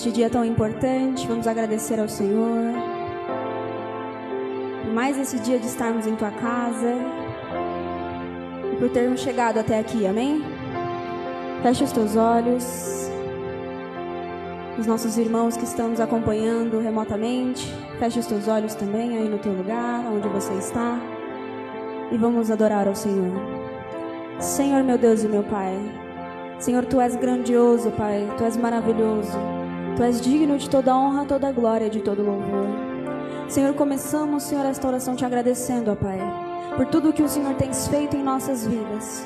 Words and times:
Neste 0.00 0.12
dia 0.12 0.30
tão 0.30 0.42
importante, 0.42 1.26
vamos 1.26 1.46
agradecer 1.46 2.00
ao 2.00 2.08
Senhor 2.08 2.72
por 4.82 4.94
mais 4.94 5.18
esse 5.18 5.38
dia 5.40 5.58
de 5.58 5.66
estarmos 5.66 6.06
em 6.06 6.16
tua 6.16 6.30
casa 6.30 6.94
e 8.72 8.76
por 8.76 8.88
termos 8.88 9.20
chegado 9.20 9.58
até 9.58 9.78
aqui, 9.78 10.06
amém? 10.06 10.42
Feche 11.62 11.84
os 11.84 11.92
teus 11.92 12.16
olhos. 12.16 13.10
Os 14.78 14.86
nossos 14.86 15.18
irmãos 15.18 15.58
que 15.58 15.64
estão 15.64 15.90
nos 15.90 16.00
acompanhando 16.00 16.80
remotamente, 16.80 17.70
feche 17.98 18.20
os 18.20 18.26
teus 18.26 18.48
olhos 18.48 18.74
também 18.74 19.18
aí 19.18 19.28
no 19.28 19.36
teu 19.36 19.52
lugar, 19.52 20.02
onde 20.10 20.28
você 20.28 20.54
está, 20.54 20.98
e 22.10 22.16
vamos 22.16 22.50
adorar 22.50 22.88
ao 22.88 22.94
Senhor. 22.94 23.38
Senhor, 24.38 24.82
meu 24.82 24.96
Deus 24.96 25.22
e 25.24 25.28
meu 25.28 25.42
Pai, 25.42 25.76
Senhor, 26.58 26.86
tu 26.86 26.98
és 27.02 27.14
grandioso, 27.16 27.90
Pai, 27.90 28.26
tu 28.38 28.44
és 28.44 28.56
maravilhoso, 28.56 29.59
tu 30.00 30.04
és 30.04 30.18
digno 30.18 30.56
de 30.56 30.70
toda 30.70 30.96
honra, 30.96 31.26
toda 31.26 31.52
glória, 31.52 31.90
de 31.90 32.00
todo 32.00 32.22
louvor. 32.22 32.68
Senhor, 33.50 33.74
começamos, 33.74 34.44
Senhor, 34.44 34.64
esta 34.64 34.88
oração 34.88 35.14
te 35.14 35.26
agradecendo, 35.26 35.92
ó 35.92 35.94
Pai, 35.94 36.18
por 36.74 36.86
tudo 36.86 37.12
que 37.12 37.22
o 37.22 37.28
Senhor 37.28 37.52
tens 37.56 37.86
feito 37.86 38.16
em 38.16 38.22
nossas 38.22 38.66
vidas, 38.66 39.22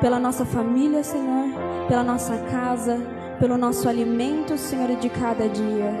pela 0.00 0.20
nossa 0.20 0.44
família, 0.44 1.02
Senhor, 1.02 1.48
pela 1.88 2.04
nossa 2.04 2.38
casa, 2.52 3.00
pelo 3.40 3.58
nosso 3.58 3.88
alimento, 3.88 4.56
Senhor, 4.56 4.94
de 4.94 5.08
cada 5.08 5.48
dia, 5.48 5.92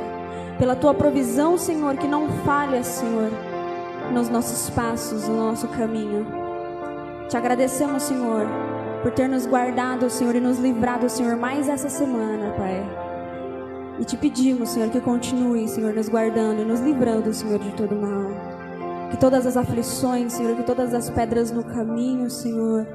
pela 0.56 0.76
tua 0.76 0.94
provisão, 0.94 1.58
Senhor, 1.58 1.96
que 1.96 2.06
não 2.06 2.28
falha, 2.44 2.84
Senhor, 2.84 3.28
nos 4.12 4.28
nossos 4.28 4.70
passos, 4.70 5.26
no 5.26 5.48
nosso 5.48 5.66
caminho. 5.66 6.24
Te 7.28 7.36
agradecemos, 7.36 8.04
Senhor, 8.04 8.46
por 9.02 9.10
ter 9.10 9.28
nos 9.28 9.46
guardado, 9.46 10.08
Senhor, 10.08 10.36
e 10.36 10.40
nos 10.40 10.60
livrado, 10.60 11.08
Senhor, 11.08 11.34
mais 11.34 11.68
essa 11.68 11.88
semana, 11.88 12.52
Pai. 12.56 13.11
E 13.98 14.04
te 14.04 14.16
pedimos, 14.16 14.70
Senhor, 14.70 14.90
que 14.90 15.00
continue, 15.00 15.68
Senhor, 15.68 15.94
nos 15.94 16.08
guardando 16.08 16.62
e 16.62 16.64
nos 16.64 16.80
livrando, 16.80 17.32
Senhor, 17.32 17.58
de 17.58 17.70
todo 17.72 17.94
mal. 17.94 18.30
Que 19.10 19.16
todas 19.18 19.46
as 19.46 19.56
aflições, 19.56 20.32
Senhor, 20.32 20.56
que 20.56 20.62
todas 20.62 20.94
as 20.94 21.10
pedras 21.10 21.50
no 21.50 21.62
caminho, 21.62 22.30
Senhor, 22.30 22.86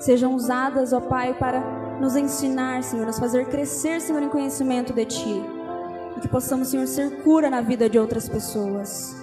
sejam 0.00 0.34
usadas, 0.34 0.92
ó 0.92 1.00
Pai, 1.00 1.34
para 1.34 1.60
nos 2.00 2.16
ensinar, 2.16 2.82
Senhor, 2.82 3.06
nos 3.06 3.18
fazer 3.18 3.46
crescer, 3.46 4.00
Senhor, 4.00 4.22
em 4.22 4.28
conhecimento 4.28 4.92
de 4.92 5.04
Ti. 5.04 5.42
E 6.16 6.20
que 6.20 6.28
possamos, 6.28 6.68
Senhor, 6.68 6.86
ser 6.86 7.22
cura 7.22 7.50
na 7.50 7.60
vida 7.60 7.88
de 7.88 7.98
outras 7.98 8.28
pessoas. 8.28 9.14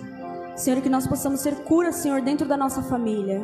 Senhor, 0.56 0.82
que 0.82 0.90
nós 0.90 1.08
possamos 1.08 1.40
ser 1.40 1.56
cura, 1.64 1.92
Senhor, 1.92 2.22
dentro 2.22 2.48
da 2.48 2.56
nossa 2.56 2.82
família. 2.84 3.42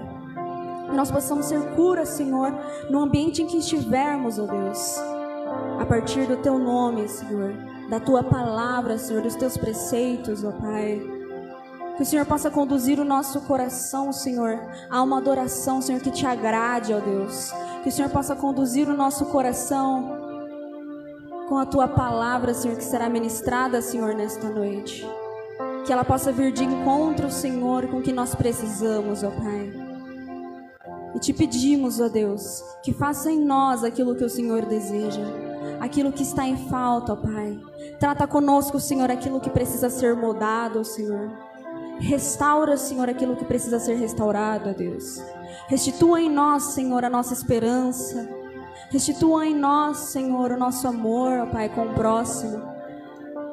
Que 0.90 0.96
nós 0.96 1.10
possamos 1.10 1.48
ser 1.48 1.60
cura, 1.76 2.06
Senhor, 2.06 2.54
no 2.90 3.00
ambiente 3.00 3.42
em 3.42 3.48
que 3.48 3.58
estivermos, 3.58 4.38
ó 4.38 4.46
Deus. 4.46 5.15
A 5.80 5.86
partir 5.86 6.26
do 6.28 6.38
Teu 6.38 6.58
nome, 6.58 7.08
Senhor, 7.08 7.54
da 7.90 8.00
Tua 8.00 8.24
palavra, 8.24 8.98
Senhor, 8.98 9.22
dos 9.22 9.36
Teus 9.36 9.58
preceitos, 9.58 10.44
ó 10.44 10.52
Pai. 10.52 11.02
Que 11.96 12.04
o 12.04 12.06
Senhor 12.06 12.26
possa 12.26 12.52
conduzir 12.52 13.00
o 13.00 13.06
nosso 13.06 13.42
coração, 13.42 14.12
Senhor, 14.12 14.60
a 14.90 15.02
uma 15.02 15.18
adoração, 15.18 15.82
Senhor, 15.82 16.02
que 16.02 16.12
te 16.12 16.26
agrade, 16.26 16.94
ó 16.94 17.00
Deus. 17.00 17.54
Que 17.84 17.90
o 17.90 17.92
Senhor 17.92 18.10
possa 18.10 18.36
conduzir 18.36 18.90
o 18.90 18.98
nosso 18.98 19.26
coração 19.28 20.26
com 21.48 21.58
a 21.58 21.66
tua 21.66 21.88
palavra, 21.88 22.54
Senhor, 22.54 22.76
que 22.76 22.84
será 22.84 23.08
ministrada, 23.08 23.82
Senhor, 23.82 24.14
nesta 24.14 24.50
noite. 24.50 25.08
Que 25.86 25.94
ela 25.94 26.04
possa 26.04 26.32
vir 26.32 26.52
de 26.52 26.64
encontro, 26.64 27.32
Senhor, 27.32 27.88
com 27.88 27.98
o 27.98 28.02
que 28.02 28.12
nós 28.12 28.34
precisamos, 28.34 29.24
ó 29.24 29.30
Pai. 29.30 29.85
E 31.16 31.20
te 31.20 31.32
pedimos, 31.32 32.02
ó 32.02 32.10
Deus, 32.10 32.62
que 32.84 32.92
faça 32.92 33.32
em 33.32 33.40
nós 33.40 33.86
aquilo 33.86 34.16
que 34.16 34.24
o 34.26 34.30
Senhor 34.30 34.66
deseja, 34.66 35.22
aquilo 35.80 36.12
que 36.12 36.24
está 36.24 36.46
em 36.46 36.58
falta, 36.68 37.14
ó 37.14 37.16
Pai. 37.16 37.58
Trata 37.98 38.28
conosco, 38.28 38.82
Senhor, 38.82 39.10
aquilo 39.10 39.40
que 39.40 39.50
precisa 39.50 39.90
ser 39.90 40.14
mudado, 40.14 40.84
Senhor. 40.84 41.32
Restaura, 42.00 42.76
Senhor, 42.76 43.10
aquilo 43.10 43.38
que 43.38 43.46
precisa 43.46 43.80
ser 43.80 43.96
restaurado, 43.96 44.70
ó 44.70 44.74
Deus. 44.74 45.24
Restitua 45.70 46.20
em 46.20 46.30
nós, 46.30 46.64
Senhor, 46.64 47.06
a 47.06 47.10
nossa 47.10 47.34
esperança. 47.34 48.28
Restitua 48.90 49.46
em 49.46 49.56
nós, 49.56 49.98
Senhor, 49.98 50.52
o 50.52 50.58
nosso 50.58 50.86
amor, 50.86 51.40
ó 51.40 51.46
Pai, 51.46 51.70
com 51.70 51.86
o 51.86 51.94
próximo. 51.94 52.62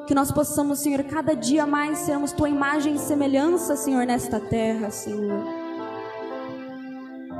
Que 0.05 0.13
nós 0.13 0.33
possamos, 0.33 0.79
Senhor, 0.79 1.01
cada 1.05 1.33
dia 1.33 1.65
mais 1.65 1.99
sermos 1.99 2.33
tua 2.33 2.49
imagem 2.49 2.95
e 2.95 2.99
semelhança, 2.99 3.77
Senhor, 3.77 4.05
nesta 4.05 4.37
terra, 4.37 4.91
Senhor. 4.91 5.62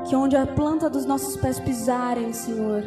Que 0.08 0.14
onde 0.14 0.36
a 0.36 0.46
planta 0.46 0.90
dos 0.90 1.04
nossos 1.04 1.36
pés 1.36 1.58
pisarem, 1.58 2.32
Senhor, 2.32 2.84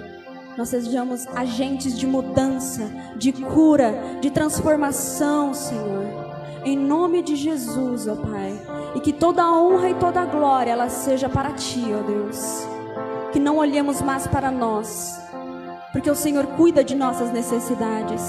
nós 0.58 0.70
sejamos 0.70 1.28
agentes 1.36 1.98
de 1.98 2.06
mudança, 2.06 2.90
de 3.16 3.32
cura, 3.32 4.20
de 4.22 4.30
transformação, 4.30 5.54
Senhor 5.54 6.28
em 6.68 6.78
nome 6.78 7.22
de 7.22 7.36
Jesus, 7.36 8.08
ó 8.08 8.16
Pai. 8.16 8.60
E 8.94 9.00
que 9.00 9.14
toda 9.14 9.42
a 9.42 9.58
honra 9.58 9.90
e 9.90 9.94
toda 9.96 10.22
a 10.22 10.26
glória 10.26 10.72
ela 10.72 10.90
seja 10.90 11.30
para 11.30 11.54
ti, 11.54 11.86
ó 11.94 12.02
Deus. 12.04 12.68
Que 13.32 13.40
não 13.40 13.58
olhemos 13.58 14.02
mais 14.02 14.28
para 14.28 14.52
nós, 14.52 15.18
porque 15.94 16.10
o 16.10 16.16
Senhor 16.16 16.46
cuida 16.58 16.84
de 16.84 16.94
nossas 16.94 17.32
necessidades. 17.32 18.22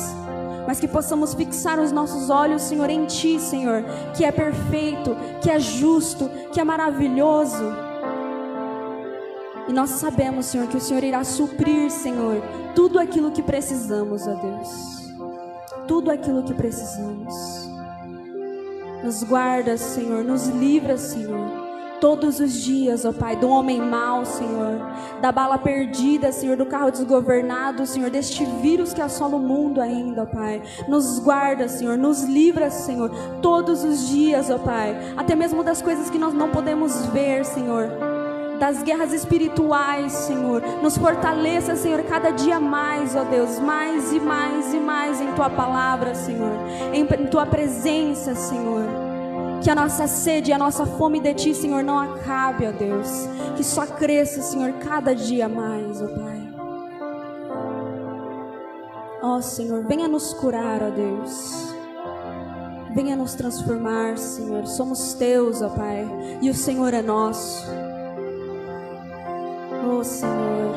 Mas 0.66 0.78
que 0.78 0.86
possamos 0.86 1.34
fixar 1.34 1.80
os 1.80 1.90
nossos 1.90 2.30
olhos, 2.30 2.62
Senhor, 2.62 2.88
em 2.90 3.06
ti, 3.06 3.40
Senhor, 3.40 3.82
que 4.14 4.24
é 4.24 4.30
perfeito, 4.30 5.16
que 5.42 5.50
é 5.50 5.58
justo, 5.58 6.30
que 6.52 6.60
é 6.60 6.64
maravilhoso. 6.64 7.87
E 9.68 9.72
nós 9.72 9.90
sabemos, 9.90 10.46
Senhor, 10.46 10.66
que 10.66 10.78
o 10.78 10.80
Senhor 10.80 11.04
irá 11.04 11.22
suprir, 11.22 11.90
Senhor, 11.90 12.42
tudo 12.74 12.98
aquilo 12.98 13.30
que 13.30 13.42
precisamos, 13.42 14.26
ó 14.26 14.34
Deus. 14.34 15.12
Tudo 15.86 16.10
aquilo 16.10 16.42
que 16.42 16.54
precisamos. 16.54 17.68
Nos 19.04 19.22
guarda, 19.22 19.76
Senhor, 19.76 20.24
nos 20.24 20.46
livra, 20.46 20.96
Senhor. 20.96 21.68
Todos 22.00 22.40
os 22.40 22.52
dias, 22.52 23.04
ó 23.04 23.12
Pai, 23.12 23.36
do 23.36 23.48
homem 23.48 23.80
mau, 23.80 24.24
Senhor, 24.24 24.80
da 25.20 25.32
bala 25.32 25.58
perdida, 25.58 26.30
Senhor, 26.30 26.56
do 26.56 26.64
carro 26.64 26.92
desgovernado, 26.92 27.84
Senhor, 27.84 28.08
deste 28.08 28.44
vírus 28.44 28.94
que 28.94 29.02
assola 29.02 29.34
o 29.34 29.40
mundo 29.40 29.80
ainda, 29.80 30.22
ó 30.22 30.26
Pai. 30.26 30.62
Nos 30.86 31.18
guarda, 31.18 31.68
Senhor, 31.68 31.98
nos 31.98 32.22
livra, 32.22 32.70
Senhor, 32.70 33.10
todos 33.42 33.82
os 33.82 34.08
dias, 34.08 34.48
ó 34.48 34.58
Pai, 34.58 34.96
até 35.16 35.34
mesmo 35.34 35.64
das 35.64 35.82
coisas 35.82 36.08
que 36.08 36.18
nós 36.18 36.32
não 36.32 36.50
podemos 36.50 37.06
ver, 37.06 37.44
Senhor 37.44 38.07
das 38.58 38.82
guerras 38.82 39.12
espirituais, 39.12 40.12
Senhor. 40.12 40.60
Nos 40.82 40.96
fortaleça, 40.96 41.76
Senhor, 41.76 42.02
cada 42.02 42.30
dia 42.30 42.60
mais, 42.60 43.14
ó 43.14 43.24
Deus, 43.24 43.58
mais 43.58 44.12
e 44.12 44.20
mais 44.20 44.74
e 44.74 44.78
mais 44.78 45.20
em 45.20 45.32
tua 45.32 45.48
palavra, 45.48 46.14
Senhor, 46.14 46.52
em, 46.92 47.06
tua 47.26 47.46
presença, 47.46 48.34
Senhor. 48.34 48.84
Que 49.62 49.70
a 49.70 49.74
nossa 49.74 50.06
sede 50.06 50.50
e 50.50 50.54
a 50.54 50.58
nossa 50.58 50.86
fome 50.86 51.20
de 51.20 51.34
ti, 51.34 51.54
Senhor, 51.54 51.82
não 51.82 51.98
acabe, 51.98 52.66
ó 52.66 52.72
Deus. 52.72 53.28
Que 53.56 53.64
só 53.64 53.86
cresça, 53.86 54.42
Senhor, 54.42 54.72
cada 54.74 55.14
dia 55.14 55.48
mais, 55.48 56.02
ó 56.02 56.08
Pai. 56.08 56.48
Ó 59.22 59.40
Senhor, 59.40 59.84
venha 59.84 60.06
nos 60.06 60.32
curar, 60.34 60.82
ó 60.82 60.90
Deus. 60.90 61.68
Venha 62.94 63.16
nos 63.16 63.34
transformar, 63.34 64.16
Senhor. 64.16 64.66
Somos 64.66 65.14
teus, 65.14 65.60
ó 65.60 65.68
Pai, 65.68 66.06
e 66.40 66.48
o 66.50 66.54
Senhor 66.54 66.94
é 66.94 67.02
nosso. 67.02 67.87
Senhor, 70.04 70.74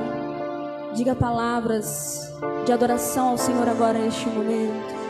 diga 0.94 1.16
palavras 1.16 2.32
de 2.66 2.72
adoração 2.72 3.30
ao 3.30 3.38
Senhor 3.38 3.68
agora 3.68 4.00
neste 4.00 4.28
momento. 4.28 5.02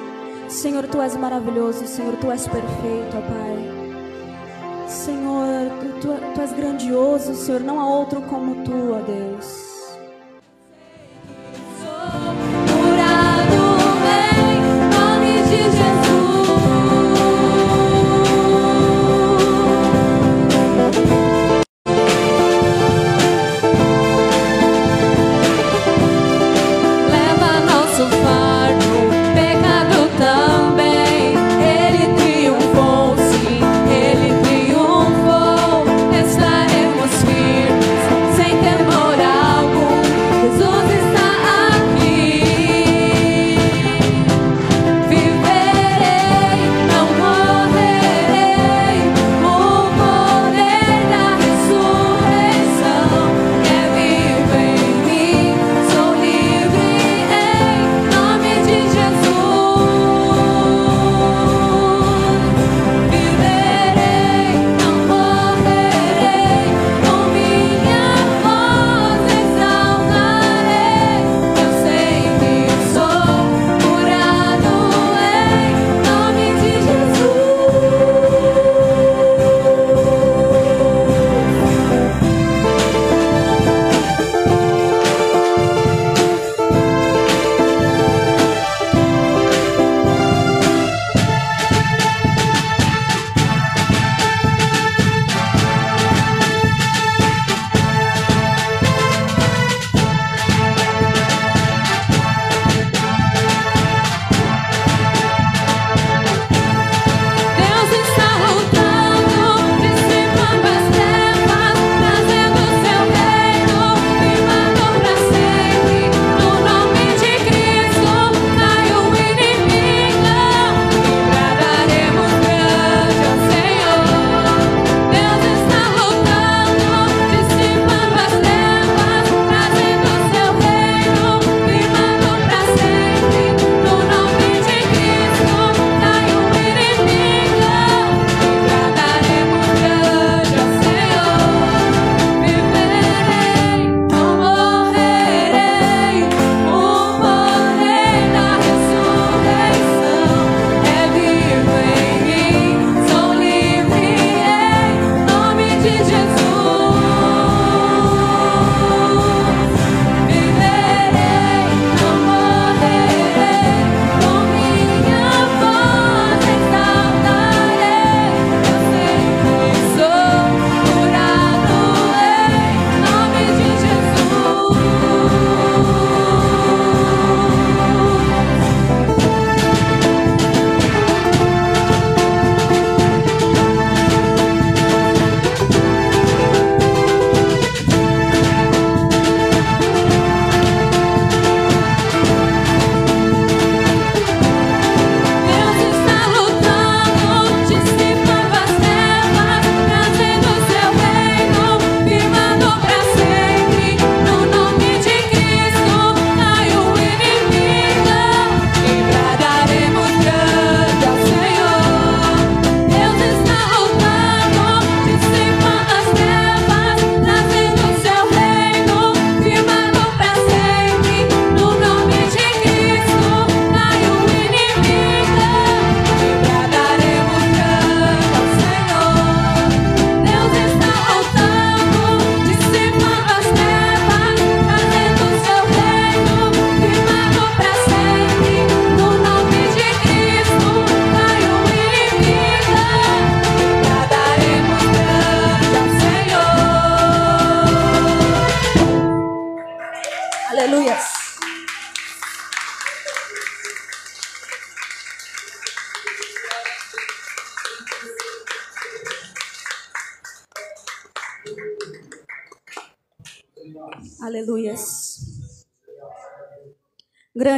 Senhor, 0.50 0.88
tu 0.88 1.02
és 1.02 1.16
maravilhoso, 1.16 1.88
Senhor, 1.88 2.16
tu 2.18 2.30
és 2.30 2.48
perfeito, 2.48 3.18
ó 3.18 3.22
Pai. 3.22 4.88
Senhor, 4.88 5.72
tu, 5.80 6.08
tu, 6.08 6.34
tu 6.34 6.42
és 6.42 6.52
grandioso, 6.52 7.34
Senhor, 7.34 7.62
não 7.62 7.80
há 7.80 7.88
outro 7.88 8.22
como 8.24 8.63
tu, 8.63 8.92
ó 8.94 9.00
Deus. 9.00 9.70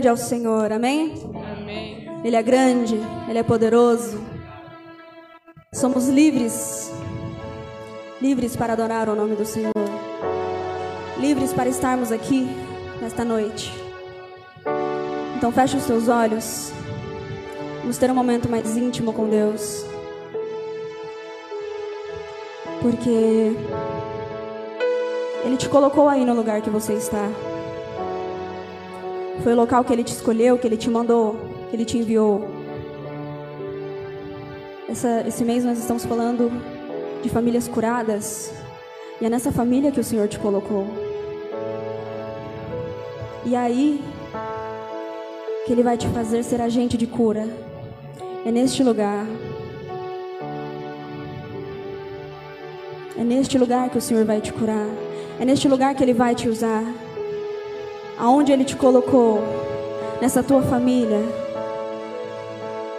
Grande 0.04 0.20
é 0.20 0.22
o 0.22 0.28
Senhor, 0.28 0.70
amém? 0.70 1.14
Amém. 1.58 2.10
Ele 2.26 2.36
é 2.36 2.44
grande, 2.44 3.00
Ele 3.30 3.40
é 3.40 3.44
poderoso. 3.44 4.22
Somos 5.72 6.10
livres, 6.10 6.92
livres 8.22 8.54
para 8.54 8.74
adorar 8.74 9.08
o 9.08 9.16
nome 9.16 9.38
do 9.38 9.46
Senhor, 9.46 9.72
livres 11.18 11.54
para 11.54 11.70
estarmos 11.70 12.12
aqui 12.12 12.50
nesta 13.02 13.24
noite. 13.24 13.72
Então 15.38 15.54
feche 15.54 15.78
os 15.78 15.86
teus 15.86 16.10
olhos, 16.10 16.74
vamos 17.80 17.98
ter 17.98 18.12
um 18.12 18.16
momento 18.16 18.50
mais 18.50 18.76
íntimo 18.76 19.14
com 19.14 19.30
Deus, 19.30 19.86
porque 22.82 23.56
Ele 25.46 25.56
te 25.56 25.70
colocou 25.70 26.10
aí 26.10 26.26
no 26.26 26.34
lugar 26.34 26.62
que 26.62 26.70
você 26.70 26.92
está. 26.92 27.53
Foi 29.42 29.54
o 29.54 29.56
local 29.56 29.84
que 29.84 29.92
Ele 29.92 30.04
te 30.04 30.14
escolheu, 30.14 30.58
que 30.58 30.68
Ele 30.68 30.78
te 30.78 30.90
mandou, 30.90 31.36
que 31.70 31.76
Ele 31.76 31.86
te 31.86 31.98
enviou. 31.98 32.48
Essa- 34.88 35.24
esse 35.28 35.44
mês 35.44 35.64
nós 35.66 35.80
estamos 35.80 36.06
falando 36.06 36.52
de 37.22 37.30
famílias 37.30 37.68
curadas. 37.68 38.54
E 39.20 39.26
é 39.26 39.30
nessa 39.30 39.52
família 39.52 39.92
que 39.92 40.00
o 40.00 40.04
Senhor 40.04 40.28
te 40.28 40.38
colocou. 40.40 40.86
E 43.46 43.56
é 43.56 43.58
aí 43.58 44.02
que 45.66 45.72
Ele 45.72 45.84
vai 45.84 45.98
te 45.98 46.08
fazer 46.10 46.44
ser 46.44 46.62
agente 46.62 46.98
de 46.98 47.08
cura. 47.08 47.48
É 48.46 48.52
neste 48.52 48.84
lugar. 48.84 49.26
É 53.18 53.24
neste 53.24 53.58
lugar 53.58 53.90
que 53.90 53.98
o 53.98 54.02
Senhor 54.02 54.26
vai 54.26 54.42
te 54.42 54.52
curar. 54.52 54.88
É 55.40 55.46
neste 55.46 55.68
lugar 55.68 55.96
que 55.96 56.04
Ele 56.04 56.14
vai 56.14 56.36
te 56.36 56.48
usar. 56.50 56.84
Aonde 58.18 58.52
Ele 58.52 58.64
te 58.64 58.76
colocou, 58.76 59.42
nessa 60.22 60.44
tua 60.44 60.62
família, 60.62 61.22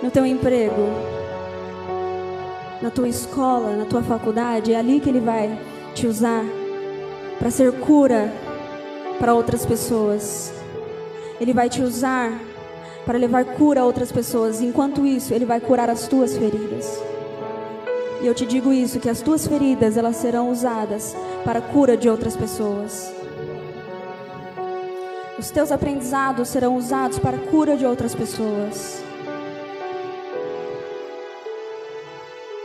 no 0.03 0.11
teu 0.11 0.27
emprego, 0.27 0.89
na 2.83 2.91
tua 2.91 3.09
escola, 3.09 3.77
na 3.77 3.85
tua 3.85 4.03
faculdade, 4.03 4.73
é 4.73 4.77
ali 4.77 5.01
que 5.01 5.09
Ele 5.09 5.21
vai 5.21 5.59
te 5.95 6.07
usar 6.07 6.45
para 7.39 7.51
ser 7.51 7.73
cura 7.73 8.33
para 9.19 9.35
outras 9.35 9.65
pessoas. 9.65 10.53
Ele 11.41 11.53
vai 11.53 11.69
te 11.69 11.81
usar 11.83 12.39
para 13.07 13.19
levar 13.19 13.45
cura 13.45 13.81
a 13.81 13.85
outras 13.85 14.13
pessoas. 14.13 14.61
Enquanto 14.61 15.07
isso, 15.07 15.33
Ele 15.33 15.45
vai 15.45 15.61
curar 15.61 15.89
as 15.89 16.07
tuas 16.09 16.37
feridas. 16.37 17.01
E 18.21 18.27
eu 18.27 18.35
te 18.35 18.45
digo 18.47 18.73
isso, 18.73 19.01
que 19.01 19.09
as 19.09 19.21
tuas 19.21 19.47
feridas, 19.47 19.97
elas 19.97 20.17
serão 20.17 20.51
usadas 20.51 21.17
para 21.45 21.59
a 21.59 21.63
cura 21.63 21.97
de 21.97 22.09
outras 22.09 22.37
pessoas. 22.37 23.24
Os 25.37 25.51
teus 25.51 25.73
aprendizados 25.73 26.49
serão 26.49 26.77
usados 26.77 27.19
para 27.19 27.37
a 27.37 27.41
cura 27.41 27.77
de 27.77 27.85
outras 27.85 28.15
pessoas. 28.15 29.03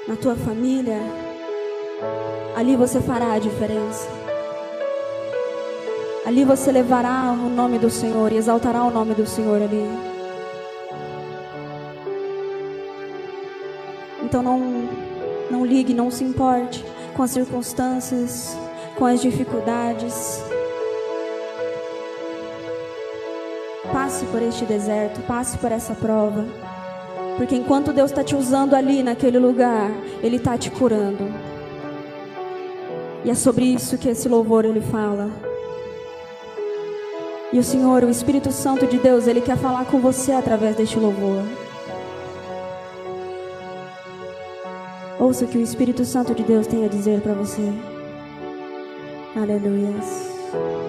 Na 0.08 0.16
tua 0.16 0.36
família, 0.36 1.00
ali 2.56 2.76
você 2.76 3.02
fará 3.02 3.34
a 3.34 3.40
diferença. 3.40 4.08
Ali 6.26 6.46
você 6.46 6.72
levará 6.72 7.32
o 7.32 7.50
nome 7.50 7.80
do 7.80 7.90
Senhor 7.90 8.32
e 8.32 8.38
exaltará 8.38 8.84
o 8.84 8.92
nome 8.92 9.16
do 9.16 9.26
Senhor 9.26 9.62
ali. 9.62 9.86
Então 14.22 14.44
não, 14.44 14.60
não 15.50 15.66
ligue, 15.66 15.92
não 15.92 16.12
se 16.12 16.24
importe 16.24 16.86
com 17.16 17.24
as 17.24 17.32
circunstâncias, 17.32 18.56
com 18.96 19.06
as 19.06 19.22
dificuldades. 19.22 20.49
Passe 24.10 24.25
por 24.25 24.42
este 24.42 24.66
deserto, 24.66 25.22
passe 25.28 25.56
por 25.60 25.72
essa 25.72 25.94
prova. 25.94 26.44
Porque 27.38 27.56
enquanto 27.56 27.94
Deus 27.94 28.10
está 28.10 28.24
te 28.24 28.36
usando 28.36 28.74
ali 28.74 29.04
naquele 29.04 29.38
lugar, 29.38 29.92
Ele 30.24 30.38
está 30.38 30.58
te 30.58 30.72
curando. 30.72 31.32
E 33.24 33.30
é 33.30 33.36
sobre 33.36 33.66
isso 33.66 34.00
que 34.00 34.10
esse 34.10 34.28
louvor 34.28 34.66
ele 34.66 34.82
fala. 34.82 35.30
E 37.54 37.60
o 37.60 37.63
Senhor, 37.63 38.04
o 38.04 38.10
Espírito 38.10 38.51
Santo 38.51 38.88
de 38.88 38.98
Deus, 38.98 39.28
Ele 39.28 39.42
quer 39.42 39.58
falar 39.58 39.86
com 39.86 40.00
você 40.00 40.32
através 40.32 40.75
deste 40.75 40.98
louvor. 40.98 41.44
Ouça 45.20 45.46
o 45.46 45.48
que 45.48 45.60
o 45.60 45.62
Espírito 45.62 46.04
Santo 46.04 46.34
de 46.34 46.42
Deus 46.42 46.66
tem 46.66 46.84
a 46.84 46.88
dizer 46.88 47.22
para 47.22 47.34
você. 47.36 47.62
Aleluias. 49.36 50.88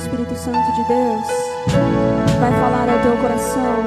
Espírito 0.00 0.34
Santo 0.34 0.72
de 0.72 0.84
Deus 0.88 1.26
vai 2.40 2.50
falar 2.52 2.88
ao 2.88 2.98
teu 3.02 3.14
coração. 3.18 3.84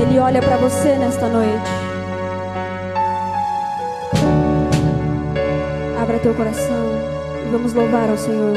Ele 0.00 0.18
olha 0.18 0.40
para 0.40 0.56
você 0.56 0.96
nesta 0.96 1.28
noite. 1.28 1.70
Abra 6.00 6.18
teu 6.20 6.32
coração 6.32 6.86
e 7.46 7.50
vamos 7.52 7.74
louvar 7.74 8.08
ao 8.08 8.16
Senhor. 8.16 8.56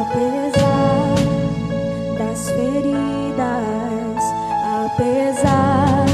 Apesar 0.00 1.14
das 2.16 2.50
feridas, 2.52 4.24
apesar 4.86 6.06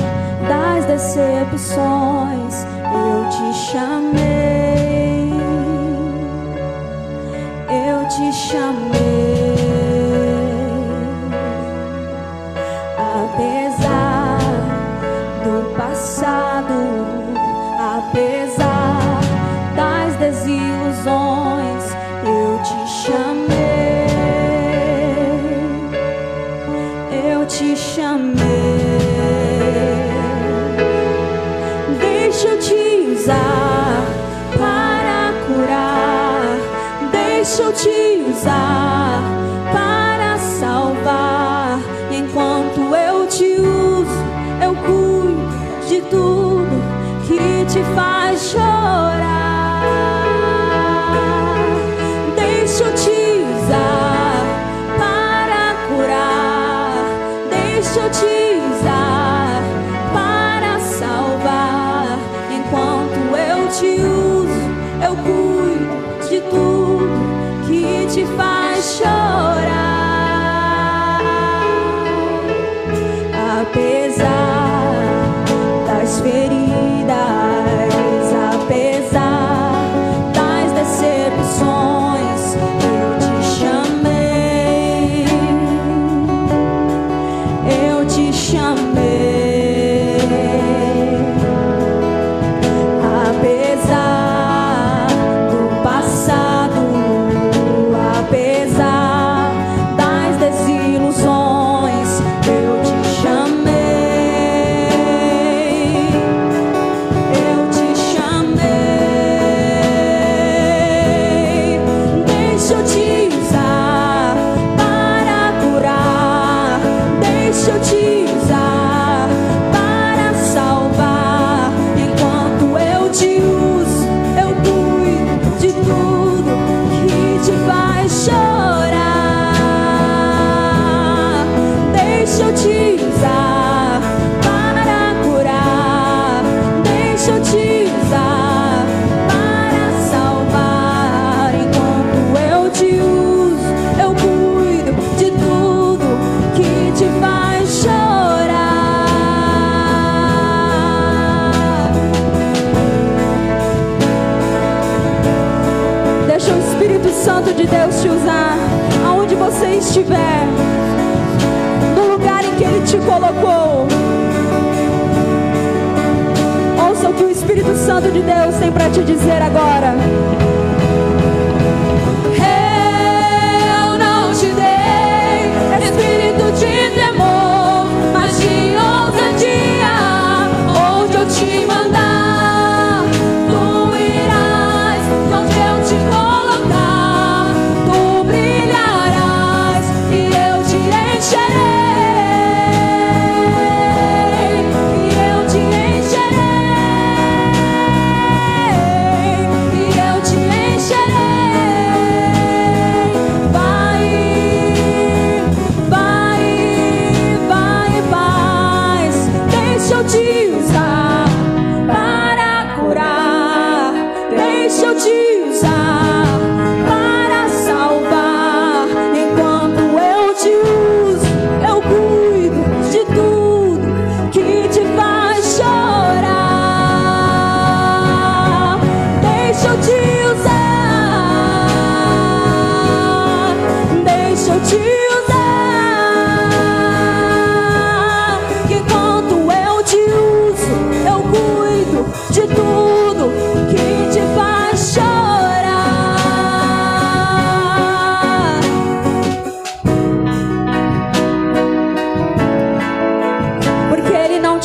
das 0.49 0.85
decepções, 0.87 2.44
chamei, 3.75 5.33
eu 7.69 8.09
te 8.09 8.33
chamei. 8.33 9.04
Te 47.75 47.83
faz 47.83 48.14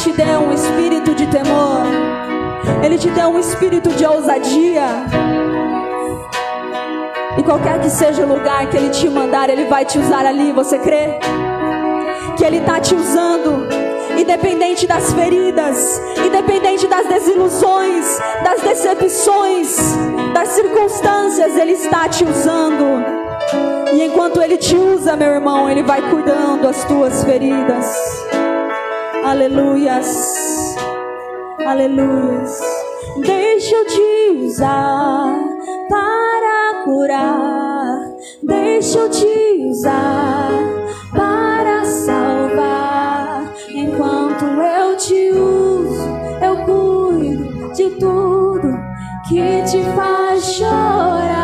te 0.03 0.13
deu 0.13 0.39
um 0.39 0.53
espírito 0.53 1.13
de 1.13 1.27
temor, 1.27 1.83
Ele 2.81 2.97
te 2.97 3.09
deu 3.09 3.27
um 3.27 3.39
espírito 3.39 3.89
de 3.89 4.05
ousadia. 4.05 4.85
E 7.37 7.43
qualquer 7.43 7.81
que 7.81 7.89
seja 7.89 8.23
o 8.23 8.27
lugar 8.27 8.69
que 8.69 8.77
Ele 8.77 8.89
te 8.91 9.09
mandar, 9.09 9.49
Ele 9.49 9.65
vai 9.65 9.83
te 9.83 9.99
usar 9.99 10.25
ali, 10.25 10.53
você 10.53 10.79
crê? 10.79 11.19
Que 12.37 12.45
Ele 12.45 12.59
está 12.59 12.79
te 12.79 12.95
usando, 12.95 13.67
independente 14.17 14.87
das 14.87 15.11
feridas, 15.11 16.01
independente 16.25 16.87
das 16.87 17.05
desilusões, 17.05 18.19
das 18.41 18.61
decepções, 18.61 19.77
das 20.33 20.47
circunstâncias, 20.49 21.57
Ele 21.57 21.73
está 21.73 22.07
te 22.07 22.23
usando. 22.23 23.03
E 23.93 24.01
enquanto 24.05 24.41
Ele 24.41 24.55
te 24.55 24.77
usa, 24.77 25.17
meu 25.17 25.29
irmão, 25.29 25.69
Ele 25.69 25.83
vai 25.83 26.01
cuidando 26.09 26.69
as 26.69 26.85
tuas 26.85 27.21
feridas. 27.25 28.18
Aleluias. 29.29 30.75
Aleluias. 31.63 32.59
Deixa 33.23 33.75
eu 33.75 33.85
te 33.85 34.31
usar 34.43 35.35
para 35.87 36.83
curar. 36.83 38.11
Deixa 38.41 38.97
eu 38.97 39.09
te 39.11 39.67
usar 39.69 40.49
para 41.13 41.85
salvar. 41.85 43.53
Enquanto 43.69 44.45
eu 44.45 44.97
te 44.97 45.29
uso, 45.29 46.09
eu 46.41 46.65
cuido 46.65 47.71
de 47.73 47.87
tudo 47.99 48.79
que 49.27 49.61
te 49.69 49.83
faz 49.95 50.43
chorar. 50.55 51.38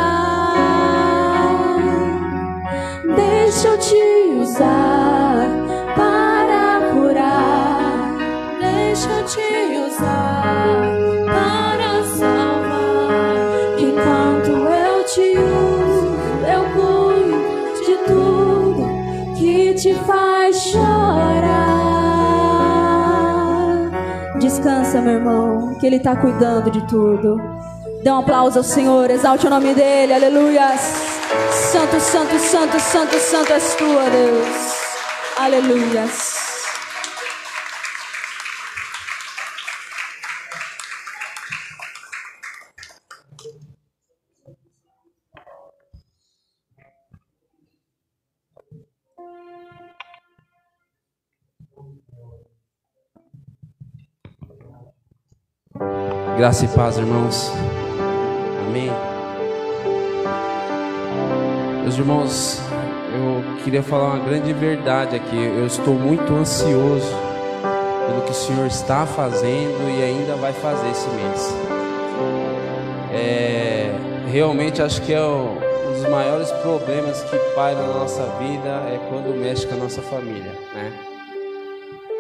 Ele 25.86 25.98
está 25.98 26.16
cuidando 26.16 26.72
de 26.72 26.82
tudo. 26.88 27.40
Dê 28.04 28.10
um 28.10 28.18
aplauso 28.18 28.58
ao 28.58 28.64
Senhor, 28.64 29.10
exalte 29.12 29.46
o 29.46 29.50
nome 29.52 29.76
dEle, 29.76 30.14
aleluia. 30.14 30.76
Santo, 31.52 32.00
santo, 32.00 32.40
santo, 32.40 32.80
santo, 32.80 33.20
santo 33.20 33.54
és 33.54 33.76
tu, 33.76 33.86
Deus. 33.86 34.76
Aleluia. 35.38 36.06
Graça 56.38 56.64
e 56.64 56.68
paz, 56.70 56.98
irmãos. 56.98 57.52
Amém. 58.66 58.90
Meus 61.82 61.98
irmãos, 61.98 62.62
eu 63.14 63.64
queria 63.64 63.84
falar 63.84 64.16
uma 64.16 64.26
grande 64.26 64.54
verdade 64.54 65.18
aqui. 65.18 65.36
Eu 65.36 65.66
estou 65.66 65.94
muito 65.94 66.34
ansioso 66.34 67.12
pelo 68.08 68.22
que 68.22 68.32
o 68.32 68.34
Senhor 68.34 68.66
está 68.68 69.06
fazendo 69.06 69.90
e 69.90 70.02
ainda 70.02 70.36
vai 70.36 70.54
fazer 70.54 70.90
esse 70.92 71.10
mês. 71.10 71.54
É, 73.12 73.94
realmente 74.32 74.82
acho 74.82 75.02
que 75.02 75.14
é 75.14 75.22
um 75.22 75.92
dos 75.92 76.10
maiores 76.10 76.52
problemas 76.52 77.22
que 77.24 77.38
paira 77.54 77.82
na 77.82 77.94
nossa 77.94 78.24
vida 78.40 78.70
é 78.88 79.00
quando 79.10 79.36
mexe 79.38 79.68
com 79.68 79.76
a 79.76 79.78
nossa 79.78 80.02
família, 80.02 80.52
né? 80.74 80.94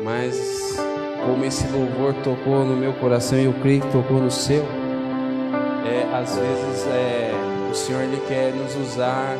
Mas 0.02 0.78
como 1.25 1.43
esse 1.43 1.67
louvor 1.67 2.13
tocou 2.23 2.63
no 2.63 2.75
meu 2.75 2.93
coração 2.93 3.39
e 3.39 3.45
eu 3.45 3.53
creio 3.61 3.81
que 3.81 3.91
tocou 3.91 4.17
no 4.21 4.29
seu, 4.29 4.63
é, 5.85 6.15
às 6.15 6.35
vezes 6.35 6.88
é, 6.88 7.31
o 7.71 7.73
Senhor 7.73 8.03
ele 8.03 8.21
quer 8.27 8.53
nos 8.53 8.75
usar 8.75 9.35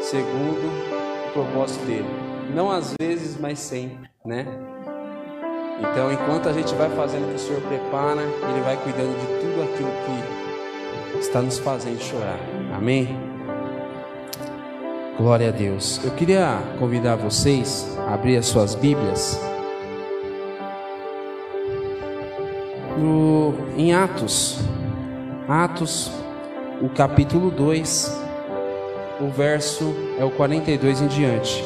segundo 0.00 0.66
o 1.28 1.32
propósito 1.32 1.84
dele. 1.84 2.08
Não 2.54 2.70
às 2.70 2.94
vezes, 2.98 3.38
mas 3.38 3.58
sempre, 3.58 4.08
né? 4.24 4.46
Então, 5.80 6.10
enquanto 6.12 6.48
a 6.48 6.52
gente 6.52 6.74
vai 6.74 6.88
fazendo 6.90 7.24
o 7.24 7.28
que 7.30 7.34
o 7.34 7.38
Senhor 7.38 7.60
prepara, 7.62 8.22
Ele 8.22 8.60
vai 8.64 8.76
cuidando 8.76 9.18
de 9.18 9.26
tudo 9.40 9.62
aquilo 9.62 9.90
que 11.12 11.18
está 11.18 11.42
nos 11.42 11.58
fazendo 11.58 12.00
chorar. 12.00 12.38
Amém? 12.76 13.18
Glória 15.18 15.48
a 15.48 15.52
Deus. 15.52 16.00
Eu 16.04 16.12
queria 16.12 16.58
convidar 16.78 17.16
vocês 17.16 17.88
a 18.06 18.14
abrir 18.14 18.36
as 18.36 18.46
suas 18.46 18.74
Bíblias 18.74 19.40
no, 22.98 23.54
em 23.76 23.92
Atos. 23.92 24.58
Atos, 25.48 26.10
o 26.80 26.88
capítulo 26.88 27.50
2, 27.50 28.20
o 29.20 29.28
verso 29.28 29.94
é 30.18 30.24
o 30.24 30.30
42 30.30 31.02
em 31.02 31.06
diante. 31.06 31.64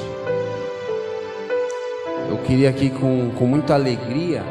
Eu 2.29 2.39
queria 2.39 2.69
aqui 2.69 2.91
com, 2.91 3.31
com 3.31 3.47
muita 3.47 3.75
alegria 3.75 4.43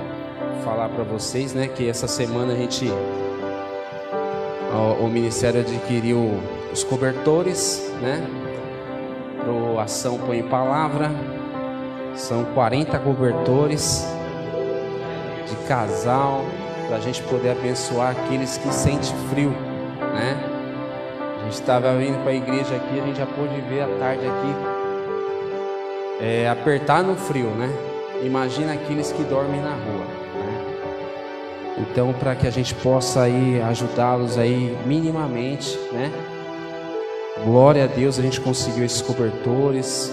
falar 0.64 0.90
para 0.90 1.04
vocês, 1.04 1.54
né, 1.54 1.68
que 1.68 1.88
essa 1.88 2.08
semana 2.08 2.54
a 2.54 2.56
gente 2.56 2.90
o, 4.74 5.06
o 5.06 5.10
ministério 5.10 5.62
adquiriu 5.62 6.40
os 6.72 6.84
cobertores, 6.84 7.92
né? 8.02 8.26
Pro 9.44 9.80
ação 9.80 10.18
põe 10.20 10.44
palavra. 10.44 11.12
São 12.16 12.46
40 12.46 12.98
cobertores 13.00 14.06
de 15.48 15.56
casal 15.68 16.44
para 16.88 16.98
a 16.98 17.00
gente 17.00 17.22
poder 17.24 17.52
abençoar 17.52 18.12
aqueles 18.12 18.58
que 18.58 18.74
sentem 18.74 19.14
frio, 19.30 19.50
né? 19.50 20.38
A 21.40 21.44
gente 21.44 21.54
estava 21.54 21.96
vindo 21.96 22.22
para 22.24 22.32
a 22.32 22.36
igreja 22.36 22.76
aqui, 22.76 23.00
a 23.00 23.06
gente 23.06 23.18
já 23.18 23.26
pôde 23.26 23.62
ver 23.70 23.82
a 23.82 23.88
tarde 24.00 24.26
aqui 24.26 24.78
é, 26.20 26.50
apertar 26.50 27.04
no 27.04 27.16
frio, 27.16 27.50
né? 27.50 27.70
Imagina 28.24 28.74
aqueles 28.74 29.12
que 29.12 29.24
dormem 29.24 29.62
na 29.62 29.70
rua. 29.70 30.06
Né? 30.34 30.66
Então, 31.80 32.14
para 32.14 32.36
que 32.36 32.48
a 32.48 32.50
gente 32.50 32.74
possa 32.76 33.24
aí 33.24 33.62
ajudá-los 33.62 34.38
aí 34.38 34.76
minimamente, 34.86 35.78
né? 35.92 36.12
Glória 37.44 37.84
a 37.84 37.88
Deus, 37.88 38.18
a 38.18 38.22
gente 38.22 38.42
conseguiu 38.42 38.84
esses 38.84 39.02
cobertores. 39.02 40.12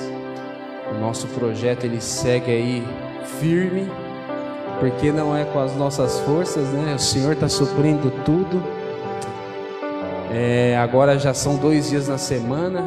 O 0.94 1.00
nosso 1.00 1.26
projeto 1.28 1.84
ele 1.84 2.00
segue 2.00 2.50
aí 2.50 2.87
firme, 3.40 3.88
porque 4.78 5.12
não 5.12 5.37
é 5.37 5.44
com 5.44 5.58
as 5.58 5.74
nossas 5.76 6.20
forças, 6.20 6.68
né? 6.68 6.94
O 6.94 6.98
Senhor 6.98 7.32
está 7.32 7.48
suprindo 7.48 8.10
tudo. 8.24 8.62
É, 10.32 10.76
agora 10.76 11.18
já 11.18 11.32
são 11.32 11.56
dois 11.56 11.90
dias 11.90 12.08
na 12.08 12.18
semana, 12.18 12.82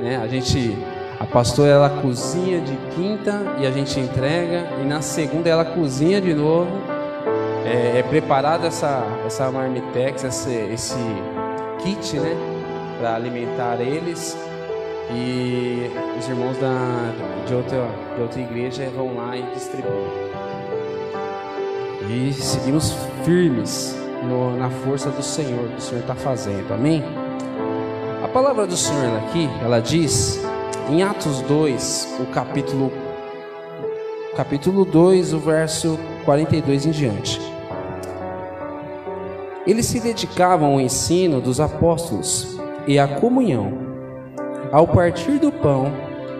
né? 0.00 0.20
A 0.22 0.26
gente, 0.28 0.76
a 1.18 1.24
pastora 1.24 1.70
ela 1.70 1.90
cozinha 1.90 2.60
de 2.60 2.76
quinta 2.94 3.42
e 3.58 3.66
a 3.66 3.70
gente 3.70 3.98
entrega 3.98 4.68
e 4.80 4.84
na 4.84 5.02
segunda 5.02 5.48
ela 5.48 5.64
cozinha 5.64 6.20
de 6.20 6.34
novo. 6.34 6.70
É, 7.64 8.00
é 8.00 8.02
preparada 8.02 8.66
essa 8.66 9.04
essa 9.26 9.50
marmitex, 9.50 10.24
esse, 10.24 10.50
esse 10.72 10.98
kit, 11.82 12.18
né? 12.18 12.36
Para 12.98 13.16
alimentar 13.16 13.80
eles 13.80 14.36
e 15.10 15.90
os 16.18 16.28
irmãos 16.28 16.56
da, 16.58 17.12
de, 17.46 17.54
outra, 17.54 17.88
de 18.14 18.22
outra 18.22 18.40
igreja 18.40 18.88
vão 18.94 19.16
lá 19.16 19.36
e 19.36 19.42
distribuem. 19.54 20.21
E 22.08 22.32
seguimos 22.32 22.92
firmes 23.24 23.96
no, 24.22 24.56
na 24.56 24.70
força 24.70 25.10
do 25.10 25.22
Senhor, 25.22 25.68
que 25.68 25.76
o 25.76 25.80
Senhor 25.80 26.00
está 26.00 26.14
fazendo, 26.14 26.72
amém? 26.72 27.02
A 28.24 28.28
palavra 28.28 28.66
do 28.66 28.76
Senhor 28.76 29.18
aqui, 29.18 29.48
ela 29.62 29.80
diz, 29.80 30.40
em 30.90 31.02
Atos 31.02 31.40
2, 31.42 32.18
o 32.20 32.26
capítulo, 32.26 32.92
capítulo 34.36 34.84
2, 34.84 35.32
o 35.32 35.38
verso 35.38 35.98
42 36.24 36.86
em 36.86 36.90
diante. 36.90 37.40
Eles 39.66 39.86
se 39.86 40.00
dedicavam 40.00 40.72
ao 40.72 40.80
ensino 40.80 41.40
dos 41.40 41.60
apóstolos 41.60 42.58
e 42.86 42.98
à 42.98 43.06
comunhão, 43.06 43.72
ao 44.72 44.88
partir 44.88 45.38
do 45.38 45.52
pão 45.52 45.92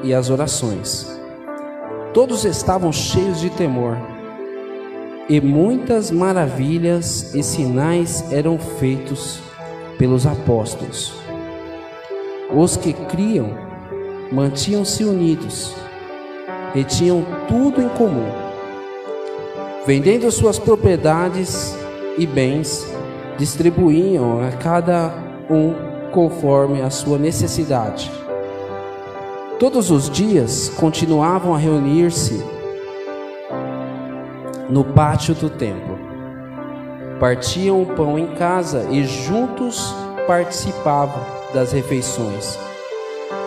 e 0.03 0.12
às 0.12 0.29
orações. 0.29 1.20
Todos 2.12 2.44
estavam 2.44 2.92
cheios 2.92 3.40
de 3.40 3.48
temor 3.48 3.96
e 5.28 5.40
muitas 5.40 6.11
maravilhas 6.11 7.35
e 7.35 7.42
sinais 7.42 8.24
eram 8.32 8.58
feitos 8.58 9.40
pelos 9.98 10.26
apóstolos. 10.26 11.14
Os 12.54 12.76
que 12.76 12.92
criam 12.92 13.50
mantinham-se 14.30 15.04
unidos 15.04 15.74
e 16.74 16.82
tinham 16.85 17.24
tudo 17.48 17.80
em 17.80 17.88
comum. 17.90 18.26
Vendendo 19.87 20.30
suas 20.30 20.58
propriedades 20.58 21.76
e 22.16 22.26
bens, 22.26 22.87
distribuíam 23.38 24.42
a 24.42 24.52
cada 24.52 25.12
um 25.50 25.74
conforme 26.11 26.82
a 26.82 26.90
sua 26.90 27.18
necessidade. 27.18 28.11
Todos 29.58 29.90
os 29.90 30.11
dias 30.11 30.70
continuavam 30.76 31.54
a 31.54 31.58
reunir-se 31.58 32.42
no 34.72 34.82
pátio 34.82 35.35
do 35.35 35.50
templo. 35.50 35.98
Partiam 37.20 37.82
o 37.82 37.87
pão 37.87 38.18
em 38.18 38.28
casa 38.28 38.88
e 38.90 39.04
juntos 39.04 39.94
participavam 40.26 41.22
das 41.52 41.72
refeições, 41.72 42.58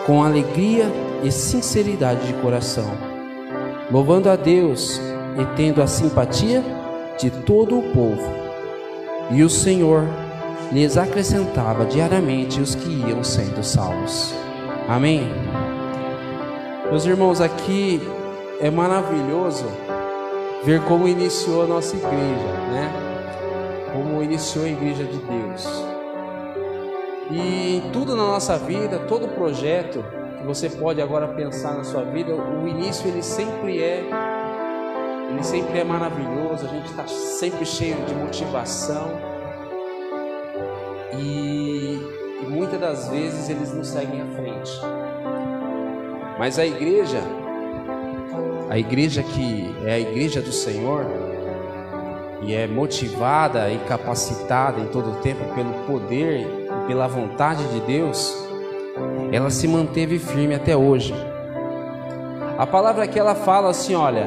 com 0.06 0.22
alegria 0.22 0.86
e 1.24 1.32
sinceridade 1.32 2.28
de 2.28 2.32
coração, 2.34 2.88
louvando 3.90 4.30
a 4.30 4.36
Deus 4.36 5.00
e 5.36 5.56
tendo 5.56 5.82
a 5.82 5.88
simpatia 5.88 6.62
de 7.18 7.28
todo 7.28 7.76
o 7.76 7.82
povo. 7.92 8.32
E 9.32 9.42
o 9.42 9.50
Senhor 9.50 10.04
lhes 10.70 10.96
acrescentava 10.96 11.86
diariamente 11.86 12.60
os 12.60 12.76
que 12.76 12.88
iam 12.88 13.24
sendo 13.24 13.64
salvos. 13.64 14.32
Amém? 14.88 15.28
Meus 16.88 17.04
irmãos, 17.04 17.40
aqui 17.40 18.00
é 18.60 18.70
maravilhoso 18.70 19.66
ver 20.66 20.82
como 20.82 21.06
iniciou 21.06 21.62
a 21.62 21.66
nossa 21.68 21.94
igreja, 21.94 22.52
né? 22.72 22.92
Como 23.92 24.20
iniciou 24.20 24.64
a 24.64 24.68
igreja 24.68 25.04
de 25.04 25.16
Deus. 25.18 25.64
E 27.30 27.82
tudo 27.92 28.16
na 28.16 28.24
nossa 28.24 28.58
vida, 28.58 28.98
todo 29.06 29.28
projeto 29.28 30.04
que 30.40 30.44
você 30.44 30.68
pode 30.68 31.00
agora 31.00 31.28
pensar 31.28 31.74
na 31.74 31.84
sua 31.84 32.02
vida, 32.02 32.34
o 32.34 32.66
início 32.66 33.06
ele 33.06 33.22
sempre 33.22 33.80
é 33.80 34.10
ele 35.30 35.44
sempre 35.44 35.78
é 35.78 35.84
maravilhoso, 35.84 36.66
a 36.66 36.68
gente 36.68 36.86
está 36.86 37.06
sempre 37.06 37.64
cheio 37.64 37.96
de 38.04 38.14
motivação. 38.14 39.08
E, 41.16 42.00
e 42.42 42.46
muitas 42.48 42.80
das 42.80 43.08
vezes 43.08 43.48
eles 43.48 43.72
não 43.72 43.84
seguem 43.84 44.20
à 44.20 44.26
frente. 44.34 44.72
Mas 46.40 46.58
a 46.58 46.66
igreja, 46.66 47.20
a 48.68 48.78
igreja 48.78 49.22
que 49.22 49.74
é 49.84 49.94
a 49.94 49.98
igreja 49.98 50.40
do 50.40 50.52
Senhor 50.52 51.06
e 52.42 52.54
é 52.54 52.66
motivada 52.66 53.70
e 53.70 53.78
capacitada 53.88 54.80
em 54.80 54.86
todo 54.86 55.12
o 55.12 55.14
tempo 55.16 55.42
pelo 55.54 55.72
poder 55.86 56.40
e 56.40 56.86
pela 56.86 57.06
vontade 57.06 57.64
de 57.68 57.80
Deus, 57.80 58.36
ela 59.32 59.50
se 59.50 59.66
manteve 59.66 60.18
firme 60.18 60.54
até 60.54 60.76
hoje. 60.76 61.14
A 62.58 62.66
palavra 62.66 63.06
que 63.06 63.18
ela 63.18 63.34
fala 63.34 63.70
assim, 63.70 63.94
olha, 63.94 64.26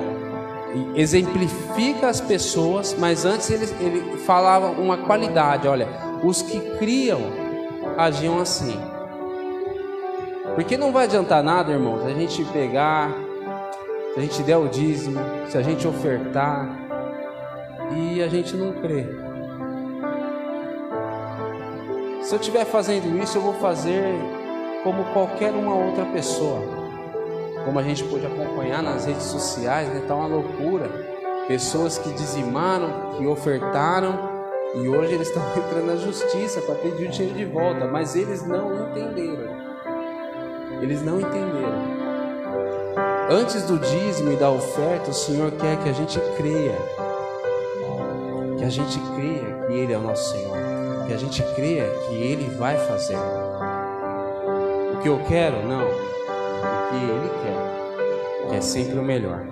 exemplifica 0.95 2.07
as 2.07 2.21
pessoas, 2.21 2.95
mas 2.97 3.25
antes 3.25 3.49
ele, 3.49 3.65
ele 3.79 4.17
falava 4.17 4.67
uma 4.67 4.97
qualidade, 4.97 5.67
olha, 5.67 5.87
os 6.23 6.41
que 6.41 6.59
criam 6.77 7.21
agiam 7.97 8.39
assim. 8.39 8.79
Porque 10.55 10.77
não 10.77 10.91
vai 10.91 11.05
adiantar 11.05 11.43
nada, 11.43 11.71
irmãos, 11.71 12.05
a 12.05 12.11
gente 12.11 12.43
pegar 12.45 13.28
se 14.13 14.19
a 14.19 14.21
gente 14.21 14.43
der 14.43 14.57
o 14.57 14.67
dízimo, 14.67 15.19
se 15.47 15.57
a 15.57 15.61
gente 15.61 15.87
ofertar 15.87 16.67
e 17.95 18.21
a 18.21 18.27
gente 18.27 18.55
não 18.55 18.73
crê. 18.73 19.05
Se 22.23 22.35
eu 22.35 22.39
estiver 22.39 22.65
fazendo 22.65 23.17
isso, 23.21 23.37
eu 23.37 23.41
vou 23.41 23.53
fazer 23.55 24.13
como 24.83 25.03
qualquer 25.13 25.51
uma 25.51 25.75
outra 25.75 26.05
pessoa. 26.05 26.61
Como 27.65 27.77
a 27.77 27.83
gente 27.83 28.03
pôde 28.03 28.25
acompanhar 28.25 28.81
nas 28.81 29.05
redes 29.05 29.23
sociais, 29.23 29.89
né? 29.89 30.03
Tá 30.07 30.15
uma 30.15 30.27
loucura. 30.27 30.89
Pessoas 31.47 31.97
que 31.97 32.11
dizimaram, 32.13 33.17
que 33.17 33.25
ofertaram 33.25 34.29
e 34.75 34.87
hoje 34.87 35.13
eles 35.13 35.27
estão 35.29 35.43
entrando 35.57 35.87
na 35.87 35.95
justiça 35.95 36.61
para 36.61 36.75
pedir 36.75 37.07
o 37.07 37.09
dinheiro 37.09 37.37
de 37.37 37.45
volta, 37.45 37.85
mas 37.87 38.15
eles 38.15 38.45
não 38.45 38.89
entenderam. 38.89 39.49
Eles 40.81 41.01
não 41.01 41.19
entenderam. 41.19 41.98
Antes 43.31 43.61
do 43.61 43.77
dízimo 43.77 44.31
e 44.31 44.35
da 44.35 44.49
oferta, 44.49 45.11
o 45.11 45.13
Senhor 45.13 45.51
quer 45.51 45.77
que 45.83 45.87
a 45.87 45.93
gente 45.93 46.19
creia. 46.35 46.75
Que 48.57 48.63
a 48.63 48.69
gente 48.69 48.99
creia 49.13 49.67
que 49.67 49.73
Ele 49.73 49.93
é 49.93 49.97
o 49.99 50.01
nosso 50.01 50.31
Senhor. 50.31 50.57
Que 51.05 51.13
a 51.13 51.17
gente 51.17 51.43
creia 51.53 51.85
que 52.07 52.15
Ele 52.15 52.49
vai 52.57 52.75
fazer. 52.87 53.19
O 54.95 54.97
que 54.99 55.07
eu 55.07 55.19
quero? 55.27 55.63
Não. 55.67 55.85
O 55.85 56.89
que 56.89 56.95
Ele 56.95 57.29
quer. 57.43 58.49
Que 58.49 58.55
é 58.55 58.61
sempre 58.61 58.97
o 58.97 59.03
melhor. 59.03 59.45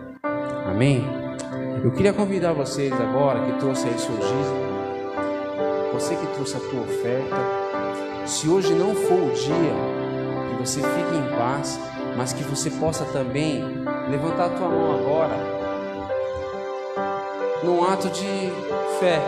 Amém? 0.65 1.05
Eu 1.83 1.91
queria 1.91 2.13
convidar 2.13 2.53
vocês 2.53 2.91
agora 2.91 3.45
que 3.45 3.59
trouxe 3.59 3.87
aí 3.87 3.99
seu 3.99 4.15
dízimo. 4.15 4.67
Você 5.93 6.15
que 6.15 6.25
trouxe 6.33 6.57
a 6.57 6.59
tua 6.61 6.81
oferta. 6.81 7.35
Se 8.25 8.49
hoje 8.49 8.73
não 8.73 8.95
for 8.95 9.21
o 9.21 9.31
dia, 9.33 9.75
que 10.49 10.63
você 10.63 10.81
fique 10.81 11.15
em 11.15 11.37
paz 11.37 11.79
mas 12.17 12.33
que 12.33 12.43
você 12.43 12.71
possa 12.71 13.05
também 13.05 13.63
levantar 14.09 14.45
a 14.45 14.49
tua 14.49 14.67
mão 14.67 14.99
agora, 14.99 15.37
num 17.63 17.83
ato 17.83 18.09
de 18.09 18.51
fé, 18.99 19.21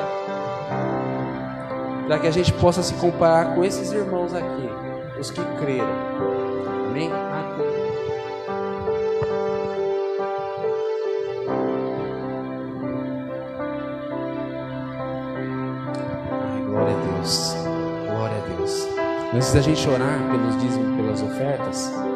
para 2.07 2.17
que 2.17 2.25
a 2.25 2.31
gente 2.31 2.51
possa 2.53 2.81
se 2.81 2.95
comparar 2.95 3.53
com 3.53 3.63
esses 3.63 3.91
irmãos 3.91 4.33
aqui, 4.33 4.69
os 5.19 5.29
que 5.29 5.41
creram. 5.59 5.87
Amém? 6.89 7.11
Antes 19.31 19.53
da 19.53 19.61
gente 19.61 19.87
orar 19.87 20.19
pelos 20.31 20.61
dízimos, 20.61 20.95
pelas 20.97 21.21
ofertas, 21.21 22.08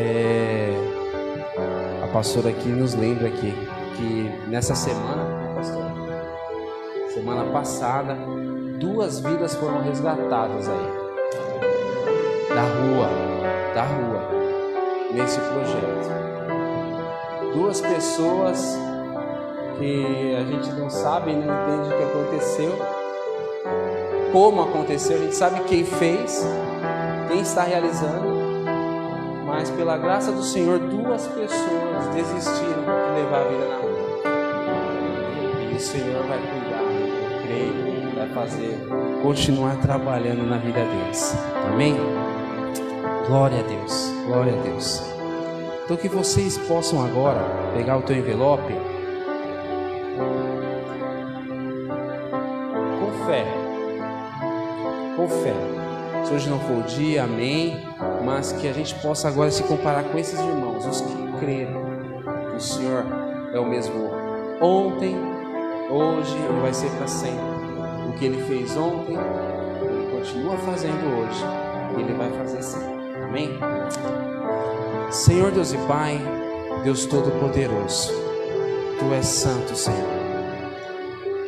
é, 0.00 0.74
a 2.02 2.06
pastora 2.08 2.48
aqui 2.48 2.68
nos 2.68 2.94
lembra 2.94 3.28
aqui 3.28 3.54
que 3.96 4.48
nessa 4.48 4.74
semana, 4.74 5.54
pastora, 5.54 5.92
semana 7.12 7.44
passada, 7.52 8.16
duas 8.78 9.20
vidas 9.20 9.54
foram 9.54 9.82
resgatadas 9.82 10.68
aí. 10.68 11.00
da 12.54 12.62
rua, 12.62 13.08
da 13.74 13.82
rua, 13.84 14.28
nesse 15.12 15.38
projeto. 15.38 16.10
Duas 17.52 17.80
pessoas 17.80 18.78
que 19.78 20.34
a 20.36 20.44
gente 20.44 20.72
não 20.72 20.88
sabe, 20.88 21.32
não 21.32 21.42
entende 21.42 21.94
o 21.94 21.98
que 21.98 22.04
aconteceu, 22.04 22.72
como 24.32 24.62
aconteceu, 24.62 25.16
a 25.16 25.20
gente 25.20 25.34
sabe 25.34 25.60
quem 25.64 25.84
fez, 25.84 26.46
quem 27.28 27.40
está 27.40 27.62
realizando, 27.64 28.39
mas 29.60 29.68
pela 29.68 29.98
graça 29.98 30.32
do 30.32 30.42
Senhor, 30.42 30.78
duas 30.78 31.26
pessoas 31.26 32.06
desistiram 32.14 32.80
de 32.80 33.20
levar 33.20 33.42
a 33.42 33.48
vida 33.50 33.68
na 33.68 33.76
rua. 33.76 34.00
E 35.70 35.76
o 35.76 35.78
Senhor 35.78 36.24
vai 36.26 36.38
cuidar, 36.38 37.42
creio, 37.42 38.14
vai 38.14 38.28
fazer, 38.30 38.88
continuar 39.22 39.76
trabalhando 39.82 40.48
na 40.48 40.56
vida 40.56 40.82
deles. 40.82 41.36
Amém? 41.70 41.94
Glória 43.26 43.60
a 43.60 43.62
Deus, 43.62 44.10
glória 44.24 44.54
a 44.58 44.62
Deus. 44.62 45.02
Então 45.84 45.94
que 45.94 46.08
vocês 46.08 46.56
possam 46.56 47.04
agora 47.04 47.44
pegar 47.74 47.98
o 47.98 48.02
teu 48.02 48.16
envelope 48.16 48.72
não 56.50 56.58
for 56.58 56.78
o 56.78 56.82
dia, 56.82 57.22
amém. 57.24 57.80
Mas 58.24 58.52
que 58.52 58.68
a 58.68 58.72
gente 58.72 58.94
possa 58.96 59.28
agora 59.28 59.50
se 59.50 59.62
comparar 59.62 60.04
com 60.04 60.18
esses 60.18 60.38
irmãos, 60.38 60.84
os 60.84 61.00
que 61.00 61.38
creram 61.38 61.80
que 62.50 62.56
o 62.56 62.60
Senhor 62.60 63.04
é 63.54 63.58
o 63.58 63.64
mesmo 63.64 64.10
ontem, 64.60 65.16
hoje 65.88 66.36
e 66.36 66.60
vai 66.60 66.74
ser 66.74 66.90
para 66.90 67.06
sempre. 67.06 67.50
O 68.08 68.12
que 68.18 68.24
ele 68.24 68.42
fez 68.42 68.76
ontem, 68.76 69.16
ele 69.16 70.18
continua 70.18 70.56
fazendo 70.58 71.20
hoje, 71.20 71.44
ele 71.98 72.12
vai 72.14 72.30
fazer 72.30 72.62
sempre. 72.62 73.00
Amém? 73.22 73.58
Senhor 75.10 75.50
Deus 75.52 75.72
e 75.72 75.78
Pai, 75.78 76.20
Deus 76.84 77.06
Todo-Poderoso, 77.06 78.12
Tu 78.98 79.14
és 79.14 79.26
santo, 79.26 79.74
Senhor. 79.74 80.20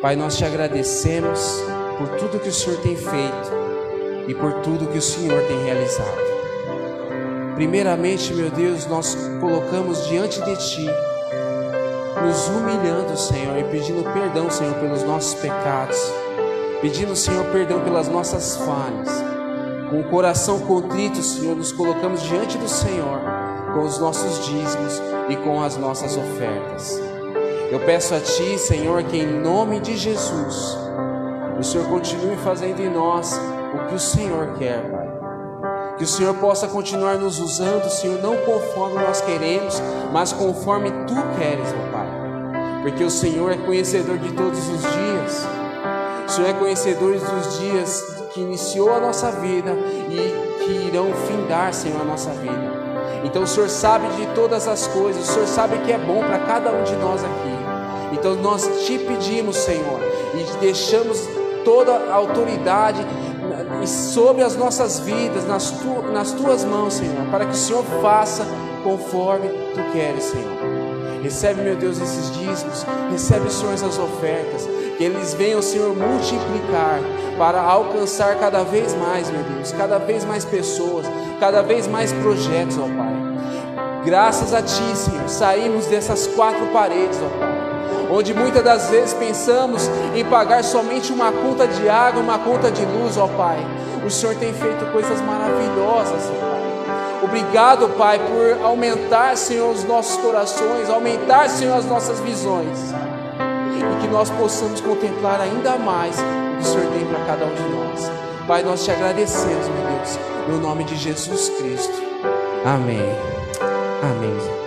Pai, 0.01 0.17
nós 0.17 0.37
te 0.37 0.45
agradecemos 0.45 1.62
por 1.99 2.09
tudo 2.19 2.41
que 2.41 2.49
o 2.49 2.53
Senhor 2.53 2.81
tem 2.81 2.97
feito 2.97 3.62
e 4.33 4.35
por 4.35 4.55
tudo 4.62 4.87
que 4.87 4.97
o 4.97 5.03
Senhor 5.03 5.42
tem 5.42 5.62
realizado. 5.62 6.33
Primeiramente, 7.55 8.33
meu 8.33 8.51
Deus, 8.51 8.87
nós 8.87 9.14
colocamos 9.38 10.09
diante 10.09 10.40
de 10.40 10.57
Ti, 10.57 10.87
nos 12.25 12.49
humilhando, 12.49 13.14
Senhor, 13.14 13.59
e 13.59 13.64
pedindo 13.64 14.03
perdão, 14.11 14.51
Senhor, 14.51 14.75
pelos 14.77 15.03
nossos 15.03 15.35
pecados, 15.35 15.99
pedindo, 16.81 17.14
Senhor, 17.14 17.45
perdão 17.53 17.81
pelas 17.85 18.09
nossas 18.09 18.57
falhas. 18.57 19.23
Com 19.90 20.01
o 20.01 20.05
coração 20.05 20.61
contrito, 20.61 21.23
Senhor, 21.23 21.55
nos 21.55 21.71
colocamos 21.71 22.23
diante 22.23 22.57
do 22.57 22.68
Senhor, 22.68 23.21
com 23.75 23.83
os 23.83 23.99
nossos 23.99 24.47
dízimos 24.47 25.03
e 25.29 25.37
com 25.37 25.62
as 25.62 25.77
nossas 25.77 26.16
ofertas. 26.16 26.99
Eu 27.71 27.81
peço 27.81 28.14
a 28.14 28.21
Ti, 28.21 28.59
Senhor, 28.59 29.03
que 29.03 29.18
em 29.18 29.40
nome 29.40 29.79
de 29.79 29.95
Jesus, 29.95 30.79
o 31.61 31.62
Senhor 31.62 31.87
continue 31.88 32.37
fazendo 32.37 32.81
em 32.81 32.88
nós 32.88 33.38
o 33.75 33.89
que 33.89 33.95
o 33.95 33.99
Senhor 33.99 34.55
quer, 34.59 34.91
Pai. 34.91 35.09
Que 35.97 36.05
o 36.05 36.07
Senhor 36.07 36.35
possa 36.35 36.67
continuar 36.67 37.17
nos 37.17 37.39
usando, 37.39 37.89
Senhor, 37.89 38.21
não 38.21 38.37
conforme 38.39 38.95
nós 38.97 39.21
queremos, 39.21 39.81
mas 40.13 40.33
conforme 40.33 40.91
Tu 40.91 41.15
queres, 41.39 41.73
meu 41.73 41.93
Pai. 41.93 42.09
Porque 42.83 43.05
o 43.05 43.11
Senhor 43.11 43.53
é 43.53 43.57
conhecedor 43.57 44.19
de 44.19 44.33
todos 44.33 44.69
os 44.69 44.81
dias. 44.81 45.47
O 46.27 46.31
Senhor 46.31 46.49
é 46.49 46.53
conhecedor 46.55 47.19
dos 47.19 47.59
dias 47.59 48.03
que 48.33 48.41
iniciou 48.41 48.95
a 48.95 49.01
nossa 49.01 49.31
vida 49.31 49.73
e 50.11 50.65
que 50.65 50.89
irão 50.89 51.13
findar, 51.29 51.73
Senhor, 51.73 52.01
a 52.01 52.05
nossa 52.05 52.31
vida. 52.31 52.83
Então 53.25 53.43
o 53.43 53.47
Senhor 53.47 53.69
sabe 53.69 54.09
de 54.17 54.27
todas 54.35 54.67
as 54.67 54.87
coisas, 54.89 55.29
o 55.29 55.33
Senhor 55.33 55.47
sabe 55.47 55.79
que 55.79 55.93
é 55.93 55.99
bom 55.99 56.21
para 56.21 56.39
cada 56.41 56.73
um 56.73 56.83
de 56.83 56.97
nós 56.97 57.23
aqui. 57.23 57.63
Então 58.13 58.35
nós 58.37 58.69
te 58.85 58.99
pedimos, 58.99 59.57
Senhor, 59.57 60.01
e 60.35 60.59
deixamos 60.59 61.29
toda 61.65 61.93
a 61.93 62.15
autoridade 62.15 63.07
sobre 63.87 64.43
as 64.43 64.57
nossas 64.57 65.01
vidas, 65.01 65.47
nas, 65.47 65.71
tu, 65.71 66.03
nas 66.12 66.33
tuas 66.33 66.65
mãos, 66.65 66.95
Senhor, 66.95 67.27
para 67.31 67.47
que 67.47 67.53
o 67.53 67.57
Senhor 67.57 67.85
faça 68.01 68.47
conforme 68.83 69.49
tu 69.49 69.93
queres, 69.93 70.25
Senhor. 70.25 71.23
Recebe, 71.23 71.62
meu 71.62 71.77
Deus, 71.77 72.01
esses 72.01 72.33
dízimos, 72.33 72.85
recebe, 73.11 73.51
Senhor, 73.51 73.73
essas 73.73 73.99
ofertas, 73.99 74.69
que 74.99 75.05
eles 75.05 75.35
venham, 75.35 75.62
Senhor, 75.62 75.95
multiplicar 75.95 77.01
para 77.38 77.61
alcançar 77.62 78.37
cada 78.38 78.62
vez 78.65 78.95
mais, 78.95 79.31
meu 79.31 79.43
Deus, 79.43 79.73
cada 79.73 79.99
vez 79.99 80.25
mais 80.25 80.45
pessoas, 80.45 81.07
cada 81.38 81.62
vez 81.62 81.87
mais 81.87 82.12
projetos, 82.12 82.77
ó 82.79 82.83
Pai. 82.83 84.03
Graças 84.05 84.53
a 84.53 84.61
Ti, 84.61 84.97
Senhor, 84.97 85.29
saímos 85.29 85.87
dessas 85.87 86.27
quatro 86.27 86.67
paredes, 86.73 87.19
ó 87.23 87.38
Pai 87.38 87.62
onde 88.12 88.35
muitas 88.35 88.62
das 88.62 88.90
vezes 88.90 89.14
pensamos 89.14 89.88
em 90.14 90.25
pagar 90.25 90.62
somente 90.62 91.12
uma 91.12 91.33
conta 91.33 91.66
de 91.66 91.88
água, 91.88 92.22
uma 92.22 92.38
conta 92.38 92.70
de 92.70 92.85
luz, 92.85 93.16
ó 93.16 93.27
Pai. 93.27 93.59
O 94.05 94.11
Senhor 94.11 94.35
tem 94.37 94.53
feito 94.53 94.85
coisas 94.92 95.20
maravilhosas, 95.22 96.31
ó 96.31 96.40
Pai. 96.40 96.62
Obrigado, 97.22 97.88
Pai, 97.96 98.18
por 98.18 98.66
aumentar, 98.66 99.37
Senhor, 99.37 99.70
os 99.70 99.85
nossos 99.85 100.16
corações, 100.16 100.90
aumentar, 100.90 101.48
Senhor, 101.48 101.77
as 101.77 101.87
nossas 101.87 102.20
visões. 102.20 102.92
E 103.79 104.01
que 104.03 104.09
nós 104.09 104.29
possamos 104.31 104.81
contemplar 104.81 105.40
ainda 105.40 105.77
mais 105.79 106.16
o 106.18 106.57
que 106.57 106.62
o 106.62 106.64
Senhor 106.64 106.87
tem 106.92 107.07
para 107.07 107.25
cada 107.25 107.46
um 107.46 107.55
de 107.55 107.62
nós. 107.62 108.11
Pai, 108.46 108.62
nós 108.62 108.85
te 108.85 108.90
agradecemos, 108.90 109.68
meu 109.68 109.87
Deus, 109.87 110.18
no 110.48 110.59
nome 110.59 110.85
de 110.85 110.96
Jesus 110.96 111.48
Cristo. 111.51 112.03
Amém. 112.64 113.01
Amém. 114.03 114.62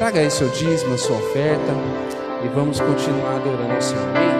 Traga 0.00 0.20
aí 0.20 0.30
seu 0.30 0.48
dízimo, 0.48 0.96
sua 0.96 1.18
oferta 1.18 1.74
e 2.42 2.48
vamos 2.48 2.80
continuar 2.80 3.36
adorando 3.36 3.76
o 3.76 3.82
Senhor. 3.82 4.08
Amém? 4.16 4.39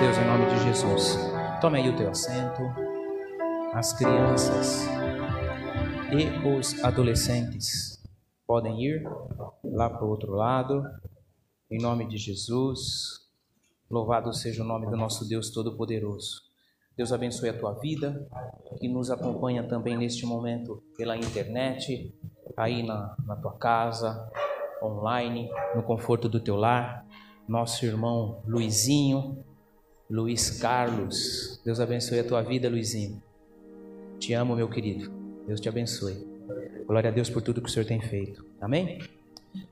Teus 0.00 0.16
em 0.16 0.24
nome 0.24 0.46
de 0.46 0.64
Jesus. 0.64 1.18
Tome 1.60 1.78
aí 1.78 1.90
o 1.90 1.94
teu 1.94 2.08
assento. 2.08 2.62
As 3.74 3.92
crianças 3.92 4.86
e 6.10 6.48
os 6.48 6.82
adolescentes 6.82 8.02
podem 8.46 8.82
ir 8.82 9.02
lá 9.62 9.90
para 9.90 10.02
o 10.02 10.08
outro 10.08 10.32
lado. 10.32 10.82
Em 11.70 11.78
nome 11.78 12.08
de 12.08 12.16
Jesus. 12.16 13.28
Louvado 13.90 14.32
seja 14.32 14.62
o 14.62 14.66
nome 14.66 14.86
do 14.86 14.96
nosso 14.96 15.28
Deus 15.28 15.50
Todo-Poderoso. 15.50 16.44
Deus 16.96 17.12
abençoe 17.12 17.50
a 17.50 17.58
tua 17.58 17.74
vida, 17.74 18.26
que 18.78 18.88
nos 18.88 19.10
acompanha 19.10 19.68
também 19.68 19.98
neste 19.98 20.24
momento 20.24 20.82
pela 20.96 21.14
internet, 21.14 22.10
aí 22.56 22.82
na, 22.82 23.14
na 23.26 23.36
tua 23.36 23.52
casa, 23.58 24.30
online, 24.82 25.50
no 25.74 25.82
conforto 25.82 26.26
do 26.26 26.40
teu 26.40 26.56
lar. 26.56 27.06
Nosso 27.46 27.84
irmão 27.84 28.42
Luizinho, 28.46 29.44
Luiz 30.10 30.58
Carlos. 30.58 31.60
Deus 31.64 31.78
abençoe 31.78 32.18
a 32.18 32.24
tua 32.24 32.42
vida, 32.42 32.68
Luizinho. 32.68 33.22
Te 34.18 34.32
amo, 34.32 34.56
meu 34.56 34.68
querido. 34.68 35.08
Deus 35.46 35.60
te 35.60 35.68
abençoe. 35.68 36.26
Glória 36.84 37.10
a 37.10 37.12
Deus 37.12 37.30
por 37.30 37.40
tudo 37.40 37.62
que 37.62 37.68
o 37.68 37.72
Senhor 37.72 37.86
tem 37.86 38.00
feito. 38.00 38.44
Amém? 38.60 38.98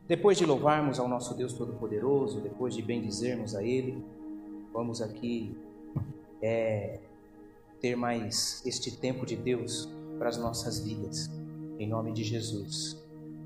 Depois 0.07 0.39
de 0.39 0.47
louvarmos 0.47 1.01
ao 1.01 1.09
nosso 1.09 1.37
Deus 1.37 1.55
Todo-Poderoso, 1.55 2.41
depois 2.41 2.73
de 2.73 2.83
bendizermos 2.83 3.57
a 3.57 3.65
Ele, 3.65 4.01
vamos 4.73 5.03
aqui 5.03 5.57
é, 6.41 7.01
ter 7.81 7.97
mais 7.97 8.63
este 8.65 8.97
tempo 8.97 9.27
de 9.27 9.35
Deus 9.35 9.89
para 10.21 10.29
as 10.29 10.39
nossas 10.39 10.79
vidas, 10.79 11.29
em 11.81 11.89
nome 11.89 12.13
de 12.13 12.23
Jesus. 12.23 12.97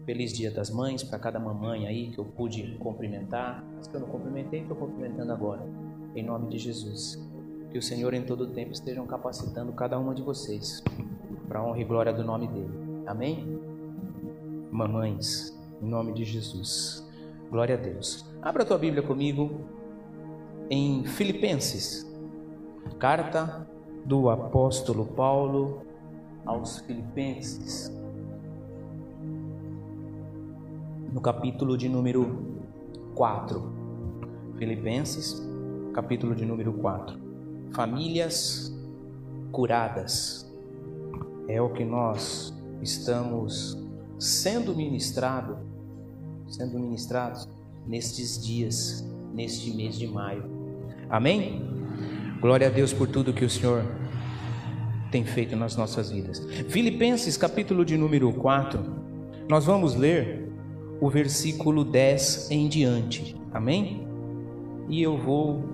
Feliz 0.04 0.30
Dia 0.34 0.50
das 0.50 0.68
Mães 0.68 1.02
para 1.02 1.18
cada 1.18 1.40
mamãe 1.40 1.86
aí 1.86 2.10
que 2.10 2.18
eu 2.18 2.24
pude 2.26 2.76
cumprimentar, 2.78 3.64
as 3.80 3.86
que 3.86 3.94
eu 3.94 4.00
não 4.00 4.08
cumprimentei, 4.08 4.60
estou 4.60 4.76
cumprimentando 4.76 5.32
agora, 5.32 5.62
em 6.14 6.22
nome 6.22 6.48
de 6.48 6.58
Jesus. 6.58 7.18
Que 7.70 7.78
o 7.78 7.82
Senhor 7.82 8.12
em 8.14 8.22
todo 8.22 8.44
o 8.44 8.46
tempo 8.48 8.72
estejam 8.72 9.06
capacitando 9.06 9.72
cada 9.72 9.98
uma 9.98 10.14
de 10.14 10.22
vocês 10.22 10.82
para 11.48 11.62
honra 11.62 11.80
e 11.80 11.84
glória 11.84 12.12
do 12.12 12.22
nome 12.22 12.46
dEle. 12.48 13.04
Amém? 13.06 13.58
Mamães, 14.70 15.58
em 15.82 15.86
nome 15.86 16.12
de 16.12 16.24
Jesus. 16.24 17.06
Glória 17.50 17.74
a 17.74 17.78
Deus. 17.78 18.24
Abra 18.40 18.62
a 18.62 18.66
tua 18.66 18.78
Bíblia 18.78 19.02
comigo 19.02 19.60
em 20.70 21.04
Filipenses, 21.04 22.10
carta 22.98 23.66
do 24.04 24.30
apóstolo 24.30 25.04
Paulo 25.04 25.82
aos 26.46 26.78
Filipenses, 26.78 27.92
no 31.12 31.20
capítulo 31.20 31.76
de 31.76 31.88
número 31.88 32.62
4. 33.14 33.72
Filipenses, 34.56 35.42
capítulo 35.92 36.34
de 36.34 36.46
número 36.46 36.72
4. 36.72 37.18
Famílias 37.72 38.74
curadas. 39.50 40.50
É 41.46 41.60
o 41.60 41.68
que 41.70 41.84
nós 41.84 42.52
estamos 42.80 43.78
sendo 44.18 44.74
ministrado, 44.74 45.58
sendo 46.48 46.78
ministrados 46.78 47.48
nestes 47.86 48.42
dias, 48.42 49.06
neste 49.34 49.74
mês 49.74 49.98
de 49.98 50.06
maio. 50.06 50.44
Amém? 51.10 51.62
Glória 52.40 52.68
a 52.68 52.70
Deus 52.70 52.92
por 52.92 53.08
tudo 53.08 53.32
que 53.32 53.44
o 53.44 53.50
Senhor 53.50 53.84
tem 55.10 55.24
feito 55.24 55.54
nas 55.56 55.76
nossas 55.76 56.10
vidas. 56.10 56.40
Filipenses, 56.70 57.36
capítulo 57.36 57.84
de 57.84 57.98
número 57.98 58.32
4, 58.32 58.82
nós 59.46 59.66
vamos 59.66 59.94
ler 59.94 60.50
o 61.00 61.10
versículo 61.10 61.84
10 61.84 62.50
em 62.50 62.66
diante. 62.68 63.36
Amém? 63.52 64.06
E 64.88 65.02
eu 65.02 65.18
vou 65.18 65.71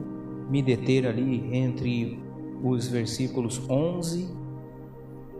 me 0.48 0.62
deter 0.62 1.06
ali 1.06 1.56
entre 1.56 2.18
os 2.62 2.88
versículos 2.88 3.60
11, 3.68 4.28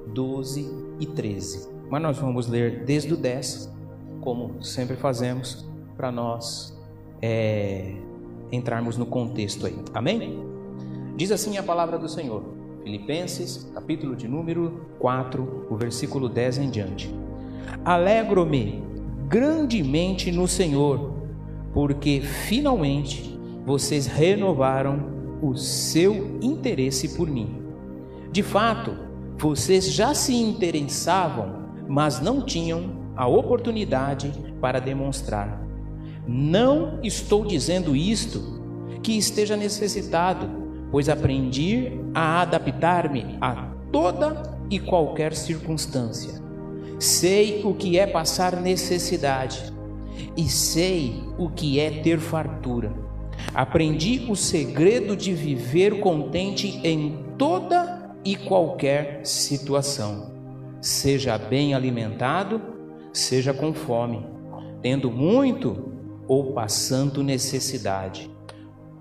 12 0.09 0.71
e 1.01 1.07
13. 1.07 1.69
Mas 1.91 2.03
nós 2.03 2.19
vamos 2.19 2.47
ler 2.47 2.85
desde 2.85 3.13
o 3.15 3.17
10, 3.17 3.73
como 4.21 4.63
sempre 4.63 4.97
fazemos, 4.97 5.69
para 5.97 6.13
nós 6.13 6.79
é, 7.23 7.95
entrarmos 8.53 8.97
no 8.97 9.07
contexto 9.07 9.67
aí. 9.67 9.79
Amém? 9.95 10.45
Diz 11.17 11.33
assim 11.33 11.57
a 11.57 11.63
palavra 11.63 11.99
do 11.99 12.09
Senhor. 12.09 12.43
Filipenses, 12.83 13.71
capítulo 13.75 14.15
de 14.15 14.29
número 14.29 14.87
4, 14.99 15.67
o 15.69 15.77
versículo 15.77 16.29
10 16.29 16.59
em 16.59 16.71
diante. 16.71 17.13
Alegro-me 17.85 18.83
grandemente 19.29 20.31
no 20.33 20.47
Senhor, 20.49 21.13
porque 21.75 22.21
finalmente 22.21 23.38
vocês 23.69 24.07
renovaram 24.07 25.39
o 25.43 25.55
seu 25.55 26.39
interesse 26.41 27.11
por 27.11 27.29
mim. 27.29 27.63
De 28.33 28.43
fato, 28.43 28.97
vocês 29.37 29.93
já 29.93 30.15
se 30.15 30.35
interessavam, 30.35 31.67
mas 31.87 32.19
não 32.19 32.41
tinham 32.41 33.13
a 33.15 33.27
oportunidade 33.27 34.33
para 34.59 34.81
demonstrar. 34.81 35.63
Não 36.27 36.99
estou 37.03 37.45
dizendo 37.45 37.95
isto 37.95 38.59
que 39.03 39.13
esteja 39.19 39.55
necessitado, 39.55 40.49
pois 40.91 41.11
aprendi 41.11 41.93
a 42.15 42.41
adaptar-me 42.41 43.37
a 43.39 43.71
toda 43.93 44.61
e 44.71 44.79
qualquer 44.79 45.35
circunstância. 45.35 46.43
Sei 46.99 47.61
o 47.63 47.75
que 47.75 47.99
é 47.99 48.07
passar 48.07 48.57
necessidade 48.57 49.63
e 50.35 50.49
sei 50.49 51.23
o 51.37 51.51
que 51.51 51.79
é 51.79 51.91
ter 51.91 52.19
fartura. 52.19 53.08
Aprendi 53.55 54.27
o 54.29 54.37
segredo 54.37 55.17
de 55.17 55.33
viver 55.33 56.01
contente 56.01 56.81
em 56.85 57.25
toda 57.37 57.99
e 58.25 58.37
qualquer 58.37 59.21
situação, 59.25 60.33
seja 60.81 61.39
bem 61.39 61.75
alimentado, 61.75 62.61
seja 63.13 63.55
com 63.55 63.73
fome, 63.73 64.27
tendo 64.83 65.11
muito 65.11 65.93
ou 66.27 66.53
passando 66.53 67.23
necessidade. 67.23 68.31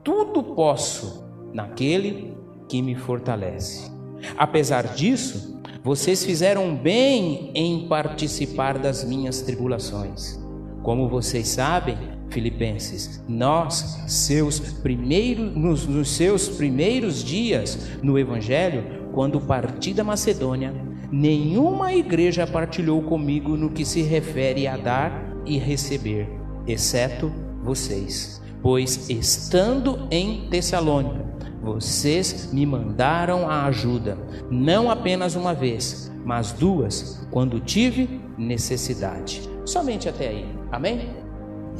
Tudo 0.03 0.41
posso 0.41 1.25
naquele 1.53 2.37
que 2.69 2.81
me 2.81 2.95
fortalece. 2.95 3.91
Apesar 4.37 4.83
disso, 4.95 5.61
vocês 5.83 6.23
fizeram 6.23 6.75
bem 6.75 7.51
em 7.53 7.87
participar 7.87 8.77
das 8.77 9.03
minhas 9.03 9.41
tribulações. 9.41 10.39
Como 10.83 11.09
vocês 11.09 11.49
sabem, 11.49 11.97
Filipenses, 12.29 13.23
nós, 13.27 14.03
seus 14.07 14.59
primeiros, 14.59 15.55
nos, 15.55 15.87
nos 15.87 16.09
seus 16.09 16.49
primeiros 16.49 17.23
dias 17.23 17.89
no 18.01 18.17
Evangelho, 18.17 19.09
quando 19.13 19.41
parti 19.41 19.93
da 19.93 20.03
Macedônia, 20.03 20.73
nenhuma 21.11 21.93
igreja 21.93 22.45
partilhou 22.45 23.01
comigo 23.01 23.55
no 23.55 23.69
que 23.69 23.85
se 23.85 24.01
refere 24.01 24.67
a 24.67 24.77
dar 24.77 25.35
e 25.45 25.57
receber, 25.57 26.29
exceto 26.67 27.31
vocês. 27.63 28.41
Pois 28.61 29.09
estando 29.09 30.07
em 30.11 30.49
Tessalônica, 30.49 31.25
vocês 31.61 32.51
me 32.51 32.65
mandaram 32.65 33.49
a 33.49 33.65
ajuda, 33.65 34.17
não 34.49 34.89
apenas 34.89 35.35
uma 35.35 35.53
vez, 35.53 36.11
mas 36.25 36.51
duas, 36.51 37.27
quando 37.31 37.59
tive 37.59 38.21
necessidade. 38.37 39.41
Somente 39.65 40.07
até 40.07 40.27
aí. 40.29 40.45
Amém? 40.71 41.26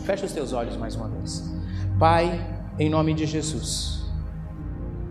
Feche 0.08 0.26
os 0.26 0.32
teus 0.32 0.54
olhos 0.54 0.78
mais 0.78 0.96
uma 0.96 1.10
vez. 1.10 1.54
Pai, 2.00 2.40
em 2.80 2.90
nome 2.90 3.14
de 3.14 3.26
Jesus, 3.26 4.10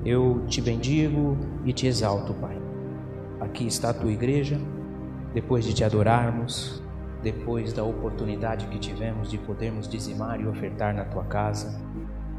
eu 0.06 0.42
te 0.48 0.62
bendigo 0.62 1.36
e 1.66 1.72
te 1.74 1.86
exalto, 1.86 2.32
Pai. 2.32 2.56
Aqui 3.38 3.66
está 3.66 3.90
a 3.90 3.92
tua 3.92 4.10
igreja, 4.10 4.58
depois 5.34 5.66
de 5.66 5.74
te 5.74 5.84
adorarmos, 5.84 6.82
depois 7.22 7.74
da 7.74 7.84
oportunidade 7.84 8.68
que 8.68 8.78
tivemos 8.78 9.28
de 9.30 9.36
podermos 9.36 9.86
dizimar 9.86 10.40
e 10.40 10.46
ofertar 10.46 10.94
na 10.94 11.04
tua 11.04 11.24
casa, 11.24 11.78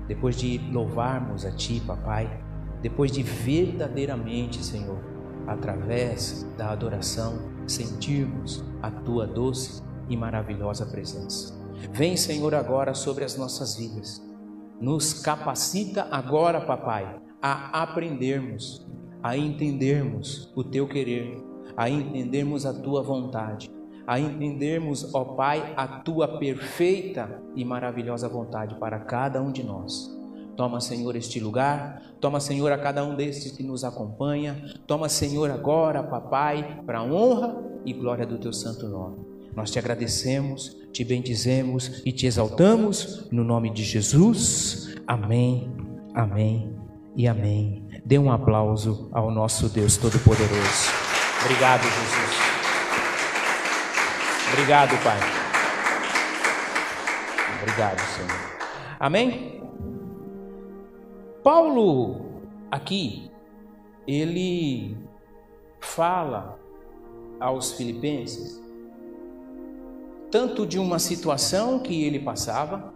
depois 0.07 0.35
de 0.35 0.57
louvarmos 0.73 1.45
a 1.45 1.51
ti, 1.51 1.79
papai, 1.85 2.27
depois 2.81 3.11
de 3.11 3.21
verdadeiramente, 3.21 4.65
Senhor, 4.65 4.97
através 5.45 6.41
da 6.57 6.71
adoração, 6.71 7.37
sentirmos 7.67 8.65
a 8.81 8.89
tua 8.89 9.27
doce 9.27 9.83
e 10.09 10.17
maravilhosa 10.17 10.87
presença. 10.87 11.56
Vem, 11.91 12.17
Senhor, 12.17 12.55
agora 12.55 12.93
sobre 12.93 13.23
as 13.23 13.37
nossas 13.37 13.75
vidas. 13.75 14.21
Nos 14.79 15.13
capacita 15.13 16.07
agora, 16.11 16.61
papai, 16.61 17.19
a 17.41 17.83
aprendermos, 17.83 18.85
a 19.21 19.37
entendermos 19.37 20.51
o 20.55 20.63
teu 20.63 20.87
querer, 20.87 21.43
a 21.75 21.89
entendermos 21.89 22.65
a 22.65 22.73
tua 22.73 23.01
vontade, 23.01 23.69
a 24.05 24.19
entendermos, 24.19 25.13
ó 25.13 25.23
Pai, 25.23 25.73
a 25.75 25.87
tua 25.87 26.39
perfeita 26.39 27.41
e 27.55 27.65
maravilhosa 27.65 28.29
vontade 28.29 28.75
para 28.75 28.99
cada 28.99 29.41
um 29.41 29.51
de 29.51 29.63
nós. 29.63 30.15
Toma, 30.55 30.81
Senhor, 30.81 31.15
este 31.15 31.39
lugar, 31.39 32.01
toma, 32.19 32.39
Senhor, 32.39 32.71
a 32.71 32.77
cada 32.77 33.03
um 33.03 33.15
destes 33.15 33.51
que 33.51 33.61
nos 33.61 33.83
acompanha, 33.83 34.63
toma, 34.87 35.07
Senhor, 35.09 35.51
agora, 35.51 36.01
papai, 36.01 36.81
para 36.85 36.99
a 36.99 37.03
honra 37.03 37.55
e 37.85 37.93
glória 37.93 38.25
do 38.25 38.39
teu 38.39 38.51
santo 38.51 38.87
nome. 38.87 39.17
Nós 39.53 39.71
te 39.71 39.77
agradecemos, 39.77 40.75
te 40.97 41.05
bendizemos 41.05 42.01
e 42.03 42.11
te 42.11 42.25
exaltamos 42.25 43.29
no 43.31 43.43
nome 43.43 43.69
de 43.69 43.83
Jesus. 43.83 44.95
Amém, 45.05 45.71
amém 46.15 46.75
e 47.15 47.27
amém. 47.27 47.87
Dê 48.03 48.17
um 48.17 48.31
aplauso 48.31 49.07
ao 49.13 49.29
nosso 49.29 49.69
Deus 49.69 49.95
Todo-Poderoso. 49.95 50.89
Obrigado, 51.43 51.83
Jesus. 51.83 52.35
Obrigado, 54.51 55.03
Pai. 55.03 55.19
Obrigado, 57.61 57.99
Senhor. 57.99 58.57
Amém? 58.99 59.61
Paulo, 61.43 62.41
aqui, 62.71 63.29
ele 64.07 64.97
fala 65.79 66.57
aos 67.39 67.73
Filipenses 67.73 68.66
tanto 70.29 70.65
de 70.65 70.77
uma 70.77 70.99
situação 70.99 71.79
que 71.79 72.03
ele 72.03 72.19
passava, 72.19 72.93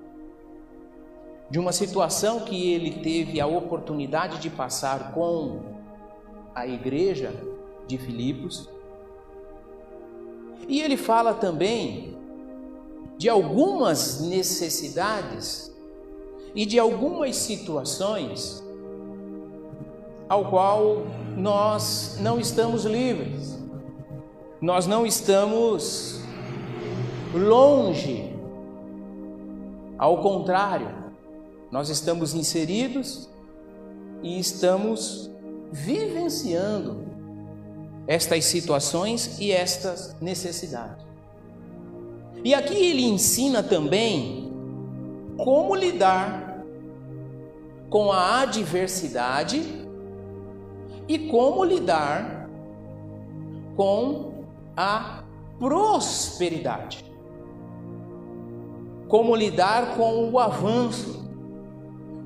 de 1.49 1.59
uma 1.59 1.71
situação 1.71 2.41
que 2.41 2.71
ele 2.71 3.01
teve 3.01 3.39
a 3.39 3.47
oportunidade 3.47 4.39
de 4.39 4.49
passar 4.49 5.11
com 5.13 5.59
a 6.55 6.65
igreja 6.67 7.33
de 7.87 7.97
Filipos, 7.97 8.69
e 10.67 10.81
ele 10.81 10.95
fala 10.95 11.33
também 11.33 12.17
de 13.17 13.27
algumas 13.27 14.21
necessidades 14.21 15.71
e 16.55 16.65
de 16.65 16.79
algumas 16.79 17.35
situações 17.35 18.63
ao 20.27 20.45
qual 20.45 21.03
nós 21.35 22.17
não 22.21 22.39
estamos 22.39 22.85
livres. 22.85 23.59
Nós 24.61 24.87
não 24.87 25.05
estamos 25.05 26.20
longe. 27.33 28.33
Ao 29.97 30.21
contrário, 30.21 30.89
nós 31.71 31.89
estamos 31.89 32.33
inseridos 32.33 33.29
e 34.23 34.39
estamos 34.39 35.29
vivenciando 35.71 37.05
estas 38.07 38.45
situações 38.45 39.39
e 39.39 39.51
estas 39.51 40.19
necessidades. 40.19 41.05
E 42.43 42.53
aqui 42.53 42.75
ele 42.75 43.03
ensina 43.03 43.61
também 43.61 44.51
como 45.37 45.75
lidar 45.75 46.63
com 47.89 48.11
a 48.11 48.41
adversidade 48.41 49.61
e 51.07 51.19
como 51.29 51.63
lidar 51.63 52.49
com 53.75 54.45
a 54.75 55.23
prosperidade. 55.59 57.10
Como 59.11 59.35
lidar 59.35 59.97
com 59.97 60.29
o 60.29 60.39
avanço, 60.39 61.21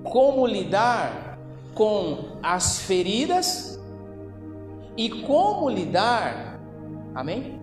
como 0.03 0.45
lidar 0.45 1.39
com 1.73 2.37
as 2.43 2.77
feridas 2.77 3.83
e 4.95 5.09
como 5.23 5.67
lidar, 5.67 6.59
amém? 7.15 7.59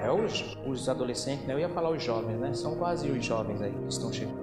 É 0.00 0.10
os, 0.10 0.58
os 0.66 0.88
adolescentes, 0.88 1.46
né? 1.46 1.54
eu 1.54 1.60
ia 1.60 1.68
falar 1.68 1.90
os 1.90 2.02
jovens, 2.02 2.36
né? 2.40 2.52
São 2.52 2.74
quase 2.74 3.08
os 3.08 3.24
jovens 3.24 3.62
aí 3.62 3.70
que 3.70 3.86
estão 3.86 4.12
chegando. 4.12 4.42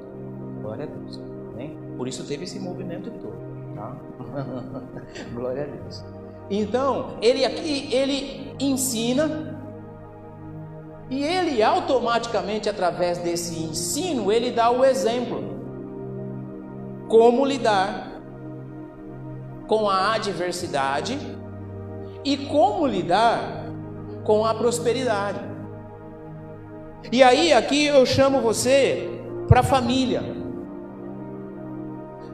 Glória 0.62 0.86
a 0.86 0.88
Deus, 0.88 1.20
amém? 1.52 1.78
Por 1.98 2.08
isso 2.08 2.26
teve 2.26 2.46
esse 2.46 2.58
movimento 2.58 3.12
todo, 3.12 3.36
tá? 3.76 3.98
Glória 5.36 5.64
a 5.64 5.68
Deus. 5.68 6.06
Então, 6.50 7.18
ele 7.22 7.44
aqui, 7.44 7.94
ele 7.94 8.56
ensina 8.62 9.59
e 11.10 11.24
ele 11.24 11.64
automaticamente, 11.64 12.70
através 12.70 13.18
desse 13.18 13.58
ensino, 13.64 14.32
ele 14.32 14.52
dá 14.52 14.70
o 14.70 14.86
exemplo. 14.86 15.44
Como 17.08 17.44
lidar 17.44 18.22
com 19.68 19.90
a 19.90 20.14
adversidade 20.14 21.18
e 22.24 22.38
como 22.38 22.86
lidar 22.86 23.66
com 24.24 24.46
a 24.46 24.54
prosperidade. 24.54 25.40
E 27.12 27.24
aí, 27.24 27.54
aqui 27.54 27.86
eu 27.86 28.06
chamo 28.06 28.40
você 28.40 29.10
para 29.48 29.62
a 29.62 29.64
família, 29.64 30.22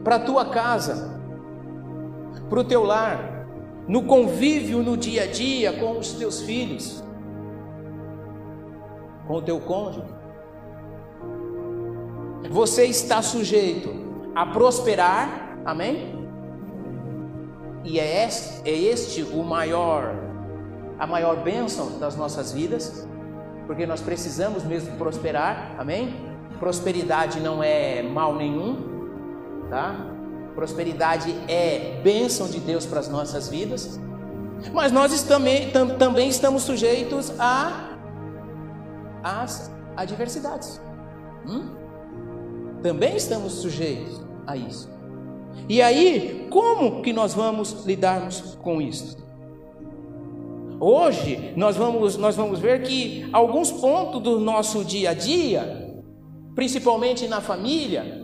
para 0.04 0.18
a 0.18 0.20
tua 0.20 0.46
casa, 0.46 1.18
para 2.50 2.60
o 2.60 2.64
teu 2.64 2.84
lar, 2.84 3.48
no 3.88 4.04
convívio 4.04 4.84
no 4.84 4.98
dia 4.98 5.24
a 5.24 5.28
dia 5.28 5.72
com 5.74 5.98
os 5.98 6.14
teus 6.14 6.42
filhos, 6.42 7.05
com 9.28 9.36
o 9.36 9.42
teu 9.42 9.60
cônjuge. 9.60 10.14
Você 12.50 12.86
está 12.86 13.22
sujeito 13.22 13.90
a 14.36 14.46
prosperar, 14.46 15.58
amém? 15.66 16.16
E 17.84 18.00
é 18.00 18.26
este, 18.26 18.70
é 18.70 18.74
este 18.74 19.24
o 19.24 19.44
maior, 19.44 20.16
a 20.98 21.06
maior 21.06 21.38
bênção 21.44 22.00
das 22.00 22.16
nossas 22.16 22.52
vidas, 22.52 23.08
porque 23.68 23.86
nós 23.86 24.02
precisamos 24.02 24.64
mesmo 24.64 24.96
prosperar, 24.98 25.76
amém? 25.78 26.16
Prosperidade 26.60 27.40
não 27.40 27.62
é 27.62 28.02
mal 28.02 28.36
nenhum, 28.36 28.78
tá? 29.70 29.96
Prosperidade 30.56 31.36
é 31.48 32.00
bênção 32.04 32.48
de 32.48 32.60
Deus 32.60 32.86
para 32.86 33.00
as 33.00 33.10
nossas 33.10 33.50
vidas, 33.50 34.00
mas 34.74 34.92
nós 34.92 35.22
também, 35.24 35.70
tam, 35.72 35.90
também 35.98 36.30
estamos 36.30 36.64
sujeitos 36.64 37.34
a 37.40 37.95
as 39.26 39.72
adversidades. 39.98 40.80
Hum? 41.48 41.76
Também 42.84 43.16
estamos 43.16 43.54
sujeitos 43.54 44.24
a 44.46 44.56
isso. 44.56 44.88
E 45.68 45.82
aí, 45.82 46.48
como 46.52 47.02
que 47.02 47.12
nós 47.12 47.34
vamos 47.34 47.86
lidarmos 47.86 48.56
com 48.62 48.80
isso? 48.80 49.18
Hoje 50.80 51.54
nós 51.56 51.76
vamos, 51.76 52.18
nós 52.18 52.36
vamos 52.36 52.60
ver 52.60 52.84
que 52.84 53.28
alguns 53.34 53.72
pontos 53.72 54.22
do 54.22 54.40
nosso 54.40 54.84
dia 54.84 55.12
a 55.12 55.14
dia, 55.14 56.04
principalmente 56.54 57.28
na 57.28 57.42
família, 57.42 58.24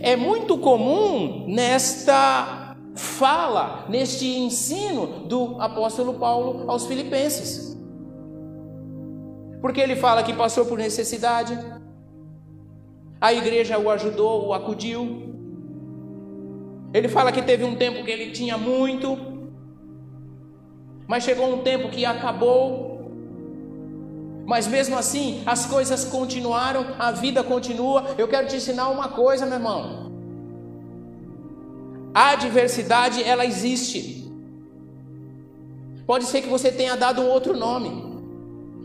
é 0.00 0.16
muito 0.16 0.58
comum 0.58 1.46
nesta 1.46 2.76
fala, 2.94 3.86
neste 3.88 4.26
ensino 4.26 5.26
do 5.26 5.60
apóstolo 5.60 6.14
Paulo 6.14 6.68
aos 6.68 6.86
Filipenses. 6.86 7.67
Porque 9.60 9.80
ele 9.80 9.96
fala 9.96 10.22
que 10.22 10.32
passou 10.32 10.66
por 10.66 10.78
necessidade, 10.78 11.58
a 13.20 13.32
igreja 13.32 13.78
o 13.78 13.90
ajudou, 13.90 14.46
o 14.46 14.52
acudiu. 14.54 15.28
Ele 16.94 17.08
fala 17.08 17.32
que 17.32 17.42
teve 17.42 17.64
um 17.64 17.76
tempo 17.76 18.04
que 18.04 18.10
ele 18.10 18.30
tinha 18.30 18.56
muito, 18.56 19.18
mas 21.06 21.24
chegou 21.24 21.52
um 21.52 21.62
tempo 21.62 21.90
que 21.90 22.04
acabou. 22.04 22.86
Mas 24.46 24.66
mesmo 24.66 24.96
assim, 24.96 25.42
as 25.44 25.66
coisas 25.66 26.04
continuaram, 26.04 26.94
a 26.98 27.10
vida 27.10 27.42
continua. 27.42 28.14
Eu 28.16 28.28
quero 28.28 28.46
te 28.46 28.56
ensinar 28.56 28.88
uma 28.88 29.08
coisa, 29.08 29.44
meu 29.44 29.56
irmão. 29.56 30.10
A 32.14 32.30
adversidade, 32.30 33.22
ela 33.22 33.44
existe. 33.44 34.32
Pode 36.06 36.24
ser 36.24 36.40
que 36.40 36.48
você 36.48 36.72
tenha 36.72 36.96
dado 36.96 37.20
um 37.20 37.28
outro 37.28 37.54
nome. 37.54 38.07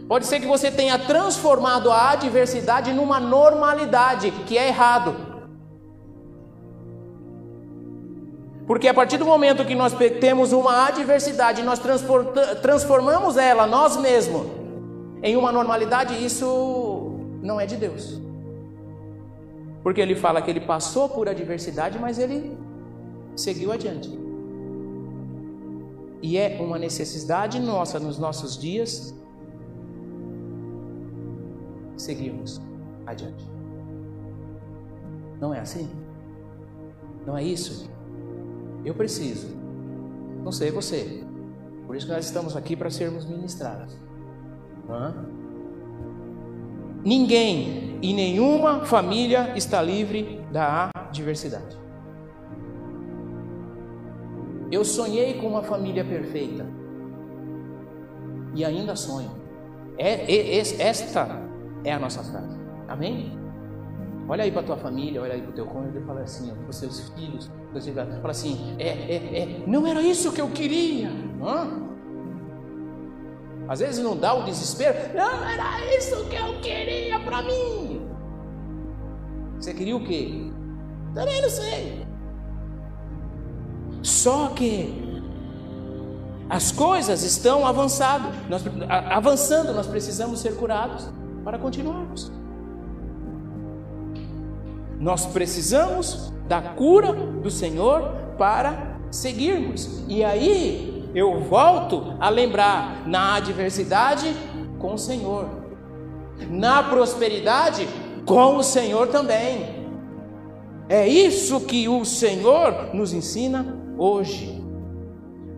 Pode 0.08 0.26
ser 0.26 0.40
que 0.40 0.48
você 0.48 0.70
tenha 0.70 1.00
transformado 1.00 1.92
a 1.92 2.12
adversidade 2.12 2.92
numa 2.92 3.20
normalidade, 3.20 4.32
que 4.46 4.58
é 4.58 4.68
errado. 4.68 5.16
Porque 8.68 8.88
a 8.88 8.94
partir 8.94 9.18
do 9.18 9.26
momento 9.26 9.66
que 9.66 9.76
nós 9.76 9.94
temos 10.20 10.54
uma 10.54 10.88
adversidade, 10.88 11.62
nós 11.64 11.80
transformamos 12.62 13.38
ela, 13.38 13.66
nós 13.66 13.98
mesmos, 13.98 14.48
em 15.22 15.36
uma 15.36 15.52
normalidade, 15.52 16.24
isso 16.24 17.20
não 17.42 17.60
é 17.60 17.66
de 17.66 17.76
Deus. 17.76 18.22
Porque 19.82 20.00
ele 20.00 20.16
fala 20.16 20.42
que 20.42 20.50
ele 20.50 20.62
passou 20.62 21.10
por 21.10 21.28
adversidade, 21.28 22.00
mas 22.00 22.18
ele 22.18 22.58
seguiu 23.36 23.72
adiante. 23.72 24.10
E 26.22 26.38
é 26.38 26.58
uma 26.62 26.80
necessidade 26.80 27.60
nossa 27.60 28.00
nos 28.00 28.18
nossos 28.18 28.58
dias 28.58 29.14
seguirmos 31.98 32.62
adiante. 33.06 33.46
Não 35.40 35.54
é 35.54 35.60
assim? 35.60 35.90
Não 37.26 37.38
é 37.38 37.44
isso? 37.44 37.90
Eu 38.86 38.94
preciso. 38.94 39.48
Não 40.44 40.52
sei 40.52 40.72
você. 40.72 41.24
Por 41.86 41.96
isso 41.96 42.06
que 42.06 42.12
nós 42.12 42.26
estamos 42.26 42.56
aqui 42.56 42.76
para 42.76 42.90
sermos 42.90 43.26
ministrados. 43.26 43.96
Hã? 44.90 45.14
Ninguém 47.04 48.00
e 48.02 48.14
nenhuma 48.14 48.86
família 48.86 49.54
está 49.56 49.82
livre 49.82 50.42
da 50.52 50.90
adversidade. 50.96 51.78
Eu 54.72 54.84
sonhei 54.84 55.36
com 55.36 55.48
uma 55.48 55.64
família 55.64 56.04
perfeita. 56.04 56.66
E 58.56 58.64
ainda 58.64 58.96
sonho. 58.96 59.32
É, 59.98 60.14
é, 60.32 60.58
é 60.58 60.58
esta 60.58 61.44
é 61.84 61.94
a 61.94 62.00
nossa 62.00 62.24
frase. 62.24 62.58
Amém? 62.88 63.38
Olha 64.28 64.44
aí 64.44 64.52
para 64.52 64.64
tua 64.64 64.78
família, 64.78 65.22
olha 65.22 65.34
aí 65.34 65.42
para 65.42 65.52
o 65.52 65.54
teu 65.54 65.66
cônjuge 65.66 65.98
e 65.98 66.02
fala 66.06 66.22
assim, 66.22 66.54
para 66.54 66.70
os 66.70 66.78
seus 66.78 67.10
filhos, 67.10 67.52
você 67.74 67.92
fala 67.92 68.32
assim, 68.32 68.76
é, 68.80 68.88
é, 68.88 69.40
é, 69.42 69.64
não 69.68 69.86
era 69.86 70.02
isso 70.02 70.32
que 70.32 70.40
eu 70.40 70.50
queria. 70.50 71.10
Hã? 71.42 71.84
Às 73.68 73.80
vezes 73.80 74.04
não 74.04 74.16
dá 74.16 74.34
o 74.34 74.44
desespero, 74.44 74.98
não 75.16 75.44
era 75.48 75.98
isso 75.98 76.26
que 76.30 76.36
eu 76.36 76.60
queria 76.62 77.20
para 77.20 77.42
mim. 77.42 78.08
Você 79.60 79.74
queria 79.74 79.96
o 79.96 80.04
quê? 80.04 80.52
Também 81.14 81.42
não 81.42 81.50
sei. 81.50 82.06
Só 84.02 84.50
que 84.50 85.22
as 86.50 86.72
coisas 86.72 87.24
estão 87.24 87.66
avançando, 87.66 88.30
nós, 88.50 88.64
avançando, 88.90 89.74
nós 89.74 89.88
precisamos 89.88 90.40
ser 90.40 90.56
curados 90.56 91.10
para 91.44 91.58
continuarmos. 91.58 92.32
Nós 95.00 95.26
precisamos 95.26 96.32
da 96.48 96.62
cura 96.62 97.12
do 97.14 97.52
Senhor 97.52 98.04
para 98.38 98.98
seguirmos. 99.12 100.04
E 100.08 100.24
aí 100.24 101.10
eu 101.14 101.42
volto 101.42 102.16
a 102.20 102.30
lembrar 102.30 103.08
na 103.08 103.36
adversidade 103.36 104.34
com 104.80 104.94
o 104.94 104.98
Senhor, 104.98 105.48
na 106.50 106.84
prosperidade 106.84 107.88
com 108.26 108.58
o 108.58 108.64
Senhor 108.64 109.08
também. 109.08 109.84
É 110.90 111.08
isso 111.08 111.62
que 111.62 111.88
o 111.88 112.04
Senhor 112.04 112.94
nos 112.94 113.14
ensina 113.14 113.78
hoje. 113.98 114.62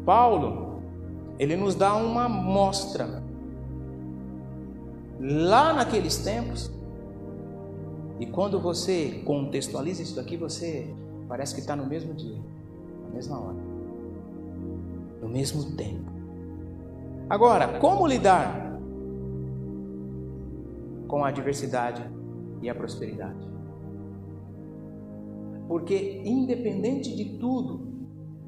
Paulo, 0.05 0.81
ele 1.39 1.55
nos 1.55 1.75
dá 1.75 1.95
uma 1.95 2.29
mostra 2.29 3.23
lá 5.27 5.73
naqueles 5.73 6.17
tempos. 6.17 6.71
E 8.19 8.25
quando 8.25 8.59
você 8.59 9.23
contextualiza 9.25 10.03
isso 10.03 10.19
aqui, 10.19 10.37
você 10.37 10.93
parece 11.27 11.55
que 11.55 11.61
está 11.61 11.75
no 11.75 11.85
mesmo 11.85 12.13
dia, 12.13 12.39
na 13.07 13.09
mesma 13.09 13.39
hora. 13.39 13.75
no 15.21 15.29
mesmo 15.29 15.75
tempo. 15.75 16.11
Agora, 17.27 17.79
como 17.79 18.05
lidar 18.05 18.79
com 21.07 21.25
a 21.25 21.29
adversidade 21.29 22.07
e 22.61 22.69
a 22.69 22.75
prosperidade? 22.75 23.47
Porque, 25.67 26.21
independente 26.23 27.15
de 27.15 27.39
tudo, 27.39 27.87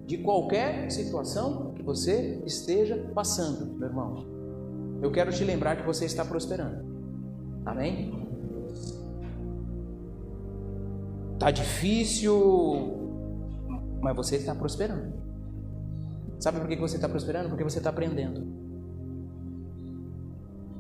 de 0.05 0.19
qualquer 0.19 0.91
situação 0.91 1.73
que 1.73 1.81
você 1.81 2.43
esteja 2.45 3.11
passando, 3.15 3.73
meu 3.73 3.87
irmão, 3.87 4.36
eu 5.01 5.11
quero 5.11 5.31
te 5.31 5.43
lembrar 5.43 5.75
que 5.75 5.85
você 5.85 6.05
está 6.05 6.25
prosperando. 6.25 6.85
Amém? 7.65 8.27
Tá 11.37 11.51
difícil, 11.51 12.97
mas 14.01 14.15
você 14.15 14.37
está 14.37 14.55
prosperando. 14.55 15.13
Sabe 16.39 16.59
por 16.59 16.67
que 16.67 16.75
você 16.75 16.95
está 16.95 17.09
prosperando? 17.09 17.49
Porque 17.49 17.63
você 17.63 17.77
está 17.77 17.89
aprendendo. 17.89 18.45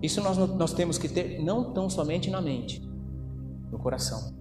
Isso 0.01 0.21
nós, 0.21 0.37
nós 0.37 0.73
temos 0.73 0.97
que 0.97 1.09
ter 1.09 1.43
não 1.43 1.73
tão 1.73 1.89
somente 1.89 2.29
na 2.29 2.41
mente, 2.41 2.81
no 3.71 3.79
coração. 3.79 4.35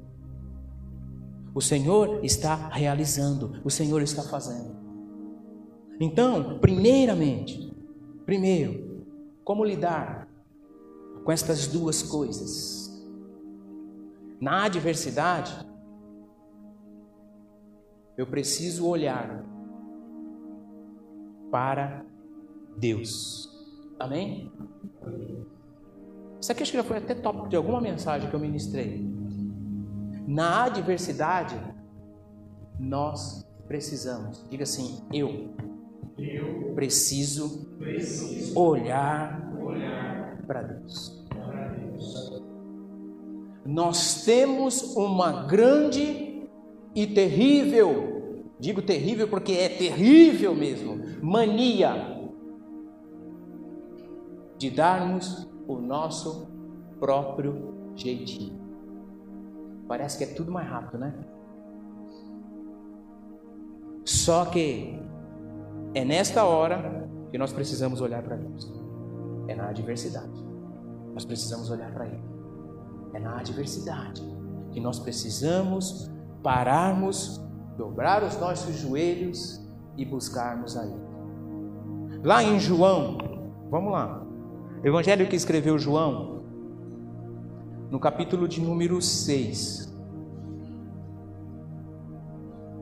O 1.55 1.61
Senhor 1.61 2.23
está 2.23 2.69
realizando, 2.69 3.61
o 3.65 3.71
Senhor 3.71 4.03
está 4.03 4.23
fazendo. 4.23 4.77
Então, 5.99 6.59
primeiramente, 6.59 7.75
primeiro, 8.27 8.86
como 9.47 9.65
lidar 9.65 10.29
com 11.25 11.31
estas 11.31 11.69
duas 11.69 12.03
coisas? 12.03 12.93
Na 14.41 14.65
adversidade, 14.65 15.55
eu 18.17 18.27
preciso 18.27 18.89
olhar 18.89 19.47
para 21.49 22.05
Deus. 22.77 23.49
Amém? 24.01 24.53
Isso 26.41 26.51
aqui 26.51 26.65
acho 26.65 26.73
que 26.73 26.79
já 26.79 26.85
foi 26.85 26.97
até 26.97 27.15
tópico 27.15 27.49
de 27.49 27.55
alguma 27.55 27.81
mensagem 27.81 28.29
que 28.29 28.35
eu 28.35 28.41
ministrei. 28.41 29.09
Na 30.27 30.65
adversidade, 30.65 31.57
nós 32.81 33.47
precisamos. 33.69 34.45
Diga 34.51 34.65
assim: 34.65 35.07
eu, 35.13 35.55
eu 36.19 36.75
preciso, 36.75 37.66
olhar, 38.55 39.53
para. 40.47 40.63
Deus. 40.63 41.25
Nós 43.65 44.25
temos 44.25 44.95
uma 44.95 45.45
grande 45.47 46.49
e 46.95 47.07
terrível, 47.07 48.45
digo 48.59 48.81
terrível 48.81 49.29
porque 49.29 49.53
é 49.53 49.69
terrível 49.69 50.55
mesmo, 50.55 50.99
mania 51.21 52.17
de 54.57 54.71
darmos 54.71 55.47
o 55.67 55.77
nosso 55.77 56.49
próprio 56.99 57.93
jeitinho. 57.95 58.59
Parece 59.89 60.19
que 60.19 60.25
é 60.25 60.35
tudo 60.35 60.51
mais 60.51 60.69
rápido, 60.69 60.99
né? 60.99 61.15
Só 64.05 64.45
que 64.47 64.99
é 65.93 66.05
nesta 66.05 66.45
hora 66.45 67.06
que 67.37 67.39
nós 67.39 67.53
precisamos 67.53 68.01
olhar 68.01 68.23
para 68.23 68.35
Deus. 68.35 68.73
É 69.47 69.55
na 69.55 69.69
adversidade. 69.69 70.43
Nós 71.13 71.23
precisamos 71.23 71.69
olhar 71.69 71.93
para 71.93 72.07
Ele. 72.07 72.25
É 73.13 73.21
na 73.21 73.39
adversidade 73.39 74.23
que 74.73 74.81
nós 74.81 74.99
precisamos 74.99 76.11
pararmos, 76.43 77.39
dobrar 77.77 78.25
os 78.25 78.41
nossos 78.41 78.77
joelhos 78.77 79.63
e 79.99 80.05
buscarmos 80.07 80.79
a 80.79 80.87
Ele. 80.87 82.23
Lá 82.25 82.43
em 82.43 82.59
João, 82.59 83.19
vamos 83.71 83.93
lá. 83.93 84.27
Evangelho 84.83 85.29
que 85.29 85.37
escreveu 85.37 85.79
João, 85.79 86.43
no 87.91 88.01
capítulo 88.01 88.49
de 88.49 88.63
número 88.63 89.03
6. 89.03 89.95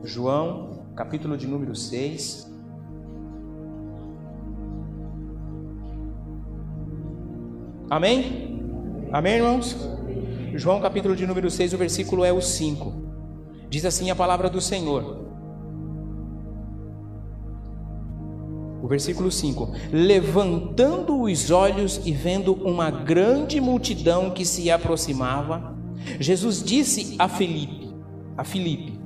João, 0.01 0.85
capítulo 0.95 1.35
de 1.35 1.45
número 1.45 1.75
6. 1.75 2.54
Amém? 7.89 8.59
Amém, 9.11 9.35
irmãos? 9.35 9.77
João, 10.55 10.81
capítulo 10.81 11.15
de 11.15 11.27
número 11.27 11.51
6, 11.51 11.73
o 11.73 11.77
versículo 11.77 12.25
é 12.25 12.33
o 12.33 12.41
5. 12.41 12.93
Diz 13.69 13.85
assim 13.85 14.09
a 14.09 14.15
palavra 14.15 14.49
do 14.49 14.59
Senhor. 14.59 15.25
O 18.81 18.87
versículo 18.87 19.31
5: 19.31 19.71
Levantando 19.91 21.21
os 21.21 21.51
olhos 21.51 22.01
e 22.05 22.11
vendo 22.11 22.53
uma 22.53 22.89
grande 22.89 23.61
multidão 23.61 24.31
que 24.31 24.45
se 24.45 24.71
aproximava, 24.71 25.75
Jesus 26.19 26.63
disse 26.63 27.15
a 27.19 27.27
Felipe: 27.27 27.93
a 28.35 28.43
Filipe: 28.43 28.99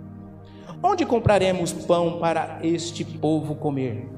Onde 0.82 1.06
compraremos 1.06 1.74
pão 1.74 2.20
para 2.20 2.60
este 2.64 3.04
povo 3.04 3.56
comer? 3.56 4.10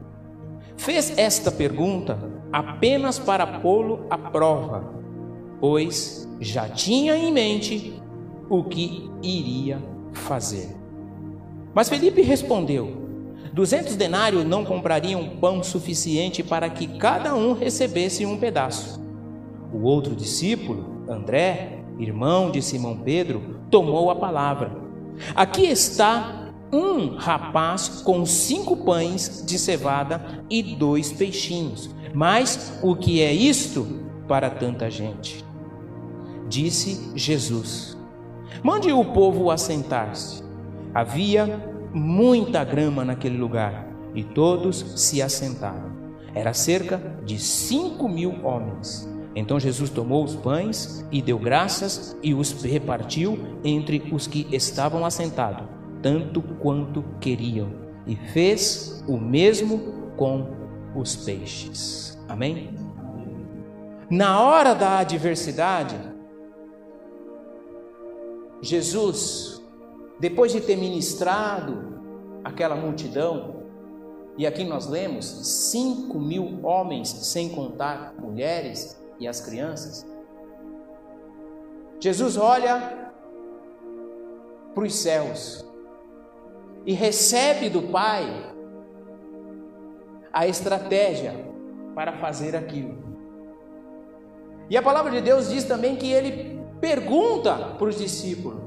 Fez 0.77 1.17
esta 1.17 1.51
pergunta 1.51 2.40
apenas 2.51 3.17
para 3.17 3.45
pô-lo 3.45 4.05
à 4.09 4.17
prova, 4.17 4.93
pois 5.59 6.27
já 6.39 6.67
tinha 6.67 7.15
em 7.15 7.31
mente 7.31 8.01
o 8.49 8.63
que 8.63 9.09
iria 9.21 9.81
fazer. 10.13 10.75
Mas 11.73 11.89
Felipe 11.89 12.21
respondeu: 12.21 13.01
Duzentos 13.53 13.95
denários 13.95 14.45
não 14.45 14.63
comprariam 14.63 15.37
pão 15.39 15.63
suficiente 15.63 16.43
para 16.43 16.69
que 16.69 16.87
cada 16.97 17.35
um 17.35 17.53
recebesse 17.53 18.25
um 18.25 18.37
pedaço. 18.37 19.01
O 19.73 19.83
outro 19.83 20.15
discípulo, 20.15 21.05
André, 21.09 21.83
irmão 21.97 22.51
de 22.51 22.61
Simão 22.61 22.97
Pedro, 22.97 23.59
tomou 23.69 24.09
a 24.09 24.15
palavra. 24.15 24.71
Aqui 25.35 25.65
está 25.65 26.41
um 26.71 27.15
rapaz 27.15 28.01
com 28.03 28.25
cinco 28.25 28.77
pães 28.77 29.43
de 29.45 29.59
cevada 29.59 30.43
e 30.49 30.63
dois 30.63 31.11
peixinhos. 31.11 31.89
Mas 32.13 32.79
o 32.81 32.95
que 32.95 33.21
é 33.21 33.31
isto 33.31 33.87
para 34.27 34.49
tanta 34.49 34.89
gente? 34.89 35.45
Disse 36.47 37.11
Jesus: 37.15 37.97
Mande 38.63 38.91
o 38.91 39.05
povo 39.05 39.49
assentar-se. 39.49 40.43
Havia 40.93 41.71
muita 41.93 42.63
grama 42.63 43.05
naquele 43.05 43.37
lugar 43.37 43.87
e 44.13 44.23
todos 44.23 44.77
se 44.95 45.21
assentaram. 45.21 45.91
Era 46.33 46.53
cerca 46.53 46.97
de 47.25 47.39
cinco 47.39 48.07
mil 48.07 48.45
homens. 48.45 49.09
Então 49.35 49.59
Jesus 49.59 49.89
tomou 49.89 50.23
os 50.23 50.35
pães 50.35 51.05
e 51.11 51.21
deu 51.21 51.39
graças 51.39 52.17
e 52.21 52.33
os 52.33 52.51
repartiu 52.63 53.39
entre 53.63 54.03
os 54.11 54.27
que 54.27 54.45
estavam 54.51 55.05
assentados, 55.05 55.65
tanto 56.01 56.41
quanto 56.41 57.03
queriam, 57.21 57.69
e 58.05 58.15
fez 58.15 59.03
o 59.07 59.17
mesmo 59.17 59.79
com 60.17 60.60
os 60.95 61.15
peixes. 61.15 62.17
Amém? 62.27 62.73
Na 64.09 64.41
hora 64.41 64.73
da 64.73 64.99
adversidade, 64.99 65.95
Jesus 68.61 69.61
depois 70.21 70.51
de 70.51 70.61
ter 70.61 70.75
ministrado 70.75 71.99
aquela 72.43 72.75
multidão, 72.75 73.63
e 74.37 74.45
aqui 74.45 74.63
nós 74.63 74.85
lemos 74.85 75.25
cinco 75.25 76.19
mil 76.19 76.63
homens, 76.63 77.09
sem 77.09 77.49
contar 77.49 78.13
mulheres 78.19 79.01
e 79.19 79.27
as 79.27 79.41
crianças, 79.41 80.05
Jesus 81.99 82.37
olha 82.37 83.11
para 84.75 84.83
os 84.83 84.93
céus 84.93 85.65
e 86.85 86.93
recebe 86.93 87.67
do 87.67 87.81
Pai 87.81 88.53
a 90.31 90.47
estratégia 90.47 91.33
para 91.93 92.13
fazer 92.13 92.55
aquilo. 92.55 92.97
E 94.69 94.77
a 94.77 94.81
palavra 94.81 95.11
de 95.11 95.21
Deus 95.21 95.49
diz 95.49 95.65
também 95.65 95.95
que 95.95 96.11
ele 96.11 96.59
pergunta 96.79 97.55
para 97.77 97.87
os 97.87 97.97
discípulos: 97.97 98.61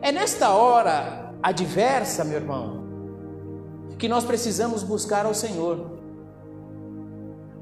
é 0.00 0.12
nesta 0.12 0.50
hora 0.50 1.32
adversa, 1.42 2.24
meu 2.24 2.36
irmão, 2.36 2.84
que 3.98 4.08
nós 4.08 4.24
precisamos 4.24 4.82
buscar 4.82 5.26
ao 5.26 5.34
Senhor. 5.34 5.92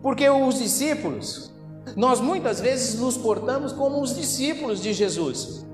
Porque 0.02 0.28
os 0.28 0.58
discípulos, 0.58 1.52
nós 1.94 2.20
muitas 2.20 2.60
vezes 2.60 2.98
nos 2.98 3.16
portamos 3.16 3.72
como 3.72 4.00
os 4.00 4.14
discípulos 4.16 4.80
de 4.80 4.92
Jesus. 4.92 5.66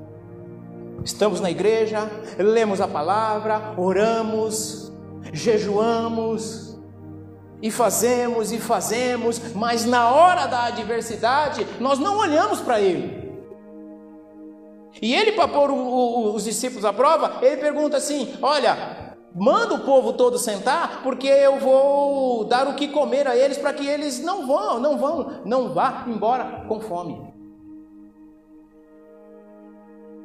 Estamos 1.05 1.41
na 1.41 1.51
igreja, 1.53 2.11
lemos 2.37 2.81
a 2.81 2.89
palavra, 2.89 3.75
oramos, 3.77 4.86
jejuamos, 5.33 6.67
e 7.63 7.71
fazemos 7.71 8.53
e 8.53 8.59
fazemos, 8.59 9.41
mas 9.55 9.85
na 9.85 10.11
hora 10.11 10.47
da 10.47 10.65
adversidade 10.65 11.67
nós 11.81 11.99
não 11.99 12.19
olhamos 12.19 12.61
para 12.61 12.81
Ele. 12.81 13.27
E 15.01 15.15
ele, 15.15 15.33
para 15.33 15.49
pôr 15.49 15.71
o, 15.71 15.77
o, 15.77 16.35
os 16.35 16.45
discípulos 16.45 16.85
à 16.85 16.93
prova, 16.93 17.39
ele 17.43 17.57
pergunta 17.59 17.97
assim: 17.99 18.35
Olha, 18.41 19.15
manda 19.35 19.75
o 19.75 19.85
povo 19.85 20.15
todo 20.15 20.39
sentar, 20.39 21.03
porque 21.03 21.27
eu 21.27 21.59
vou 21.59 22.45
dar 22.45 22.67
o 22.67 22.75
que 22.75 22.89
comer 22.89 23.29
a 23.29 23.37
eles 23.37 23.59
para 23.59 23.75
que 23.75 23.87
eles 23.87 24.21
não 24.21 24.47
vão, 24.47 24.81
não 24.81 24.97
vão, 24.97 25.43
não 25.45 25.75
vá 25.75 26.05
embora 26.07 26.65
com 26.67 26.81
fome. 26.81 27.35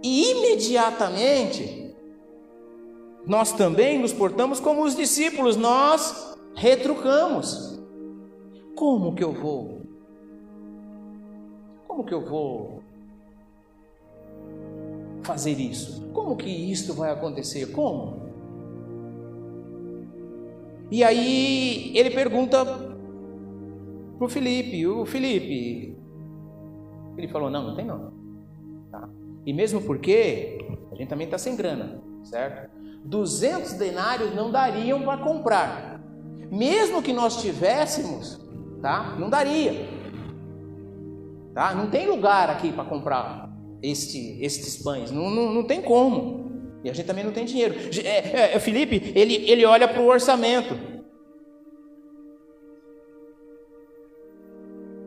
E 0.02 0.32
imediatamente 0.32 1.91
nós 3.26 3.54
também 3.54 4.00
nos 4.00 4.14
portamos 4.14 4.60
como 4.60 4.84
os 4.84 4.96
discípulos, 4.96 5.56
nós 5.56 6.38
retrucamos. 6.56 7.80
Como 8.76 9.14
que 9.14 9.24
eu 9.24 9.32
vou? 9.32 9.82
Como 11.88 12.04
que 12.04 12.14
eu 12.14 12.26
vou 12.26 12.82
fazer 15.24 15.60
isso? 15.60 16.10
Como 16.14 16.36
que 16.36 16.50
isto 16.50 16.94
vai 16.94 17.12
acontecer? 17.12 17.72
Como? 17.72 18.22
E 20.90 21.04
aí 21.04 21.96
ele 21.96 22.10
pergunta 22.10 22.66
para 22.66 24.26
o 24.26 24.30
Felipe, 24.30 24.86
o 24.86 25.06
Felipe, 25.06 25.98
ele 27.18 27.28
falou, 27.28 27.50
não, 27.50 27.70
não 27.70 27.76
tem 27.76 27.86
não. 27.86 28.12
Tá? 28.92 29.08
E 29.46 29.54
mesmo 29.54 29.82
porque 29.82 30.60
a 30.92 30.96
gente 30.96 31.08
também 31.08 31.26
está 31.26 31.38
sem 31.38 31.56
grana, 31.56 32.02
certo? 32.24 32.81
200 33.04 33.74
denários 33.74 34.34
não 34.36 34.52
dariam 34.52 35.02
para 35.02 35.18
comprar. 35.18 36.02
Mesmo 36.52 37.02
que 37.02 37.14
nós 37.14 37.42
tivéssemos, 37.42 38.40
tá? 38.82 39.16
Não 39.18 39.30
daria. 39.30 39.88
Tá? 41.54 41.74
Não 41.74 41.90
tem 41.90 42.08
lugar 42.08 42.50
aqui 42.50 42.72
para 42.72 42.86
comprar 42.86 43.50
este, 43.82 44.38
estes 44.44 44.82
pães, 44.82 45.12
não, 45.12 45.30
não, 45.30 45.54
não 45.54 45.64
tem 45.64 45.82
como. 45.82 46.52
E 46.84 46.90
a 46.90 46.94
gente 46.94 47.06
também 47.06 47.24
não 47.24 47.32
tem 47.32 47.46
dinheiro. 47.46 47.76
É, 48.04 48.56
é, 48.56 48.60
Felipe, 48.60 49.12
ele, 49.16 49.36
ele 49.50 49.66
olha 49.66 49.88
para 49.88 50.02
o 50.02 50.08
orçamento. 50.08 50.76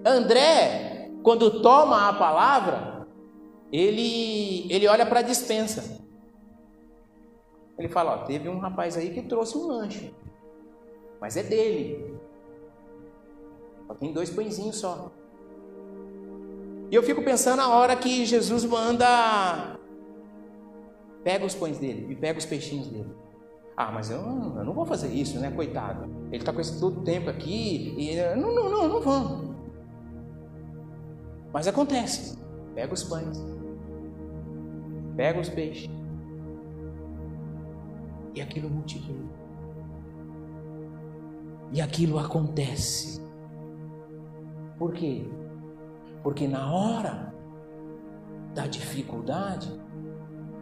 André, 0.04 1.10
quando 1.22 1.62
toma 1.62 2.08
a 2.08 2.12
palavra, 2.12 3.06
ele, 3.72 4.66
ele 4.70 4.86
olha 4.86 5.06
para 5.06 5.20
a 5.20 5.22
dispensa. 5.22 6.03
Ele 7.78 7.88
fala: 7.88 8.14
ó, 8.14 8.18
teve 8.24 8.48
um 8.48 8.58
rapaz 8.58 8.96
aí 8.96 9.10
que 9.10 9.22
trouxe 9.22 9.56
um 9.56 9.66
lanche, 9.66 10.14
mas 11.20 11.36
é 11.36 11.42
dele. 11.42 12.14
Só 13.86 13.94
tem 13.94 14.12
dois 14.12 14.30
pãezinhos 14.30 14.76
só. 14.76 15.10
E 16.90 16.94
eu 16.94 17.02
fico 17.02 17.22
pensando 17.22 17.56
na 17.56 17.68
hora 17.74 17.96
que 17.96 18.24
Jesus 18.24 18.64
manda 18.64 19.74
Pega 21.24 21.46
os 21.46 21.54
pães 21.54 21.78
dele 21.78 22.06
e 22.10 22.14
pega 22.14 22.38
os 22.38 22.44
peixinhos 22.44 22.86
dele. 22.86 23.10
Ah, 23.74 23.90
mas 23.90 24.10
eu, 24.10 24.18
eu 24.18 24.64
não 24.64 24.74
vou 24.74 24.84
fazer 24.84 25.08
isso, 25.08 25.40
né? 25.40 25.50
Coitado. 25.50 26.04
Ele 26.26 26.36
está 26.36 26.52
com 26.52 26.60
esse 26.60 26.78
todo 26.78 27.00
tempo 27.00 27.30
aqui 27.30 27.94
e 27.98 28.16
não, 28.36 28.54
não, 28.54 28.70
não, 28.70 28.88
não 28.88 29.00
vamos. 29.00 29.56
Mas 31.50 31.66
acontece. 31.66 32.38
Pega 32.74 32.92
os 32.92 33.02
pães, 33.04 33.42
pega 35.16 35.40
os 35.40 35.48
peixes 35.48 35.88
e 38.34 38.42
aquilo 38.42 38.68
multiplica. 38.68 39.44
E 41.72 41.80
aquilo 41.80 42.18
acontece. 42.18 43.20
Por 44.78 44.92
quê? 44.92 45.26
Porque 46.22 46.46
na 46.48 46.72
hora 46.72 47.34
da 48.54 48.66
dificuldade, 48.66 49.72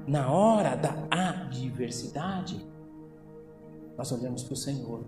na 0.07 0.31
hora 0.31 0.75
da 0.75 1.07
adversidade, 1.11 2.66
nós 3.97 4.11
olhamos 4.11 4.43
para 4.43 4.55
o 4.55 4.57
Senhor. 4.57 5.05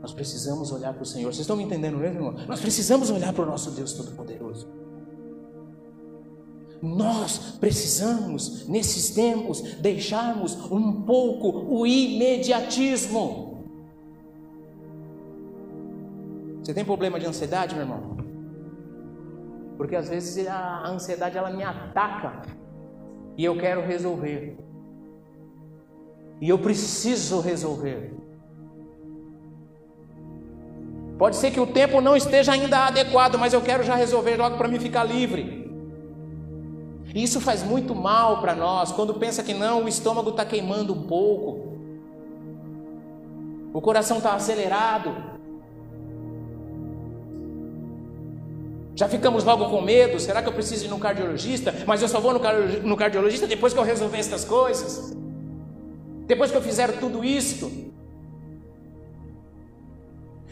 Nós 0.00 0.12
precisamos 0.12 0.70
olhar 0.70 0.94
para 0.94 1.02
o 1.02 1.06
Senhor. 1.06 1.32
Vocês 1.32 1.40
estão 1.40 1.56
me 1.56 1.64
entendendo 1.64 1.98
mesmo, 1.98 2.18
irmão? 2.18 2.46
Nós 2.46 2.60
precisamos 2.60 3.10
olhar 3.10 3.32
para 3.32 3.42
o 3.42 3.46
nosso 3.46 3.72
Deus 3.72 3.92
Todo-Poderoso. 3.92 4.68
Nós 6.80 7.56
precisamos, 7.58 8.68
nesses 8.68 9.10
tempos, 9.10 9.60
deixarmos 9.80 10.54
um 10.70 11.02
pouco 11.02 11.66
o 11.68 11.86
imediatismo. 11.86 13.64
Você 16.62 16.72
tem 16.72 16.84
problema 16.84 17.18
de 17.18 17.26
ansiedade, 17.26 17.74
meu 17.74 17.84
irmão? 17.84 18.16
Porque 19.76 19.96
às 19.96 20.08
vezes 20.08 20.46
a 20.46 20.86
ansiedade 20.86 21.38
ela 21.38 21.50
me 21.50 21.62
ataca 21.62 22.42
e 23.36 23.44
eu 23.44 23.56
quero 23.56 23.80
resolver. 23.80 24.58
E 26.40 26.48
eu 26.48 26.58
preciso 26.58 27.40
resolver. 27.40 28.12
Pode 31.18 31.34
ser 31.34 31.50
que 31.50 31.58
o 31.58 31.66
tempo 31.66 32.00
não 32.00 32.16
esteja 32.16 32.52
ainda 32.52 32.86
adequado, 32.86 33.36
mas 33.36 33.52
eu 33.52 33.60
quero 33.60 33.82
já 33.82 33.96
resolver 33.96 34.36
logo 34.36 34.56
para 34.56 34.68
me 34.68 34.78
ficar 34.78 35.02
livre. 35.02 35.57
E 37.14 37.22
isso 37.22 37.40
faz 37.40 37.62
muito 37.62 37.94
mal 37.94 38.40
para 38.40 38.54
nós, 38.54 38.92
quando 38.92 39.14
pensa 39.14 39.42
que 39.42 39.54
não, 39.54 39.84
o 39.84 39.88
estômago 39.88 40.30
está 40.30 40.44
queimando 40.44 40.92
um 40.92 41.02
pouco, 41.04 41.78
o 43.72 43.80
coração 43.80 44.18
está 44.18 44.34
acelerado, 44.34 45.38
Já 48.98 49.08
ficamos 49.08 49.44
logo 49.44 49.70
com 49.70 49.80
medo. 49.80 50.18
Será 50.18 50.42
que 50.42 50.48
eu 50.48 50.52
preciso 50.52 50.86
ir 50.86 50.88
no 50.88 50.98
cardiologista? 50.98 51.72
Mas 51.86 52.02
eu 52.02 52.08
só 52.08 52.18
vou 52.18 52.32
no 52.32 52.96
cardiologista 52.96 53.46
depois 53.46 53.72
que 53.72 53.78
eu 53.78 53.84
resolver 53.84 54.18
essas 54.18 54.44
coisas. 54.44 55.16
Depois 56.26 56.50
que 56.50 56.56
eu 56.56 56.60
fizer 56.60 56.98
tudo 56.98 57.24
isto. 57.24 57.70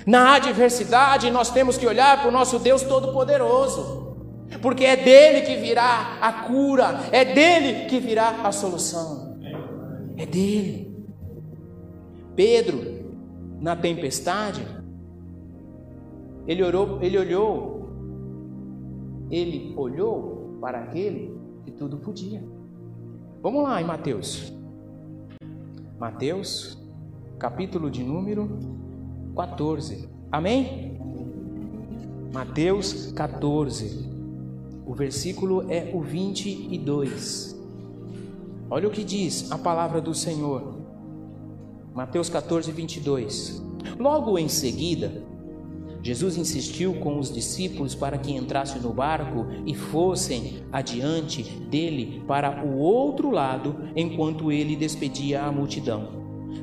Na 0.07 0.37
adversidade, 0.37 1.29
nós 1.29 1.51
temos 1.51 1.77
que 1.77 1.89
olhar 1.89 2.21
para 2.21 2.29
o 2.29 2.31
nosso 2.31 2.61
Deus 2.61 2.83
Todo-Poderoso, 2.83 4.16
porque 4.62 4.84
é 4.84 4.97
dele 4.97 5.42
que 5.42 5.57
virá 5.57 6.18
a 6.20 6.32
cura, 6.44 7.01
é 7.12 7.24
dele 7.24 7.86
que 7.86 7.99
virá 7.99 8.42
a 8.42 8.53
solução, 8.53 9.38
é 10.16 10.26
dele. 10.26 10.94
Pedro, 12.34 13.14
na 13.61 13.74
tempestade, 13.74 14.66
ele, 16.47 16.62
orou, 16.62 17.03
ele 17.03 17.18
olhou 17.18 17.76
ele 19.30 19.74
olhou 19.76 20.57
para 20.61 20.78
aquele 20.82 21.34
que 21.64 21.72
tudo 21.72 21.99
podia. 21.99 22.42
Vamos 23.42 23.62
lá 23.62 23.80
em 23.80 23.84
Mateus. 23.84 24.53
Mateus, 25.99 26.78
capítulo 27.38 27.90
de 27.90 28.03
número 28.03 28.49
14. 29.36 30.09
Amém? 30.30 30.99
Mateus 32.32 33.12
14. 33.12 34.16
O 34.87 34.95
versículo 34.95 35.66
é 35.68 35.91
o 35.93 36.01
22. 36.01 37.61
Olha 38.70 38.87
o 38.87 38.91
que 38.91 39.03
diz 39.03 39.51
a 39.51 39.59
palavra 39.59 40.01
do 40.01 40.14
Senhor. 40.14 40.78
Mateus 41.93 42.28
14, 42.28 42.70
22. 42.70 43.64
Logo 43.99 44.39
em 44.39 44.49
seguida, 44.49 45.24
Jesus 46.05 46.37
insistiu 46.37 46.95
com 47.01 47.18
os 47.18 47.34
discípulos 47.34 47.97
para 47.97 48.16
que 48.16 48.32
entrassem 48.32 48.80
no 48.80 48.93
barco 48.93 49.47
e 49.66 49.74
fossem 49.74 50.62
adiante 50.70 51.43
dele 51.43 52.22
para 52.24 52.64
o 52.64 52.78
outro 52.78 53.28
lado, 53.28 53.91
enquanto 53.97 54.53
ele 54.53 54.76
despedia 54.76 55.43
a 55.43 55.51
multidão. 55.51 56.11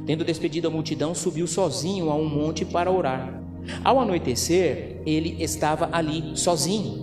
Tendo 0.06 0.24
despedido 0.24 0.70
a 0.70 0.72
multidão, 0.72 1.14
subiu 1.14 1.46
sozinho 1.46 2.10
a 2.10 2.16
um 2.16 2.30
monte 2.30 2.64
para 2.64 2.90
orar. 2.90 3.44
Ao 3.84 4.00
anoitecer, 4.00 5.02
ele 5.06 5.44
estava 5.44 5.90
ali 5.92 6.38
sozinho, 6.38 7.03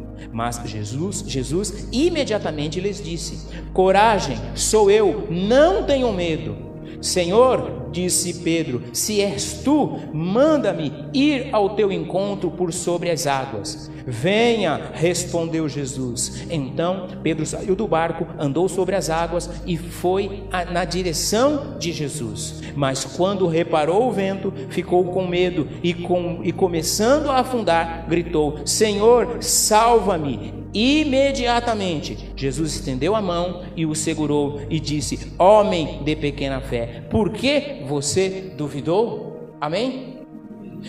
Mas 0.31 0.61
Jesus, 0.65 1.23
Jesus 1.27 1.87
imediatamente 1.91 2.79
lhes 2.79 3.03
disse: 3.03 3.47
Coragem, 3.73 4.37
sou 4.55 4.89
eu, 4.89 5.27
não 5.29 5.83
tenham 5.83 6.13
medo. 6.13 6.55
Senhor, 7.01 7.80
disse 7.91 8.35
Pedro: 8.35 8.81
Se 8.93 9.21
és 9.21 9.61
tu, 9.63 9.99
manda-me 10.13 10.91
ir 11.13 11.49
ao 11.51 11.71
teu 11.75 11.91
encontro 11.91 12.49
por 12.51 12.71
sobre 12.73 13.09
as 13.09 13.27
águas. 13.27 13.91
Venha, 14.05 14.91
respondeu 14.93 15.69
Jesus. 15.69 16.43
Então 16.49 17.07
Pedro 17.21 17.45
saiu 17.45 17.75
do 17.75 17.87
barco, 17.87 18.25
andou 18.39 18.67
sobre 18.67 18.95
as 18.95 19.09
águas 19.09 19.49
e 19.65 19.77
foi 19.77 20.43
na 20.71 20.85
direção 20.85 21.77
de 21.77 21.91
Jesus. 21.91 22.61
Mas 22.75 23.05
quando 23.05 23.47
reparou 23.47 24.07
o 24.07 24.11
vento, 24.11 24.53
ficou 24.69 25.05
com 25.05 25.27
medo 25.27 25.67
e, 25.83 25.93
com, 25.93 26.39
e 26.43 26.51
começando 26.51 27.29
a 27.29 27.39
afundar, 27.39 28.05
gritou: 28.07 28.65
Senhor, 28.65 29.37
salva-me! 29.41 30.61
Imediatamente, 30.73 32.31
Jesus 32.35 32.75
estendeu 32.75 33.13
a 33.13 33.21
mão 33.21 33.63
e 33.75 33.85
o 33.85 33.93
segurou 33.93 34.61
e 34.69 34.79
disse: 34.79 35.33
Homem 35.37 36.01
de 36.03 36.15
pequena 36.15 36.61
fé, 36.61 37.03
por 37.09 37.31
que 37.31 37.80
você 37.85 38.53
duvidou? 38.55 39.49
Amém? 39.59 40.25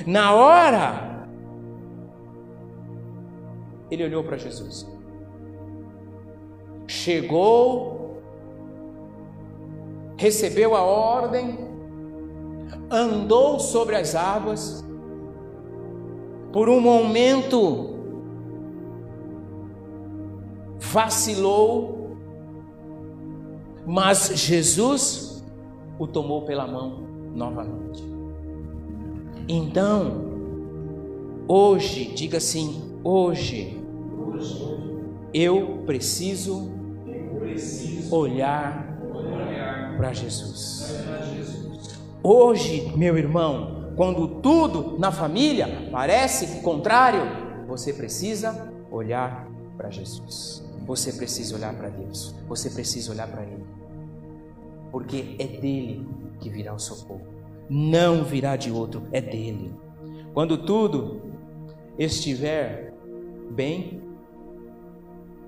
Na 0.07 0.35
hora, 0.35 1.29
ele 3.91 4.05
olhou 4.05 4.25
para 4.25 4.39
Jesus, 4.39 4.89
chegou, 6.87 8.23
recebeu 10.17 10.75
a 10.75 10.83
ordem, 10.83 11.59
andou 12.91 13.61
sobre 13.61 13.97
as 13.97 14.15
águas, 14.15 14.83
por 16.53 16.69
um 16.69 16.81
momento 16.81 17.91
vacilou, 20.79 22.17
mas 23.87 24.31
Jesus 24.35 25.32
o 26.03 26.07
tomou 26.07 26.43
pela 26.43 26.67
mão 26.67 26.99
novamente. 27.33 28.03
Então, 29.49 30.33
hoje, 31.47 32.13
diga 32.13 32.39
assim: 32.39 32.99
hoje, 33.05 33.81
eu 35.33 35.83
preciso 35.87 36.73
olhar 38.11 38.99
para 39.97 40.13
Jesus. 40.13 40.93
Hoje, 42.23 42.93
meu 42.97 43.17
irmão, 43.17 43.93
quando 43.97 44.41
tudo 44.41 44.99
na 44.99 45.13
família 45.13 45.89
parece 45.93 46.63
contrário, 46.63 47.21
você 47.67 47.93
precisa 47.93 48.73
olhar 48.91 49.49
para 49.77 49.89
Jesus. 49.91 50.65
Você 50.85 51.13
precisa 51.13 51.55
olhar 51.55 51.73
para 51.75 51.89
Deus. 51.89 52.35
Você 52.49 52.71
precisa 52.71 53.13
olhar 53.13 53.29
para 53.29 53.43
Ele. 53.43 53.82
Porque 54.93 55.35
é 55.41 55.47
dele 55.47 56.07
que 56.39 56.49
virá 56.49 56.73
o 56.73 56.79
socorro. 56.79 57.27
Não 57.69 58.23
virá 58.23 58.55
de 58.55 58.71
outro, 58.71 59.03
é 59.11 59.21
dele. 59.21 59.75
Quando 60.33 60.59
tudo 60.59 61.21
estiver 61.99 62.93
bem, 63.51 64.03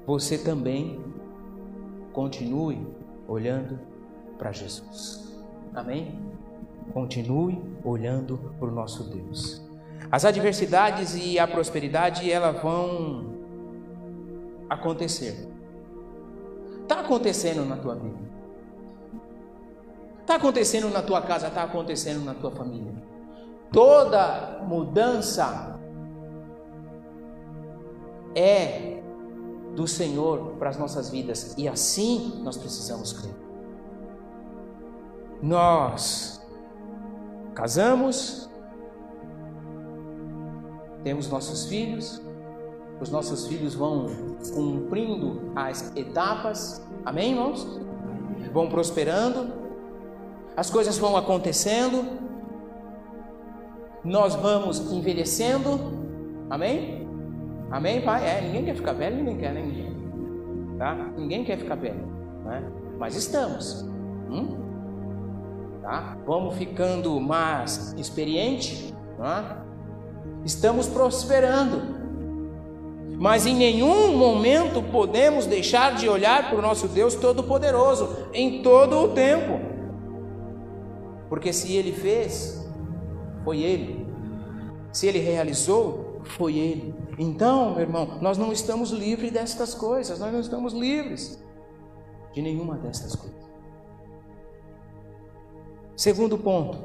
você 0.07 0.39
também 0.39 1.01
continue 2.13 2.87
olhando 3.29 3.79
para 4.39 4.53
Jesus. 4.53 5.37
Amém? 5.75 6.19
Continue 6.93 7.59
olhando 7.85 8.39
para 8.59 8.69
o 8.69 8.73
nosso 8.73 9.05
Deus. 9.05 9.63
As 10.11 10.25
adversidades 10.25 11.17
e 11.17 11.39
a 11.39 11.47
prosperidade, 11.47 12.31
elas 12.31 12.63
vão 12.63 13.35
acontecer. 14.69 15.49
Está 16.83 17.01
acontecendo 17.01 17.65
na 17.65 17.77
tua 17.77 17.95
vida. 17.95 18.24
Está 20.25 20.37
acontecendo 20.37 20.89
na 20.89 21.03
tua 21.03 21.21
casa, 21.21 21.49
está 21.49 21.65
acontecendo 21.65 22.25
na 22.25 22.33
tua 22.33 22.51
família. 22.51 22.95
Toda 23.71 24.63
mudança 24.67 25.79
é 28.35 29.03
do 29.77 29.87
Senhor 29.87 30.55
para 30.59 30.71
as 30.71 30.79
nossas 30.79 31.11
vidas 31.11 31.55
e 31.59 31.69
assim 31.69 32.41
nós 32.43 32.57
precisamos 32.57 33.13
crer. 33.13 33.35
Nós 35.43 36.41
casamos, 37.55 38.49
temos 41.03 41.29
nossos 41.29 41.67
filhos, 41.67 42.23
os 42.99 43.11
nossos 43.11 43.47
filhos 43.47 43.75
vão 43.75 44.07
cumprindo 44.55 45.53
as 45.55 45.95
etapas, 45.95 46.83
amém, 47.05 47.33
irmãos? 47.33 47.67
Vão 48.55 48.71
prosperando, 48.71 49.64
as 50.57 50.71
coisas 50.71 50.97
vão 50.99 51.17
acontecendo, 51.17 52.05
nós 54.05 54.35
vamos 54.35 54.93
envelhecendo, 54.93 55.81
amém? 56.51 57.09
Amém, 57.71 58.03
pai? 58.03 58.29
É, 58.29 58.41
ninguém 58.41 58.65
quer 58.65 58.77
ficar 58.77 58.93
velho, 58.93 59.17
ninguém 59.17 59.39
quer, 59.39 59.53
né? 59.53 59.63
Ninguém, 59.63 60.79
tá? 60.79 60.95
Ninguém 61.17 61.45
quer 61.45 61.59
ficar 61.59 61.75
velho, 61.75 62.07
né? 62.45 62.63
Mas 62.99 63.17
estamos, 63.17 63.83
hum? 64.31 64.65
tá? 65.83 66.17
Vamos 66.27 66.57
ficando 66.57 67.21
mais 67.21 67.95
experiente, 67.99 68.95
tá? 69.17 69.65
Estamos 70.45 70.87
prosperando. 70.87 71.95
Mas 73.17 73.47
em 73.47 73.55
nenhum 73.55 74.17
momento 74.17 74.83
podemos 74.83 75.47
deixar 75.47 75.95
de 75.95 76.09
olhar 76.09 76.49
para 76.49 76.59
o 76.59 76.63
nosso 76.63 76.89
Deus 76.89 77.15
Todo-Poderoso 77.15 78.29
em 78.33 78.63
todo 78.63 78.99
o 78.99 79.09
tempo. 79.09 79.74
Porque 81.35 81.53
se 81.53 81.73
Ele 81.75 81.91
fez, 81.91 82.65
foi 83.43 83.61
Ele. 83.61 84.07
Se 84.93 85.09
Ele 85.09 85.19
realizou, 85.19 86.21
foi 86.23 86.57
Ele. 86.57 86.95
Então, 87.19 87.73
meu 87.73 87.81
irmão, 87.81 88.21
nós 88.23 88.39
não 88.39 88.53
estamos 88.53 88.93
livres 88.93 89.33
destas 89.33 89.75
coisas, 89.75 90.21
nós 90.21 90.33
não 90.33 90.39
estamos 90.39 90.73
livres 90.73 91.45
de 92.33 92.41
nenhuma 92.41 92.77
destas 92.77 93.17
coisas. 93.17 93.51
Segundo 95.97 96.39
ponto: 96.39 96.79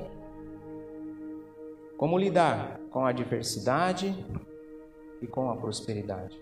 como 1.95 2.17
lidar 2.17 2.79
com 2.89 3.05
a 3.05 3.09
adversidade 3.09 4.15
e 5.21 5.27
com 5.27 5.51
a 5.51 5.57
prosperidade. 5.57 6.41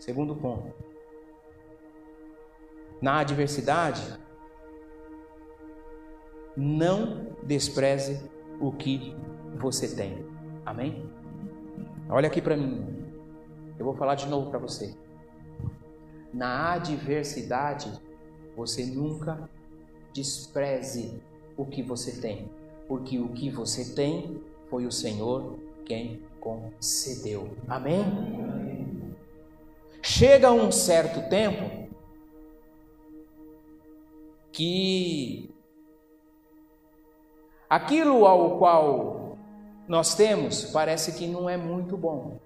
Segundo 0.00 0.34
ponto. 0.34 0.74
Na 3.00 3.20
adversidade, 3.20 4.02
não 6.56 7.26
despreze 7.42 8.30
o 8.60 8.72
que 8.72 9.14
você 9.58 9.94
tem. 9.94 10.24
Amém? 10.64 11.08
Olha 12.08 12.28
aqui 12.28 12.40
para 12.40 12.56
mim. 12.56 12.86
Eu 13.78 13.84
vou 13.84 13.94
falar 13.94 14.14
de 14.14 14.26
novo 14.26 14.50
para 14.50 14.58
você. 14.58 14.94
Na 16.32 16.74
adversidade, 16.74 17.92
você 18.56 18.86
nunca 18.86 19.48
despreze 20.12 21.20
o 21.56 21.64
que 21.64 21.82
você 21.82 22.20
tem, 22.20 22.50
porque 22.88 23.18
o 23.18 23.28
que 23.28 23.50
você 23.50 23.94
tem 23.94 24.40
foi 24.68 24.86
o 24.86 24.92
Senhor 24.92 25.58
quem 25.84 26.22
concedeu. 26.40 27.56
Amém? 27.68 28.04
Chega 30.02 30.52
um 30.52 30.70
certo 30.70 31.28
tempo 31.28 31.88
que 34.52 35.54
aquilo 37.68 38.26
ao 38.26 38.58
qual 38.58 39.38
nós 39.86 40.14
temos 40.14 40.64
parece 40.66 41.12
que 41.12 41.26
não 41.26 41.48
é 41.48 41.56
muito 41.56 41.96
bom. 41.96 42.38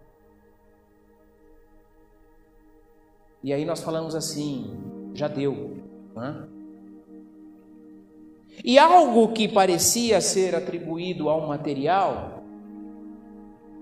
E 3.42 3.52
aí 3.52 3.64
nós 3.64 3.80
falamos 3.80 4.14
assim, 4.14 4.76
já 5.14 5.26
deu. 5.26 5.78
Né? 6.14 6.48
E 8.62 8.78
algo 8.78 9.32
que 9.32 9.48
parecia 9.48 10.20
ser 10.20 10.54
atribuído 10.54 11.28
ao 11.28 11.46
material 11.46 12.40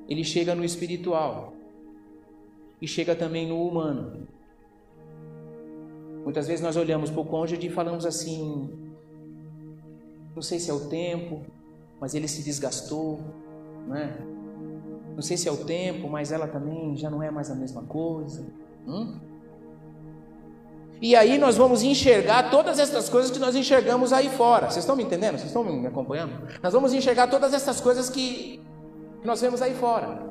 ele 0.09 0.25
chega 0.25 0.55
no 0.55 0.65
espiritual 0.65 1.53
e 2.81 2.89
chega 2.89 3.15
também 3.15 3.47
no 3.47 3.63
humano. 3.63 4.27
Muitas 6.25 6.49
vezes 6.49 6.65
nós 6.65 6.77
olhamos 6.77 7.11
para 7.11 7.21
o 7.21 7.27
cônjuge 7.27 7.67
e 7.67 7.71
falamos 7.71 8.07
assim: 8.07 8.71
não 10.39 10.43
sei 10.43 10.61
se 10.61 10.71
é 10.71 10.73
o 10.73 10.89
tempo, 10.89 11.43
mas 12.01 12.15
ele 12.15 12.29
se 12.29 12.45
desgastou, 12.45 13.19
não 13.89 13.97
é? 13.97 14.17
Não 15.17 15.21
sei 15.21 15.37
se 15.37 15.49
é 15.49 15.53
o 15.53 15.57
tempo, 15.57 16.09
mas 16.09 16.31
ela 16.31 16.47
também 16.47 16.97
já 16.97 17.11
não 17.11 17.21
é 17.21 17.29
mais 17.29 17.51
a 17.51 17.57
mesma 17.57 17.83
coisa. 17.83 18.47
Hum? 18.87 19.19
E 21.03 21.17
aí 21.17 21.39
nós 21.39 21.57
vamos 21.57 21.83
enxergar 21.83 22.51
todas 22.51 22.79
essas 22.79 23.09
coisas 23.09 23.33
que 23.33 23.39
nós 23.41 23.57
enxergamos 23.57 24.13
aí 24.13 24.29
fora. 24.29 24.71
Vocês 24.71 24.85
estão 24.85 24.95
me 24.95 25.03
entendendo? 25.03 25.33
Vocês 25.33 25.47
estão 25.49 25.65
me 25.65 25.87
acompanhando? 25.89 26.49
Nós 26.63 26.73
vamos 26.73 26.93
enxergar 26.93 27.27
todas 27.27 27.53
essas 27.53 27.81
coisas 27.81 28.09
que 28.09 28.61
que 29.21 29.27
nós 29.27 29.41
vemos 29.41 29.61
aí 29.61 29.75
fora. 29.75 30.23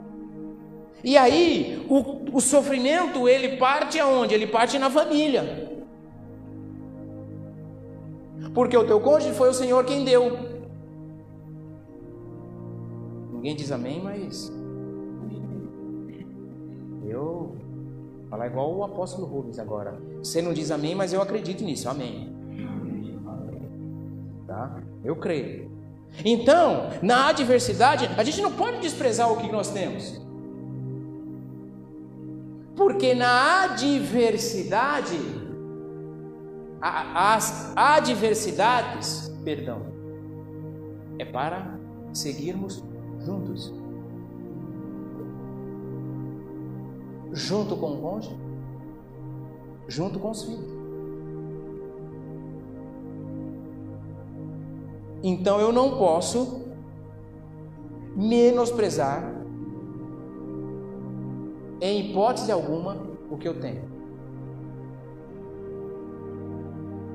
E 1.03 1.17
aí, 1.17 1.85
o, 1.89 2.37
o 2.37 2.39
sofrimento, 2.39 3.27
ele 3.27 3.57
parte 3.57 3.99
aonde? 3.99 4.33
Ele 4.33 4.47
parte 4.47 4.79
na 4.79 4.89
família. 4.89 5.76
Porque 8.53 8.77
o 8.77 8.85
teu 8.85 8.99
cônjuge 8.99 9.33
foi 9.33 9.49
o 9.49 9.53
Senhor 9.53 9.83
quem 9.85 10.03
deu. 10.03 10.37
Ninguém 13.33 13.55
diz 13.55 13.71
amém, 13.71 14.01
mas 14.01 14.51
eu 17.05 17.55
falar 18.29 18.47
igual 18.47 18.75
o 18.75 18.83
apóstolo 18.83 19.25
Rubens 19.25 19.59
agora. 19.59 19.97
Você 20.19 20.41
não 20.41 20.53
diz 20.53 20.71
amém, 20.71 20.95
mas 20.95 21.13
eu 21.13 21.21
acredito 21.21 21.63
nisso. 21.63 21.89
Amém. 21.89 22.35
Tá? 24.45 24.81
Eu 25.03 25.15
creio. 25.15 25.71
Então, 26.23 26.89
na 27.01 27.29
adversidade, 27.29 28.09
a 28.17 28.23
gente 28.23 28.41
não 28.41 28.51
pode 28.51 28.79
desprezar 28.79 29.31
o 29.31 29.37
que 29.37 29.51
nós 29.51 29.69
temos. 29.69 30.19
Porque 32.75 33.13
na 33.13 33.63
adversidade, 33.63 35.17
as 36.81 37.73
adversidades, 37.75 39.29
perdão, 39.43 39.81
é 41.17 41.25
para 41.25 41.79
seguirmos 42.13 42.83
juntos. 43.19 43.73
Junto 47.31 47.75
com 47.75 47.93
o 47.93 48.01
cônjuge, 48.01 48.37
junto 49.87 50.19
com 50.19 50.31
os 50.31 50.43
filhos. 50.43 50.77
Então 55.23 55.59
eu 55.59 55.71
não 55.71 55.97
posso 55.97 56.67
menosprezar, 58.15 59.35
em 61.81 62.09
hipótese 62.09 62.51
alguma, 62.51 62.97
o 63.29 63.37
que 63.37 63.47
eu 63.47 63.59
tenho. 63.59 63.96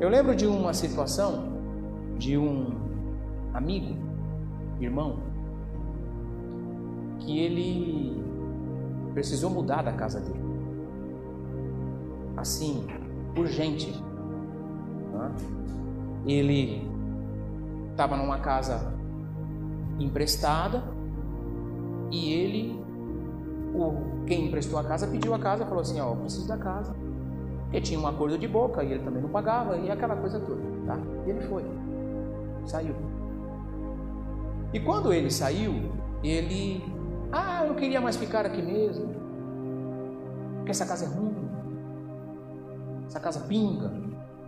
Eu 0.02 0.08
lembro 0.08 0.34
de 0.34 0.44
uma 0.48 0.74
situação 0.74 1.44
de 2.18 2.36
um 2.36 2.74
amigo, 3.54 3.94
irmão, 4.80 5.20
que 7.20 7.38
ele 7.38 8.20
precisou 9.14 9.48
mudar 9.48 9.80
da 9.82 9.92
casa 9.92 10.18
dele. 10.18 10.42
Assim, 12.36 12.84
urgente. 13.38 13.92
Né? 15.12 15.32
Ele 16.26 16.90
estava 17.92 18.16
numa 18.16 18.40
casa 18.40 18.92
emprestada 20.00 20.82
e 22.10 22.32
ele, 22.32 22.84
o, 23.72 24.24
quem 24.26 24.48
emprestou 24.48 24.80
a 24.80 24.82
casa, 24.82 25.06
pediu 25.06 25.32
a 25.32 25.38
casa, 25.38 25.64
falou 25.64 25.82
assim: 25.82 26.00
Ó, 26.00 26.10
oh, 26.10 26.16
preciso 26.16 26.48
da 26.48 26.58
casa. 26.58 26.92
Porque 27.72 27.80
tinha 27.86 27.98
um 27.98 28.06
acordo 28.06 28.36
de 28.36 28.46
boca 28.46 28.84
e 28.84 28.92
ele 28.92 29.02
também 29.02 29.22
não 29.22 29.30
pagava 29.30 29.78
e 29.78 29.90
aquela 29.90 30.14
coisa 30.14 30.38
toda, 30.38 30.60
tá? 30.86 30.98
E 31.26 31.30
ele 31.30 31.40
foi, 31.40 31.64
saiu. 32.66 32.94
E 34.74 34.78
quando 34.78 35.10
ele 35.10 35.30
saiu, 35.30 35.90
ele, 36.22 36.84
ah, 37.32 37.64
eu 37.66 37.74
queria 37.74 37.98
mais 37.98 38.16
ficar 38.16 38.44
aqui 38.44 38.60
mesmo, 38.60 39.14
porque 40.56 40.70
essa 40.70 40.84
casa 40.84 41.06
é 41.06 41.08
ruim, 41.08 41.34
essa 43.06 43.18
casa 43.18 43.40
pinga, 43.40 43.90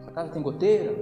essa 0.03 0.11
casa 0.11 0.29
tem 0.29 0.43
goteira, 0.43 0.95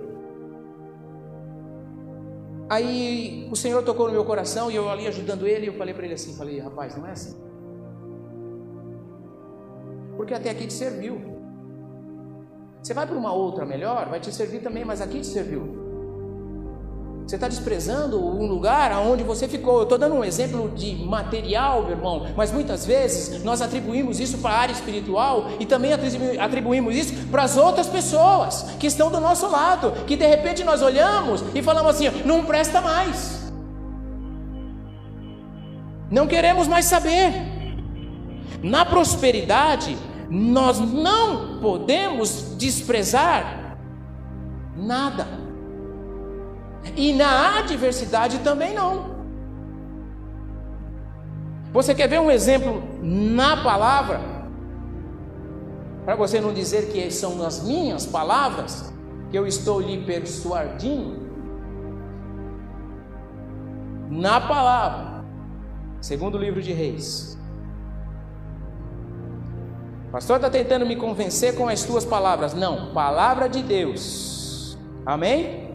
Aí 2.70 3.48
o 3.50 3.56
Senhor 3.56 3.82
tocou 3.82 4.06
no 4.06 4.12
meu 4.12 4.24
coração 4.24 4.70
e 4.70 4.76
eu 4.76 4.88
ali 4.88 5.06
ajudando 5.06 5.46
ele, 5.46 5.68
eu 5.68 5.74
falei 5.74 5.92
para 5.92 6.06
ele 6.06 6.14
assim, 6.14 6.34
falei, 6.34 6.58
rapaz, 6.58 6.96
não 6.96 7.06
é 7.06 7.10
assim. 7.10 7.36
Porque 10.16 10.32
até 10.32 10.48
aqui 10.48 10.68
te 10.68 10.72
serviu. 10.72 11.31
Você 12.82 12.92
vai 12.92 13.06
para 13.06 13.16
uma 13.16 13.32
outra 13.32 13.64
melhor, 13.64 14.08
vai 14.08 14.18
te 14.18 14.32
servir 14.32 14.58
também, 14.58 14.84
mas 14.84 15.00
aqui 15.00 15.20
te 15.20 15.26
serviu. 15.28 15.82
Você 17.24 17.36
está 17.36 17.46
desprezando 17.46 18.18
um 18.18 18.44
lugar 18.46 18.90
aonde 18.90 19.22
você 19.22 19.46
ficou. 19.46 19.76
Eu 19.76 19.82
estou 19.84 19.96
dando 19.96 20.16
um 20.16 20.24
exemplo 20.24 20.68
de 20.70 20.96
material, 20.96 21.82
meu 21.82 21.92
irmão, 21.92 22.26
mas 22.36 22.50
muitas 22.50 22.84
vezes 22.84 23.44
nós 23.44 23.62
atribuímos 23.62 24.18
isso 24.18 24.38
para 24.38 24.50
a 24.50 24.58
área 24.58 24.72
espiritual 24.72 25.46
e 25.60 25.64
também 25.64 25.92
atribuímos 26.40 26.96
isso 26.96 27.28
para 27.28 27.44
as 27.44 27.56
outras 27.56 27.86
pessoas 27.86 28.62
que 28.80 28.88
estão 28.88 29.12
do 29.12 29.20
nosso 29.20 29.48
lado, 29.48 29.92
que 30.04 30.16
de 30.16 30.26
repente 30.26 30.64
nós 30.64 30.82
olhamos 30.82 31.44
e 31.54 31.62
falamos 31.62 31.94
assim: 31.94 32.10
não 32.24 32.44
presta 32.44 32.80
mais, 32.80 33.52
não 36.10 36.26
queremos 36.26 36.66
mais 36.66 36.86
saber. 36.86 37.32
Na 38.60 38.84
prosperidade, 38.84 39.96
nós 40.34 40.80
não 40.80 41.58
podemos 41.60 42.54
desprezar 42.56 43.76
nada. 44.74 45.26
E 46.96 47.12
na 47.12 47.58
adversidade 47.58 48.38
também 48.38 48.74
não. 48.74 49.12
Você 51.70 51.94
quer 51.94 52.08
ver 52.08 52.18
um 52.18 52.30
exemplo 52.30 52.82
na 53.02 53.62
palavra? 53.62 54.22
Para 56.06 56.16
você 56.16 56.40
não 56.40 56.54
dizer 56.54 56.90
que 56.90 57.10
são 57.10 57.44
as 57.44 57.62
minhas 57.62 58.06
palavras, 58.06 58.90
que 59.30 59.36
eu 59.38 59.46
estou 59.46 59.82
lhe 59.82 60.02
persuadindo. 60.02 61.20
Na 64.08 64.40
palavra, 64.40 65.24
segundo 66.00 66.36
o 66.36 66.40
livro 66.40 66.62
de 66.62 66.72
Reis. 66.72 67.38
Pastor 70.12 70.36
está 70.36 70.50
tentando 70.50 70.84
me 70.84 70.94
convencer 70.94 71.56
com 71.56 71.66
as 71.66 71.84
tuas 71.84 72.04
palavras. 72.04 72.52
Não, 72.52 72.92
palavra 72.92 73.48
de 73.48 73.62
Deus. 73.62 74.78
Amém? 75.06 75.72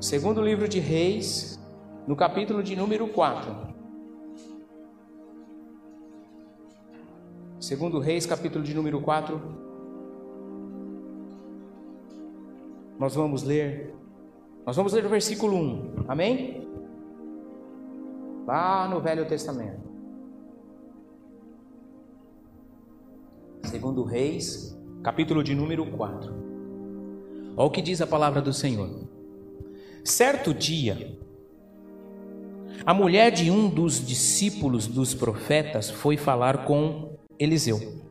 Segundo 0.00 0.40
livro 0.40 0.68
de 0.68 0.78
Reis, 0.78 1.60
no 2.06 2.14
capítulo 2.14 2.62
de 2.62 2.76
número 2.76 3.08
4. 3.08 3.52
Segundo 7.58 7.98
Reis, 7.98 8.26
capítulo 8.26 8.64
de 8.64 8.72
número 8.74 9.00
4. 9.00 9.42
Nós 12.96 13.16
vamos 13.16 13.42
ler 13.42 13.92
Nós 14.64 14.76
vamos 14.76 14.92
ler 14.92 15.04
o 15.04 15.08
versículo 15.08 15.56
1. 15.56 16.04
Amém? 16.06 16.68
Lá 18.46 18.86
no 18.86 19.00
Velho 19.00 19.26
Testamento. 19.26 19.91
Segundo 23.64 24.02
Reis, 24.02 24.76
capítulo 25.02 25.42
de 25.42 25.54
número 25.54 25.86
4. 25.86 26.32
Olha 27.56 27.66
o 27.66 27.70
que 27.70 27.80
diz 27.80 28.00
a 28.00 28.06
palavra 28.06 28.42
do 28.42 28.52
Senhor. 28.52 29.08
Certo 30.04 30.52
dia, 30.52 31.16
a 32.84 32.92
mulher 32.92 33.30
de 33.30 33.50
um 33.50 33.68
dos 33.68 34.04
discípulos 34.04 34.86
dos 34.86 35.14
profetas 35.14 35.90
foi 35.90 36.16
falar 36.16 36.64
com 36.64 37.16
Eliseu. 37.38 38.02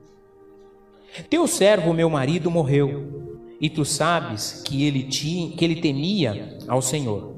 Teu 1.29 1.45
servo, 1.45 1.93
meu 1.93 2.09
marido, 2.09 2.49
morreu, 2.49 3.37
e 3.59 3.69
tu 3.69 3.83
sabes 3.83 4.63
que 4.65 4.85
ele, 4.85 5.03
tinha, 5.03 5.55
que 5.55 5.65
ele 5.65 5.81
temia 5.81 6.57
ao 6.67 6.81
Senhor. 6.81 7.35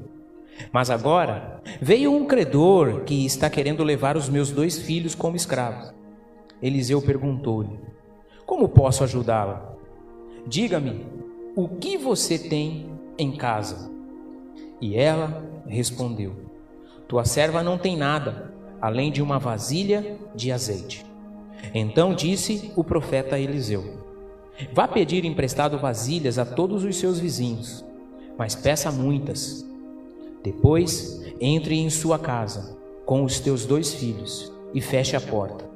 Mas 0.72 0.88
agora 0.88 1.60
veio 1.80 2.12
um 2.12 2.26
credor 2.26 3.02
que 3.02 3.26
está 3.26 3.50
querendo 3.50 3.82
levar 3.82 4.16
os 4.16 4.28
meus 4.28 4.50
dois 4.50 4.78
filhos 4.78 5.14
como 5.14 5.36
escravos. 5.36 5.92
Eliseu 6.62 7.02
perguntou-lhe: 7.02 7.78
Como 8.46 8.68
posso 8.68 9.04
ajudá-la? 9.04 9.74
Diga-me, 10.46 11.06
o 11.56 11.68
que 11.68 11.96
você 11.96 12.38
tem 12.38 12.86
em 13.18 13.32
casa? 13.32 13.90
E 14.80 14.96
ela 14.96 15.42
respondeu: 15.66 16.34
Tua 17.08 17.24
serva 17.24 17.62
não 17.62 17.78
tem 17.78 17.96
nada, 17.96 18.52
além 18.80 19.10
de 19.10 19.22
uma 19.22 19.38
vasilha 19.38 20.18
de 20.34 20.52
azeite. 20.52 21.04
Então 21.72 22.14
disse 22.14 22.72
o 22.76 22.84
profeta 22.84 23.38
Eliseu: 23.38 23.98
Vá 24.72 24.86
pedir 24.86 25.24
emprestado 25.24 25.78
vasilhas 25.78 26.38
a 26.38 26.44
todos 26.44 26.84
os 26.84 26.96
seus 26.96 27.18
vizinhos, 27.18 27.84
mas 28.36 28.54
peça 28.54 28.92
muitas. 28.92 29.64
Depois 30.42 31.24
entre 31.40 31.76
em 31.76 31.88
sua 31.88 32.18
casa 32.18 32.76
com 33.06 33.24
os 33.24 33.40
teus 33.40 33.64
dois 33.64 33.94
filhos 33.94 34.52
e 34.74 34.80
feche 34.80 35.16
a 35.16 35.20
porta. 35.20 35.73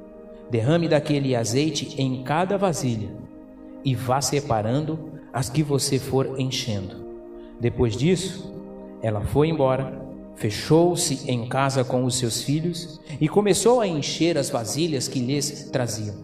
Derrame 0.49 0.87
daquele 0.87 1.35
azeite 1.35 2.01
em 2.01 2.23
cada 2.23 2.57
vasilha 2.57 3.09
e 3.83 3.93
vá 3.95 4.19
separando 4.19 5.11
as 5.31 5.49
que 5.49 5.61
você 5.61 5.99
for 5.99 6.39
enchendo. 6.39 7.05
Depois 7.59 7.95
disso, 7.95 8.53
ela 9.01 9.21
foi 9.21 9.49
embora, 9.49 10.01
fechou-se 10.35 11.29
em 11.29 11.47
casa 11.47 11.83
com 11.83 12.03
os 12.03 12.15
seus 12.15 12.41
filhos 12.41 12.99
e 13.21 13.27
começou 13.27 13.79
a 13.79 13.87
encher 13.87 14.37
as 14.37 14.49
vasilhas 14.49 15.07
que 15.07 15.19
lhes 15.19 15.69
traziam. 15.71 16.15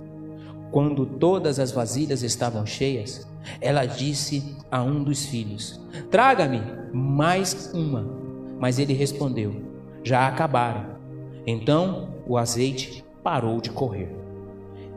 Quando 0.72 1.06
todas 1.06 1.60
as 1.60 1.72
vasilhas 1.72 2.24
estavam 2.24 2.66
cheias, 2.66 3.28
ela 3.62 3.86
disse 3.86 4.56
a 4.72 4.82
um 4.82 5.04
dos 5.04 5.26
filhos: 5.26 5.80
Traga-me 6.10 6.62
mais 6.92 7.72
uma. 7.74 8.06
Mas 8.60 8.80
ele 8.80 8.94
respondeu: 8.94 9.56
Já 10.04 10.28
acabaram. 10.28 10.96
Então 11.46 12.10
o 12.28 12.38
azeite 12.38 13.05
parou 13.26 13.60
de 13.60 13.72
correr. 13.72 14.16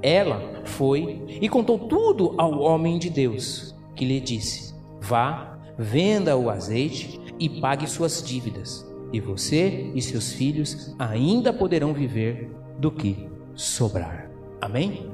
Ela 0.02 0.60
foi 0.66 1.24
e 1.40 1.48
contou 1.48 1.78
tudo 1.78 2.34
ao 2.36 2.60
homem 2.60 2.98
de 2.98 3.08
Deus, 3.08 3.74
que 3.96 4.04
lhe 4.04 4.20
disse: 4.20 4.74
Vá, 5.00 5.58
venda 5.78 6.36
o 6.36 6.50
azeite 6.50 7.18
e 7.38 7.48
pague 7.48 7.86
suas 7.86 8.22
dívidas, 8.22 8.86
e 9.14 9.18
você 9.18 9.90
e 9.94 10.02
seus 10.02 10.34
filhos 10.34 10.94
ainda 10.98 11.54
poderão 11.54 11.94
viver 11.94 12.54
do 12.78 12.92
que 12.92 13.26
sobrar. 13.54 14.30
Amém? 14.60 15.10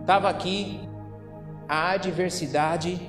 Estava 0.00 0.28
aqui 0.28 0.80
a 1.68 1.92
adversidade 1.92 3.00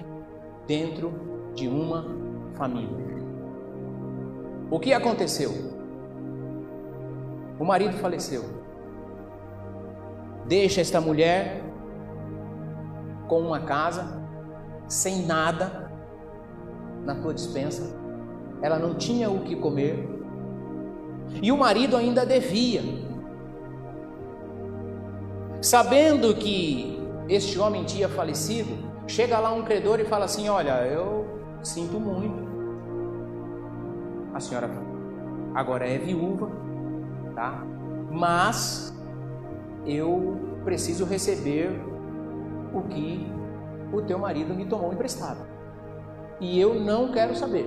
dentro 0.67 1.11
de 1.55 1.67
uma 1.67 2.05
família. 2.53 3.03
O 4.69 4.79
que 4.79 4.93
aconteceu? 4.93 5.72
O 7.64 7.66
marido 7.66 7.93
faleceu. 7.93 8.43
Deixa 10.45 10.82
esta 10.82 10.99
mulher 10.99 11.64
com 13.30 13.39
uma 13.39 13.61
casa, 13.61 14.22
sem 14.86 15.26
nada 15.26 15.89
na 17.05 17.16
tua 17.16 17.34
dispensa. 17.34 17.97
Ela 18.61 18.78
não 18.78 18.95
tinha 18.95 19.32
o 19.32 19.45
que 19.45 19.55
comer. 19.55 20.09
E 21.41 21.53
o 21.53 21.57
marido 21.57 21.95
ainda 21.95 22.26
devia. 22.26 22.82
Sabendo 25.61 26.36
que 26.36 27.01
este 27.30 27.57
homem 27.57 27.86
tinha 27.86 28.09
falecido, 28.09 28.78
chega 29.07 29.39
lá 29.39 29.53
um 29.53 29.64
credor 29.64 30.01
e 30.01 30.03
fala 30.03 30.26
assim: 30.26 30.49
Olha, 30.49 30.86
eu 30.86 31.26
sinto 31.64 31.97
muito. 31.97 32.43
A 34.34 34.41
senhora 34.41 34.70
agora 35.55 35.88
é 35.88 35.97
viúva, 35.97 36.51
tá? 37.36 37.63
Mas 38.11 38.93
eu 39.86 40.59
preciso 40.63 41.05
receber 41.05 41.71
o 42.73 42.81
que 42.84 43.27
o 43.91 44.01
teu 44.01 44.17
marido 44.17 44.53
me 44.53 44.65
tomou 44.65 44.91
emprestado. 44.93 45.45
E 46.39 46.59
eu 46.59 46.73
não 46.75 47.11
quero 47.11 47.36
saber. 47.36 47.65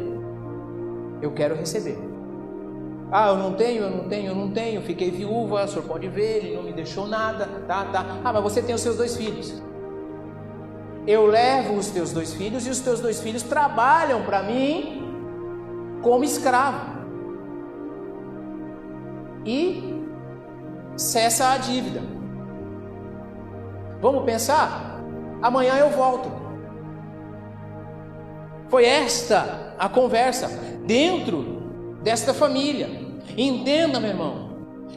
Eu 1.23 1.33
quero 1.33 1.55
receber. 1.55 1.99
Ah, 3.11 3.29
eu 3.29 3.37
não 3.37 3.55
tenho, 3.55 3.85
eu 3.85 3.91
não 3.91 4.09
tenho, 4.09 4.33
eu 4.33 4.35
não 4.35 4.51
tenho, 4.51 4.83
fiquei 4.83 5.11
viúva, 5.11 5.65
o 5.65 5.69
senhor 5.69 5.85
pode 5.85 6.09
ver, 6.09 6.39
ele 6.39 6.57
não 6.57 6.65
me 6.65 6.73
deixou 6.73 7.07
nada, 7.07 7.47
tá, 7.67 7.85
tá. 7.87 8.05
Ah, 8.25 8.33
mas 8.33 8.43
você 8.43 8.61
tem 8.61 8.75
os 8.75 8.81
seus 8.81 8.97
dois 8.97 9.17
filhos. 9.17 9.63
Eu 11.07 11.27
levo 11.27 11.75
os 11.75 11.89
teus 11.91 12.13
dois 12.13 12.35
filhos 12.35 12.67
e 12.67 12.71
os 12.71 12.81
teus 12.81 13.01
dois 13.01 13.21
filhos 13.21 13.45
trabalham 13.45 14.25
para 14.25 14.43
mim 14.43 15.05
como 16.03 16.25
escravo. 16.25 16.96
E 19.47 20.03
cessa 20.97 21.51
a 21.51 21.57
dívida. 21.59 22.03
Vamos 24.01 24.25
pensar? 24.25 25.01
Amanhã 25.41 25.77
eu 25.77 25.91
volto. 25.91 26.31
Foi 28.69 28.85
esta 28.85 29.75
a 29.79 29.89
conversa 29.89 30.49
dentro 30.85 31.99
desta 32.03 32.35
família. 32.35 32.89
Entenda, 33.37 34.01
meu 34.01 34.11
irmão, 34.11 34.51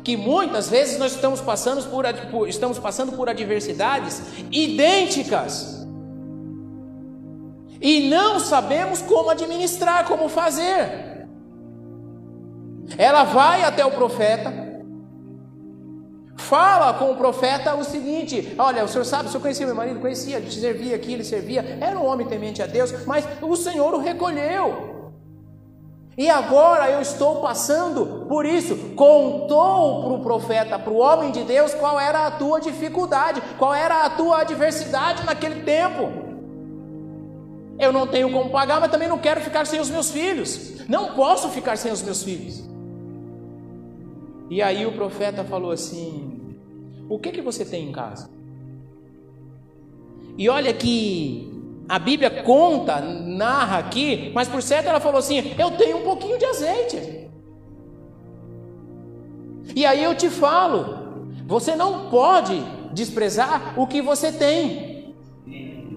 que 0.03 0.17
muitas 0.17 0.69
vezes 0.69 0.97
nós 0.97 1.13
estamos 1.13 1.41
passando 1.41 1.87
por, 1.89 2.47
estamos 2.47 2.79
passando 2.79 3.11
por 3.11 3.29
adversidades 3.29 4.21
idênticas 4.51 5.87
e 7.81 8.09
não 8.09 8.39
sabemos 8.39 9.01
como 9.01 9.29
administrar, 9.29 10.05
como 10.05 10.27
fazer. 10.27 11.08
Ela 12.97 13.23
vai 13.23 13.63
até 13.63 13.85
o 13.85 13.91
profeta, 13.91 14.51
fala 16.37 16.93
com 16.93 17.11
o 17.11 17.15
profeta 17.15 17.75
o 17.75 17.83
seguinte: 17.83 18.55
Olha, 18.57 18.83
o 18.83 18.87
senhor 18.87 19.05
sabe, 19.05 19.27
o 19.27 19.31
senhor 19.31 19.41
conhecia 19.41 19.65
meu 19.65 19.75
marido? 19.75 19.99
Conhecia, 19.99 20.37
ele 20.37 20.51
servia 20.51 20.95
aqui, 20.95 21.13
ele 21.13 21.23
servia, 21.23 21.77
era 21.79 21.97
um 21.99 22.05
homem 22.05 22.27
temente 22.27 22.61
a 22.61 22.65
Deus, 22.65 23.05
mas 23.05 23.27
o 23.41 23.55
Senhor 23.55 23.93
o 23.93 23.99
recolheu. 23.99 24.89
E 26.17 26.29
agora 26.29 26.89
eu 26.91 26.99
estou 26.99 27.39
passando 27.39 28.25
por 28.27 28.45
isso. 28.45 28.75
Contou 28.93 30.03
para 30.03 30.13
o 30.13 30.21
profeta, 30.21 30.77
para 30.77 30.91
o 30.91 30.97
homem 30.97 31.31
de 31.31 31.45
Deus, 31.45 31.73
qual 31.73 31.97
era 31.97 32.27
a 32.27 32.31
tua 32.31 32.59
dificuldade, 32.59 33.41
qual 33.57 33.73
era 33.73 34.03
a 34.03 34.09
tua 34.09 34.41
adversidade 34.41 35.25
naquele 35.25 35.61
tempo. 35.61 36.11
Eu 37.79 37.93
não 37.93 38.05
tenho 38.05 38.29
como 38.33 38.49
pagar, 38.49 38.81
mas 38.81 38.91
também 38.91 39.07
não 39.07 39.17
quero 39.17 39.39
ficar 39.39 39.65
sem 39.65 39.79
os 39.79 39.89
meus 39.89 40.11
filhos. 40.11 40.85
Não 40.89 41.13
posso 41.13 41.47
ficar 41.47 41.77
sem 41.77 41.89
os 41.89 42.01
meus 42.01 42.21
filhos. 42.21 42.68
E 44.49 44.61
aí 44.61 44.85
o 44.85 44.93
profeta 44.93 45.43
falou 45.43 45.71
assim: 45.71 46.57
O 47.07 47.19
que 47.19 47.31
que 47.31 47.41
você 47.41 47.63
tem 47.63 47.87
em 47.87 47.91
casa? 47.91 48.29
E 50.37 50.49
olha 50.49 50.73
que 50.73 51.51
a 51.87 51.99
Bíblia 51.99 52.43
conta, 52.43 52.99
narra 53.01 53.77
aqui, 53.77 54.31
mas 54.33 54.47
por 54.47 54.61
certo 54.61 54.87
ela 54.87 54.99
falou 54.99 55.19
assim: 55.19 55.53
Eu 55.57 55.71
tenho 55.71 55.97
um 55.97 56.03
pouquinho 56.03 56.37
de 56.37 56.45
azeite. 56.45 57.29
E 59.75 59.85
aí 59.85 60.03
eu 60.03 60.15
te 60.15 60.29
falo: 60.29 61.25
Você 61.45 61.75
não 61.75 62.09
pode 62.09 62.59
desprezar 62.93 63.79
o 63.79 63.85
que 63.85 64.01
você 64.01 64.31
tem. 64.31 65.13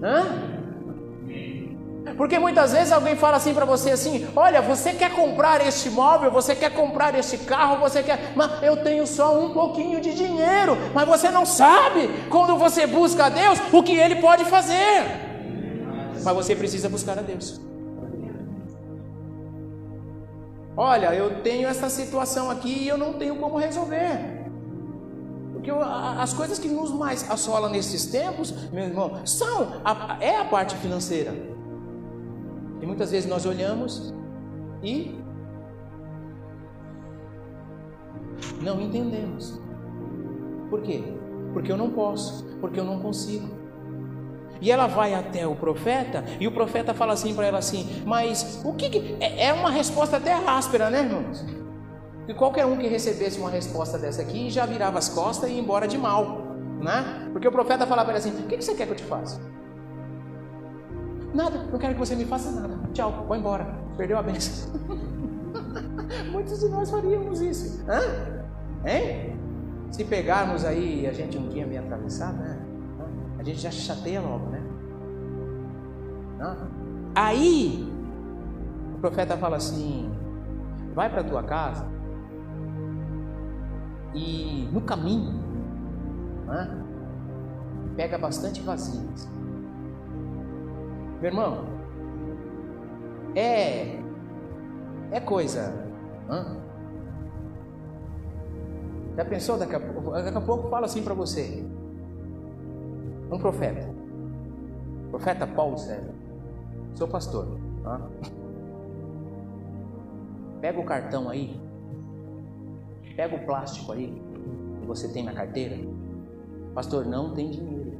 Hã? 0.01 0.52
Porque 2.17 2.37
muitas 2.37 2.73
vezes 2.73 2.91
alguém 2.91 3.15
fala 3.15 3.37
assim 3.37 3.53
para 3.53 3.65
você 3.65 3.91
assim: 3.91 4.27
"Olha, 4.35 4.61
você 4.61 4.93
quer 4.93 5.11
comprar 5.11 5.65
este 5.65 5.89
móvel, 5.89 6.31
você 6.31 6.53
quer 6.55 6.71
comprar 6.71 7.15
este 7.15 7.37
carro, 7.37 7.77
você 7.77 8.03
quer, 8.03 8.33
mas 8.35 8.61
eu 8.61 8.77
tenho 8.77 9.07
só 9.07 9.39
um 9.39 9.53
pouquinho 9.53 10.01
de 10.01 10.13
dinheiro". 10.13 10.77
Mas 10.93 11.07
você 11.07 11.29
não 11.31 11.45
sabe 11.45 12.09
quando 12.29 12.57
você 12.57 12.85
busca 12.85 13.25
a 13.25 13.29
Deus 13.29 13.59
o 13.71 13.81
que 13.81 13.95
ele 13.97 14.17
pode 14.17 14.45
fazer. 14.45 15.03
Mas 16.23 16.35
você 16.35 16.55
precisa 16.55 16.89
buscar 16.89 17.17
a 17.17 17.21
Deus. 17.21 17.59
Olha, 20.75 21.13
eu 21.13 21.41
tenho 21.41 21.67
essa 21.67 21.89
situação 21.89 22.49
aqui 22.49 22.83
e 22.83 22.87
eu 22.87 22.97
não 22.97 23.13
tenho 23.13 23.35
como 23.35 23.57
resolver. 23.57 24.41
Porque 25.53 25.69
as 25.71 26.33
coisas 26.33 26.59
que 26.59 26.67
nos 26.67 26.91
mais 26.91 27.29
assolam 27.29 27.69
nesses 27.69 28.07
tempos, 28.07 28.51
meu 28.71 28.83
irmão, 28.83 29.25
são 29.25 29.81
a, 29.85 30.17
é 30.19 30.37
a 30.37 30.45
parte 30.45 30.75
financeira. 30.75 31.52
E 32.83 32.85
muitas 32.85 33.11
vezes 33.11 33.29
nós 33.29 33.45
olhamos 33.45 34.13
e 34.83 35.17
não 38.61 38.81
entendemos. 38.81 39.57
Por 40.69 40.81
quê? 40.81 41.01
Porque 41.53 41.71
eu 41.71 41.77
não 41.77 41.91
posso, 41.91 42.43
porque 42.59 42.77
eu 42.77 42.83
não 42.83 42.99
consigo. 42.99 43.47
E 44.59 44.69
ela 44.69 44.85
vai 44.87 45.13
até 45.13 45.47
o 45.47 45.55
profeta 45.55 46.25
e 46.41 46.45
o 46.45 46.51
profeta 46.51 46.93
fala 46.93 47.13
assim 47.13 47.33
para 47.33 47.47
ela 47.47 47.59
assim: 47.59 48.03
Mas 48.05 48.61
o 48.65 48.73
que, 48.73 48.89
que. 48.89 49.15
É, 49.21 49.45
é 49.45 49.53
uma 49.53 49.71
resposta 49.71 50.17
até 50.17 50.33
áspera, 50.33 50.89
né, 50.89 51.03
irmãos? 51.03 51.45
E 52.27 52.33
qualquer 52.33 52.65
um 52.65 52.75
que 52.75 52.87
recebesse 52.87 53.39
uma 53.39 53.49
resposta 53.49 53.97
dessa 53.97 54.21
aqui 54.21 54.49
já 54.49 54.65
virava 54.65 54.99
as 54.99 55.07
costas 55.07 55.49
e 55.49 55.53
ia 55.53 55.61
embora 55.61 55.87
de 55.87 55.97
mal, 55.97 56.57
né? 56.81 57.29
Porque 57.31 57.47
o 57.47 57.51
profeta 57.51 57.87
fala 57.87 58.03
para 58.03 58.15
ela 58.15 58.19
assim: 58.19 58.31
O 58.31 58.47
que, 58.47 58.57
que 58.57 58.61
você 58.61 58.75
quer 58.75 58.87
que 58.87 58.91
eu 58.91 58.97
te 58.97 59.05
faça? 59.05 59.52
Nada, 61.33 61.63
não 61.71 61.79
quero 61.79 61.93
que 61.93 61.99
você 61.99 62.15
me 62.15 62.25
faça 62.25 62.51
nada. 62.51 62.77
Tchau, 62.93 63.25
vou 63.27 63.35
embora. 63.35 63.67
Perdeu 63.97 64.17
a 64.17 64.23
benção. 64.23 64.71
Muitos 66.31 66.59
de 66.59 66.69
nós 66.69 66.89
faríamos 66.91 67.41
isso. 67.41 67.83
Hã? 67.87 68.01
Hein? 68.85 69.35
Se 69.91 70.03
pegarmos 70.03 70.65
aí 70.65 71.07
a 71.07 71.13
gente 71.13 71.37
um 71.37 71.49
dia 71.49 71.65
meio 71.65 71.81
atravessado, 71.81 72.37
né? 72.37 72.59
a 73.43 73.43
gente 73.43 73.59
já 73.59 73.69
chateia 73.69 74.21
logo, 74.21 74.45
né? 74.47 74.61
Aí, 77.13 77.91
o 78.95 78.99
profeta 78.99 79.37
fala 79.37 79.57
assim: 79.57 80.09
vai 80.95 81.09
para 81.09 81.23
tua 81.23 81.43
casa 81.43 81.85
e 84.15 84.69
no 84.71 84.81
caminho, 84.81 85.33
né, 86.45 86.83
pega 87.97 88.17
bastante 88.17 88.61
vasilhas. 88.61 89.29
Meu 91.23 91.31
irmão, 91.31 91.63
é 93.33 93.97
é 95.09 95.21
coisa. 95.21 95.73
Hã? 96.29 96.57
Já 99.15 99.23
pensou 99.23 99.57
daqui 99.57 99.73
a 99.73 99.79
pouco? 99.79 100.11
Daqui 100.11 100.37
a 100.37 100.41
pouco 100.41 100.67
fala 100.67 100.85
assim 100.85 101.01
para 101.01 101.13
você: 101.13 101.65
um 103.31 103.39
profeta, 103.39 103.87
profeta 105.11 105.47
Paulo 105.47 105.77
César, 105.77 106.13
sou 106.93 107.07
pastor. 107.07 107.57
Tá? 107.85 108.01
Pega 110.59 110.77
o 110.77 110.83
cartão 110.83 111.29
aí, 111.29 111.57
pega 113.15 113.33
o 113.33 113.45
plástico 113.45 113.93
aí 113.93 114.21
que 114.81 114.85
você 114.85 115.07
tem 115.07 115.23
na 115.23 115.31
carteira. 115.31 115.77
Pastor, 116.75 117.05
não 117.05 117.33
tem 117.33 117.49
dinheiro. 117.49 117.93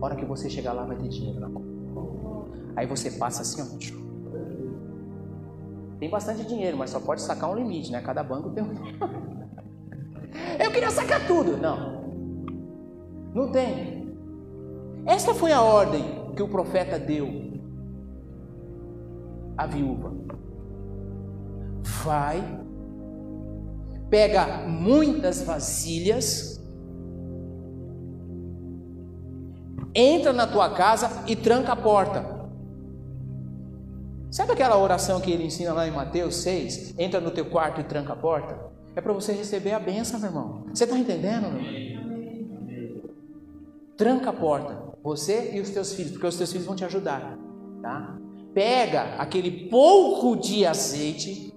A 0.00 0.06
hora 0.06 0.16
que 0.16 0.24
você 0.24 0.48
chegar 0.48 0.72
lá 0.72 0.86
vai 0.86 0.96
ter 0.96 1.08
dinheiro 1.08 1.40
na 1.40 1.50
conta. 1.50 1.63
Aí 2.76 2.86
você 2.86 3.10
passa 3.12 3.42
assim, 3.42 3.62
ó. 3.62 3.66
Tem 5.98 6.10
bastante 6.10 6.46
dinheiro, 6.46 6.76
mas 6.76 6.90
só 6.90 7.00
pode 7.00 7.22
sacar 7.22 7.50
um 7.50 7.54
limite, 7.54 7.90
né? 7.90 8.00
Cada 8.02 8.22
banco 8.22 8.50
tem 8.50 8.62
um. 8.62 8.74
Eu 10.62 10.70
queria 10.70 10.90
sacar 10.90 11.26
tudo. 11.26 11.56
Não. 11.56 12.04
Não 13.34 13.50
tem. 13.50 14.14
Esta 15.06 15.34
foi 15.34 15.52
a 15.52 15.62
ordem 15.62 16.32
que 16.34 16.42
o 16.42 16.48
profeta 16.48 16.98
deu. 16.98 17.26
a 19.56 19.66
viúva? 19.66 20.12
Vai, 22.04 22.42
pega 24.10 24.66
muitas 24.66 25.42
vasilhas, 25.42 26.60
entra 29.94 30.32
na 30.32 30.46
tua 30.46 30.70
casa 30.70 31.22
e 31.26 31.36
tranca 31.36 31.72
a 31.72 31.76
porta. 31.76 32.33
Sabe 34.34 34.50
aquela 34.50 34.76
oração 34.76 35.20
que 35.20 35.30
ele 35.30 35.44
ensina 35.44 35.72
lá 35.72 35.86
em 35.86 35.92
Mateus 35.92 36.38
6? 36.38 36.98
Entra 36.98 37.20
no 37.20 37.30
teu 37.30 37.46
quarto 37.48 37.80
e 37.80 37.84
tranca 37.84 38.14
a 38.14 38.16
porta? 38.16 38.58
É 38.96 39.00
para 39.00 39.12
você 39.12 39.32
receber 39.32 39.70
a 39.70 39.78
benção, 39.78 40.18
meu 40.18 40.28
irmão. 40.28 40.64
Você 40.74 40.82
está 40.82 40.98
entendendo, 40.98 41.52
meu 41.52 41.62
irmão? 41.62 43.10
Tranca 43.96 44.30
a 44.30 44.32
porta, 44.32 44.76
você 45.04 45.52
e 45.54 45.60
os 45.60 45.70
teus 45.70 45.94
filhos, 45.94 46.10
porque 46.10 46.26
os 46.26 46.36
teus 46.36 46.50
filhos 46.50 46.66
vão 46.66 46.74
te 46.74 46.84
ajudar, 46.84 47.38
tá? 47.80 48.18
Pega 48.52 49.14
aquele 49.18 49.68
pouco 49.68 50.34
de 50.34 50.66
azeite 50.66 51.54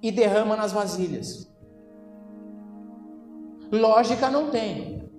e 0.00 0.12
derrama 0.12 0.54
nas 0.54 0.70
vasilhas. 0.70 1.52
Lógica 3.72 4.30
não 4.30 4.48
tem. 4.48 5.10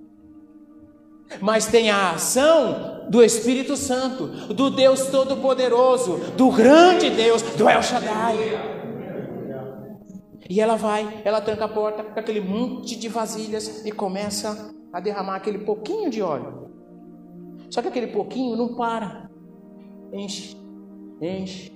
Mas 1.41 1.65
tem 1.65 1.91
a 1.91 2.11
ação 2.11 2.96
do 3.09 3.23
Espírito 3.23 3.75
Santo, 3.75 4.27
do 4.53 4.69
Deus 4.69 5.07
Todo-Poderoso, 5.07 6.17
do 6.35 6.51
grande 6.51 7.09
Deus, 7.09 7.41
do 7.41 7.69
El 7.69 7.81
Shaddai. 7.81 8.77
E 10.49 10.61
ela 10.61 10.75
vai, 10.75 11.21
ela 11.25 11.41
tranca 11.41 11.65
a 11.65 11.69
porta 11.69 12.03
com 12.03 12.19
aquele 12.19 12.39
monte 12.39 12.95
de 12.95 13.09
vasilhas 13.09 13.85
e 13.85 13.91
começa 13.91 14.73
a 14.93 14.99
derramar 14.99 15.35
aquele 15.35 15.59
pouquinho 15.59 16.09
de 16.09 16.21
óleo. 16.21 16.71
Só 17.69 17.81
que 17.81 17.89
aquele 17.89 18.07
pouquinho 18.07 18.55
não 18.55 18.75
para. 18.75 19.29
Enche, 20.13 20.55
enche, 21.21 21.73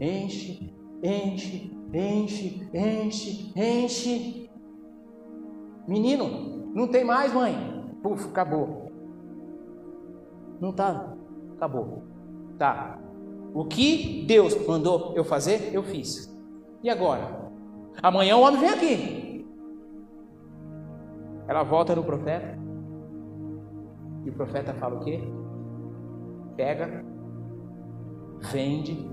enche, 0.00 0.74
enche, 1.02 1.70
enche, 1.92 2.68
enche, 2.72 3.52
enche. 3.54 4.50
Menino, 5.86 6.72
não 6.74 6.88
tem 6.88 7.04
mais, 7.04 7.32
mãe. 7.32 7.54
Puf, 8.02 8.28
acabou. 8.28 8.83
Não 10.60 10.72
tá, 10.72 11.14
acabou. 11.56 12.04
Tá. 12.58 12.98
O 13.52 13.64
que 13.64 14.24
Deus 14.26 14.66
mandou 14.66 15.12
eu 15.14 15.24
fazer, 15.24 15.72
eu 15.72 15.82
fiz. 15.82 16.32
E 16.82 16.90
agora? 16.90 17.50
Amanhã 18.02 18.36
o 18.36 18.42
homem 18.42 18.60
vem 18.60 18.68
aqui. 18.70 19.46
Ela 21.46 21.62
volta 21.62 21.94
no 21.94 22.02
profeta. 22.02 22.58
E 24.24 24.30
o 24.30 24.32
profeta 24.32 24.72
fala 24.74 24.96
o 24.96 25.04
quê? 25.04 25.20
Pega, 26.56 27.04
vende, 28.50 29.08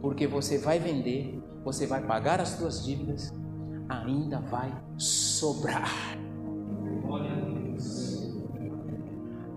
porque 0.00 0.26
você 0.26 0.58
vai 0.58 0.78
vender, 0.78 1.42
você 1.64 1.86
vai 1.86 2.02
pagar 2.04 2.40
as 2.40 2.50
suas 2.50 2.84
dívidas, 2.84 3.32
ainda 3.88 4.40
vai 4.40 4.72
sobrar. 4.96 5.90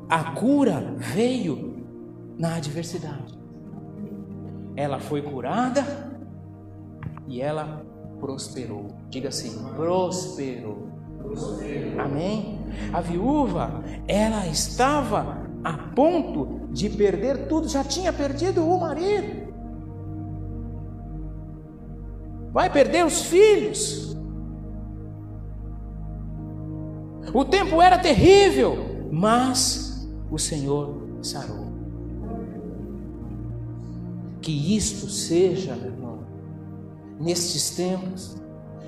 A 0.10 0.32
cura 0.32 0.95
veio 0.97 1.86
na 2.38 2.56
adversidade. 2.56 3.38
Ela 4.76 4.99
foi 4.99 5.22
curada 5.22 5.84
e 7.28 7.41
ela 7.41 7.86
prosperou. 8.20 8.88
Diga 9.10 9.30
assim: 9.30 9.64
prosperou. 9.76 10.89
Amém? 11.97 12.60
A 12.93 13.01
viúva, 13.01 13.84
ela 14.08 14.45
estava 14.47 15.45
a 15.64 15.74
ponto 15.74 16.68
de 16.72 16.89
perder 16.89 17.47
tudo, 17.47 17.68
já 17.68 17.84
tinha 17.84 18.14
perdido 18.14 18.64
o 18.64 18.80
marido. 18.80 19.45
Vai 22.51 22.70
perder 22.70 23.06
os 23.06 23.24
filhos. 23.24 24.16
O 27.34 27.43
tempo 27.43 27.82
era 27.82 27.97
terrível, 27.97 29.10
mas 29.12 29.94
o 30.32 30.38
Senhor 30.38 30.95
sarou. 31.21 31.67
Que 34.41 34.76
isto 34.76 35.09
seja, 35.09 35.76
meu 35.76 35.91
irmão, 35.91 36.19
nestes 37.19 37.71
tempos, 37.71 38.36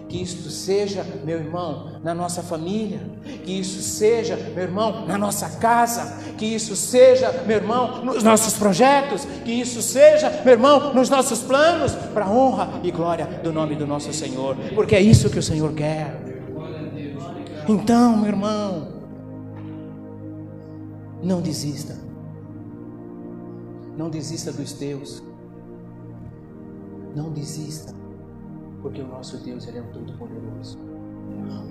que 0.08 0.22
isto 0.22 0.50
seja, 0.50 1.06
meu 1.26 1.38
irmão, 1.38 2.00
na 2.04 2.16
nossa 2.16 2.42
família, 2.42 3.02
que 3.44 3.60
isso 3.60 3.82
seja, 3.82 4.38
meu 4.38 4.64
irmão, 4.64 5.06
na 5.06 5.18
nossa 5.18 5.50
casa, 5.58 6.34
que 6.38 6.46
isso 6.46 6.76
seja, 6.76 7.44
meu 7.46 7.58
irmão, 7.58 8.06
nos 8.06 8.24
nossos 8.24 8.54
projetos, 8.54 9.26
que 9.44 9.52
isso 9.52 9.82
seja, 9.82 10.42
meu 10.46 10.54
irmão, 10.54 10.94
nos 10.94 11.10
nossos 11.10 11.40
planos, 11.40 11.94
para 12.14 12.26
a 12.26 12.32
honra 12.32 12.80
e 12.84 12.92
glória 12.92 13.26
do 13.44 13.52
nome 13.52 13.76
do 13.76 13.86
nosso 13.86 14.14
Senhor, 14.14 14.56
porque 14.76 14.96
é 14.96 15.02
isso 15.02 15.30
que 15.30 15.40
o 15.40 15.44
Senhor 15.44 15.74
quer. 15.74 16.16
Então, 17.68 18.16
meu 18.16 18.28
irmão, 18.28 18.97
não 21.22 21.42
desista, 21.42 21.98
não 23.98 24.10
desista 24.10 24.52
dos 24.52 24.74
teus, 24.74 25.24
não 27.16 27.32
desista 27.32 27.98
porque 28.82 29.02
o 29.02 29.08
nosso 29.08 29.38
Deus 29.38 29.68
ele 29.68 29.80
é 29.80 29.82
um 29.82 29.92
todo-poderoso. 29.92 30.80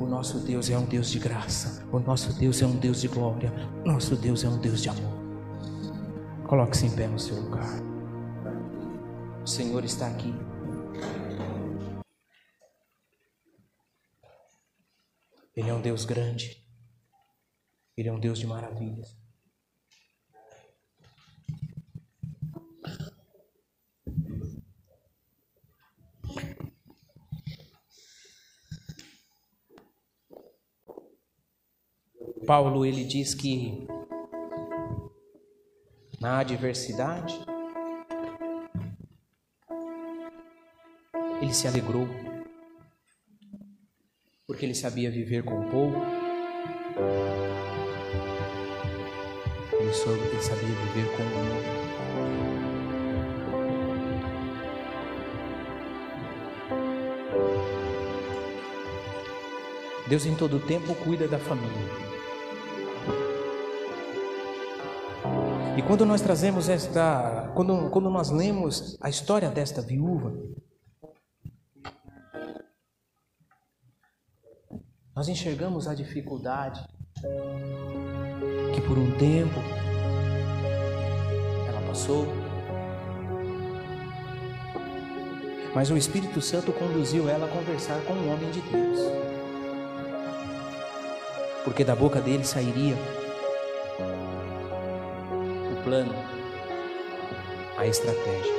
O 0.00 0.06
nosso 0.06 0.40
Deus 0.40 0.68
é 0.68 0.76
um 0.76 0.84
Deus 0.84 1.08
de 1.08 1.18
graça. 1.18 1.86
O 1.90 1.98
nosso 1.98 2.32
Deus 2.38 2.60
é 2.60 2.66
um 2.66 2.76
Deus 2.76 3.00
de 3.00 3.08
glória. 3.08 3.52
O 3.84 3.88
nosso 3.88 4.16
Deus 4.16 4.44
é 4.44 4.48
um 4.48 4.58
Deus 4.58 4.82
de 4.82 4.88
amor. 4.88 5.16
Coloque-se 6.46 6.86
em 6.86 6.94
pé 6.94 7.06
no 7.06 7.18
seu 7.18 7.40
lugar. 7.40 7.80
O 9.42 9.46
Senhor 9.46 9.84
está 9.84 10.08
aqui. 10.08 10.34
Ele 15.54 15.70
é 15.70 15.74
um 15.74 15.80
Deus 15.80 16.04
grande. 16.04 16.64
Ele 17.96 18.08
é 18.08 18.12
um 18.12 18.20
Deus 18.20 18.38
de 18.38 18.46
maravilhas. 18.46 19.16
Paulo 32.46 32.86
ele 32.86 33.04
diz 33.04 33.34
que 33.34 33.86
na 36.20 36.38
adversidade 36.38 37.34
ele 41.42 41.52
se 41.52 41.66
alegrou 41.66 42.06
porque 44.46 44.64
ele 44.64 44.74
sabia 44.74 45.10
viver 45.10 45.42
com 45.42 45.68
pouco. 45.68 45.98
Ele, 49.78 49.92
sabia 49.92 50.68
viver 50.68 51.16
com 51.16 51.22
muito. 51.24 52.55
Deus 60.08 60.24
em 60.24 60.34
todo 60.34 60.60
tempo 60.60 60.94
cuida 60.94 61.26
da 61.26 61.38
família. 61.38 62.06
E 65.76 65.82
quando 65.82 66.06
nós 66.06 66.22
trazemos 66.22 66.70
esta, 66.70 67.52
quando, 67.54 67.90
quando 67.90 68.08
nós 68.08 68.30
lemos 68.30 68.96
a 69.00 69.10
história 69.10 69.50
desta 69.50 69.82
viúva, 69.82 70.32
nós 75.14 75.28
enxergamos 75.28 75.86
a 75.86 75.94
dificuldade 75.94 76.80
que 78.74 78.80
por 78.80 78.96
um 78.96 79.18
tempo 79.18 79.58
ela 81.68 81.86
passou, 81.88 82.26
mas 85.74 85.90
o 85.90 85.96
Espírito 85.96 86.40
Santo 86.40 86.72
conduziu 86.72 87.28
ela 87.28 87.46
a 87.46 87.50
conversar 87.50 88.00
com 88.04 88.14
um 88.14 88.32
homem 88.32 88.50
de 88.50 88.60
Deus, 88.62 89.25
porque 91.66 91.82
da 91.82 91.96
boca 91.96 92.20
dele 92.20 92.44
sairia 92.44 92.96
plano, 95.82 96.14
a 97.76 97.86
estratégia. 97.86 98.52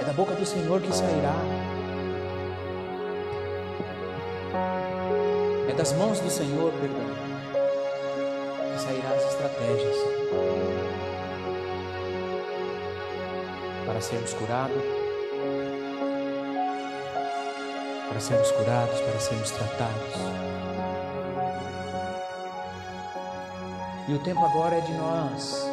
É 0.00 0.04
da 0.06 0.12
boca 0.12 0.34
do 0.34 0.44
Senhor 0.44 0.80
que 0.80 0.94
sairá. 0.94 1.36
É 5.68 5.72
das 5.74 5.92
mãos 5.94 6.20
do 6.20 6.30
Senhor, 6.30 6.70
perdão, 6.72 7.06
que 8.74 8.80
sairá 8.82 9.10
as 9.10 9.24
estratégias 9.26 9.96
para 13.86 14.00
sermos 14.02 14.34
curados, 14.34 14.99
para 18.10 18.18
sermos 18.18 18.50
curados, 18.50 19.00
para 19.02 19.20
sermos 19.20 19.50
tratados. 19.52 20.14
E 24.08 24.14
o 24.14 24.18
tempo 24.18 24.44
agora 24.44 24.74
é 24.74 24.80
de 24.80 24.92
nós 24.94 25.64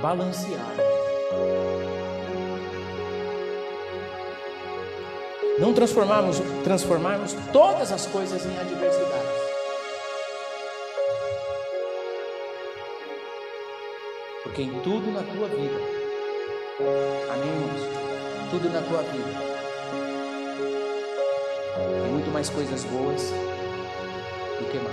balancear. 0.00 0.76
Não 5.58 5.74
transformarmos, 5.74 6.40
transformarmos 6.64 7.34
todas 7.52 7.92
as 7.92 8.06
coisas 8.06 8.46
em 8.46 8.58
adversidades. 8.58 9.46
Porque 14.42 14.62
em 14.62 14.80
tudo 14.80 15.12
na 15.12 15.22
tua 15.22 15.48
vida, 15.48 15.80
amém? 17.30 18.50
Tudo 18.50 18.70
na 18.70 18.80
tua 18.80 19.02
vida 19.02 19.45
mais 22.46 22.50
coisas 22.50 22.84
boas 22.84 23.22
do 24.58 24.64
que 24.70 24.78
mal. 24.78 24.92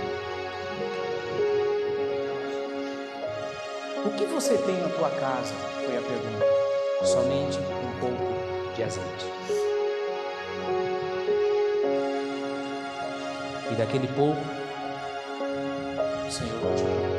O 4.06 4.10
que 4.10 4.24
você 4.24 4.58
tem 4.58 4.76
na 4.76 4.88
tua 4.88 5.10
casa? 5.10 5.54
Foi 5.84 5.96
a 5.96 6.00
pergunta. 6.00 6.44
Somente 7.04 7.58
um 7.58 8.00
pouco 8.00 8.74
de 8.74 8.82
azeite. 8.82 9.26
E 13.70 13.74
daquele 13.76 14.08
pouco, 14.08 14.40
o 16.26 16.30
Senhor 16.30 16.60
multiplicou. 16.60 17.14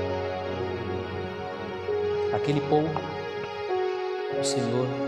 Aquele 2.34 2.62
pouco, 2.62 3.02
o 4.40 4.44
Senhor 4.44 5.05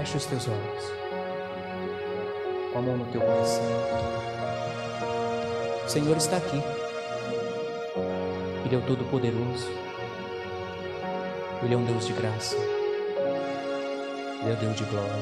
Fecha 0.00 0.16
os 0.16 0.24
teus 0.24 0.48
olhos. 0.48 0.84
Com 2.72 2.78
a 2.78 2.80
mão 2.80 2.96
no 2.96 3.04
teu 3.12 3.20
coração. 3.20 3.62
O 5.84 5.88
Senhor 5.90 6.16
está 6.16 6.38
aqui. 6.38 6.56
Ele 8.64 8.76
é 8.76 8.78
o 8.78 8.80
Todo-Poderoso. 8.80 9.68
Ele 11.62 11.74
é 11.74 11.76
um 11.76 11.84
Deus 11.84 12.06
de 12.06 12.14
graça. 12.14 12.56
Ele 12.56 14.50
é 14.50 14.54
um 14.54 14.58
Deus 14.58 14.76
de 14.76 14.84
glória. 14.84 15.12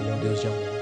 Ele 0.00 0.08
é 0.08 0.14
um 0.14 0.18
Deus 0.20 0.40
de 0.40 0.46
amor. 0.46 0.80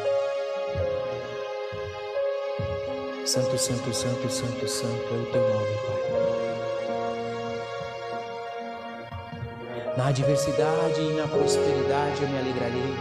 Santo, 3.27 3.59
santo, 3.59 3.93
santo, 3.93 4.31
santo, 4.31 4.69
santo 4.69 5.09
é 5.11 5.17
o 5.17 5.27
teu 5.33 5.43
nome, 5.43 5.75
Pai. 5.85 6.38
Na 9.99 10.07
adversidade 10.07 11.01
e 11.01 11.13
na 11.15 11.27
prosperidade 11.27 12.23
eu 12.23 12.29
me 12.29 12.39
alegrarei. 12.39 12.95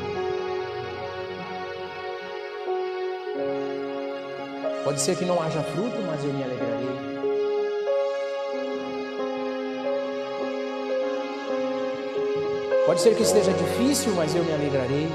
Pode 4.84 5.00
ser 5.00 5.16
que 5.16 5.24
não 5.24 5.40
haja 5.40 5.62
fruto, 5.62 5.96
mas 6.08 6.24
eu 6.24 6.34
me 6.34 6.44
alegrarei. 6.44 6.88
Pode 12.88 13.02
ser 13.02 13.16
que 13.16 13.22
esteja 13.22 13.54
difícil, 13.54 14.16
mas 14.16 14.36
eu 14.36 14.44
me 14.44 14.54
alegrarei. 14.54 15.08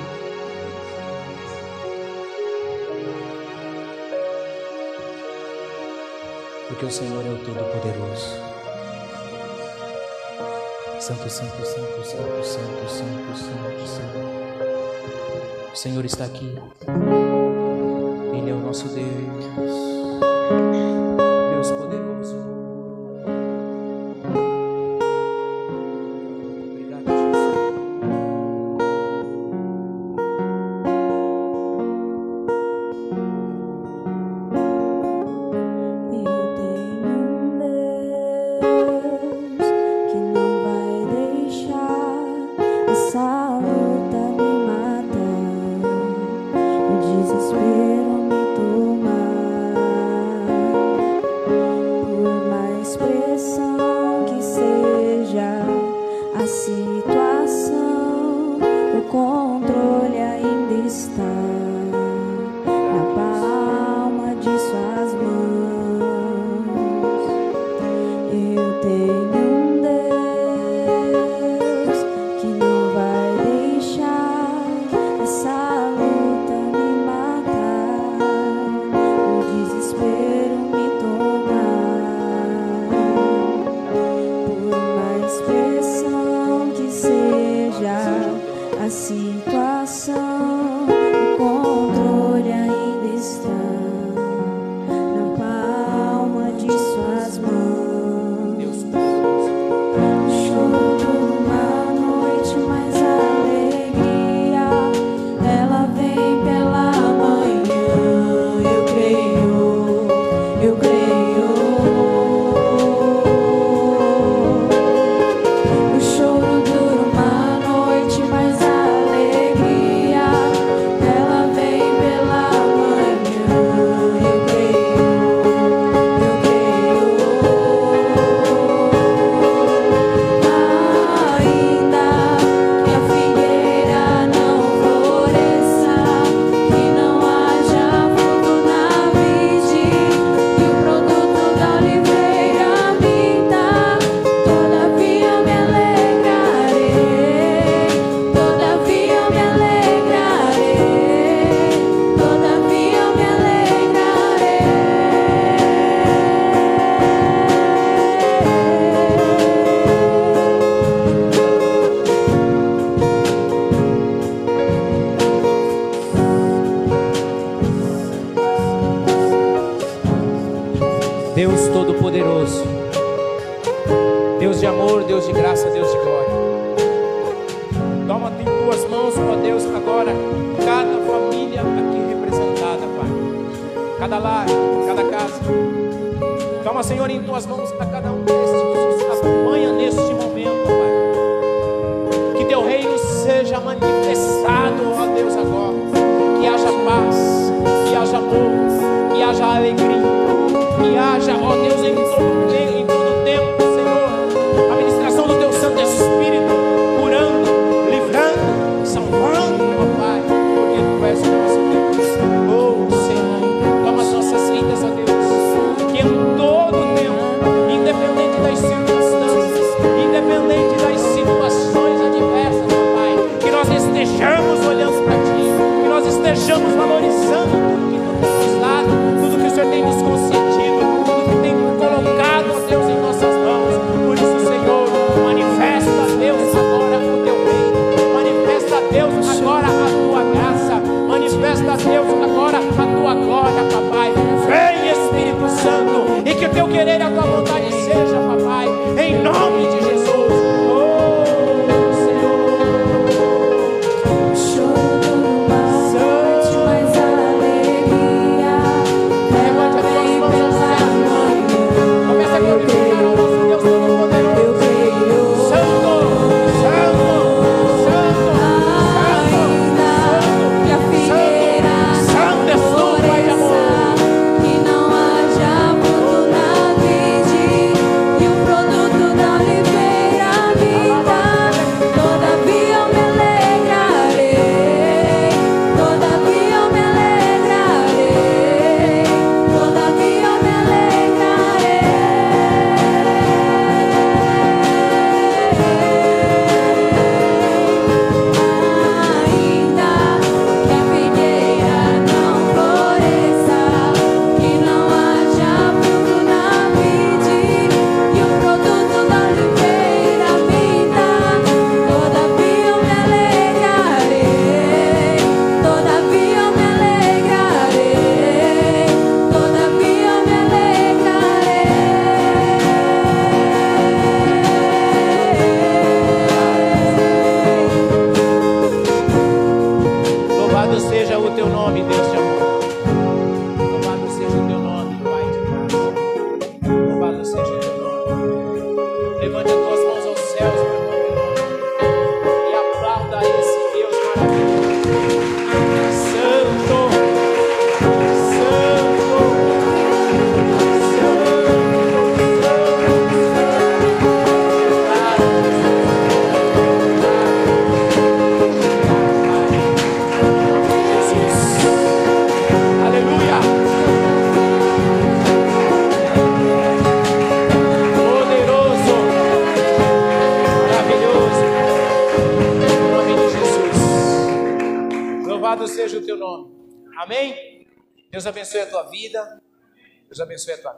Porque 6.69 6.87
o 6.87 6.91
Senhor 6.93 7.27
é 7.27 7.31
o 7.31 7.39
Todo-Poderoso. 7.39 8.52
Santo, 11.03 11.29
santo, 11.29 11.67
santo, 11.67 12.05
santo, 12.05 12.45
santo, 12.45 12.89
santo, 12.89 13.37
santo, 13.37 13.87
santo. 13.89 14.23
O 15.73 15.77
Senhor 15.77 16.05
está 16.05 16.25
aqui. 16.25 16.57
Ele 18.33 18.51
é 18.51 18.55
o 18.55 18.61
nosso 18.61 18.87
Deus. 18.87 19.92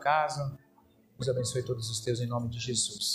casa. 0.05 0.59
Deus 1.16 1.28
abençoe 1.31 1.62
todos 1.62 1.89
os 1.89 2.01
teus 2.01 2.20
em 2.20 2.26
nome 2.26 2.51
de 2.51 2.60
Jesus. 2.60 3.14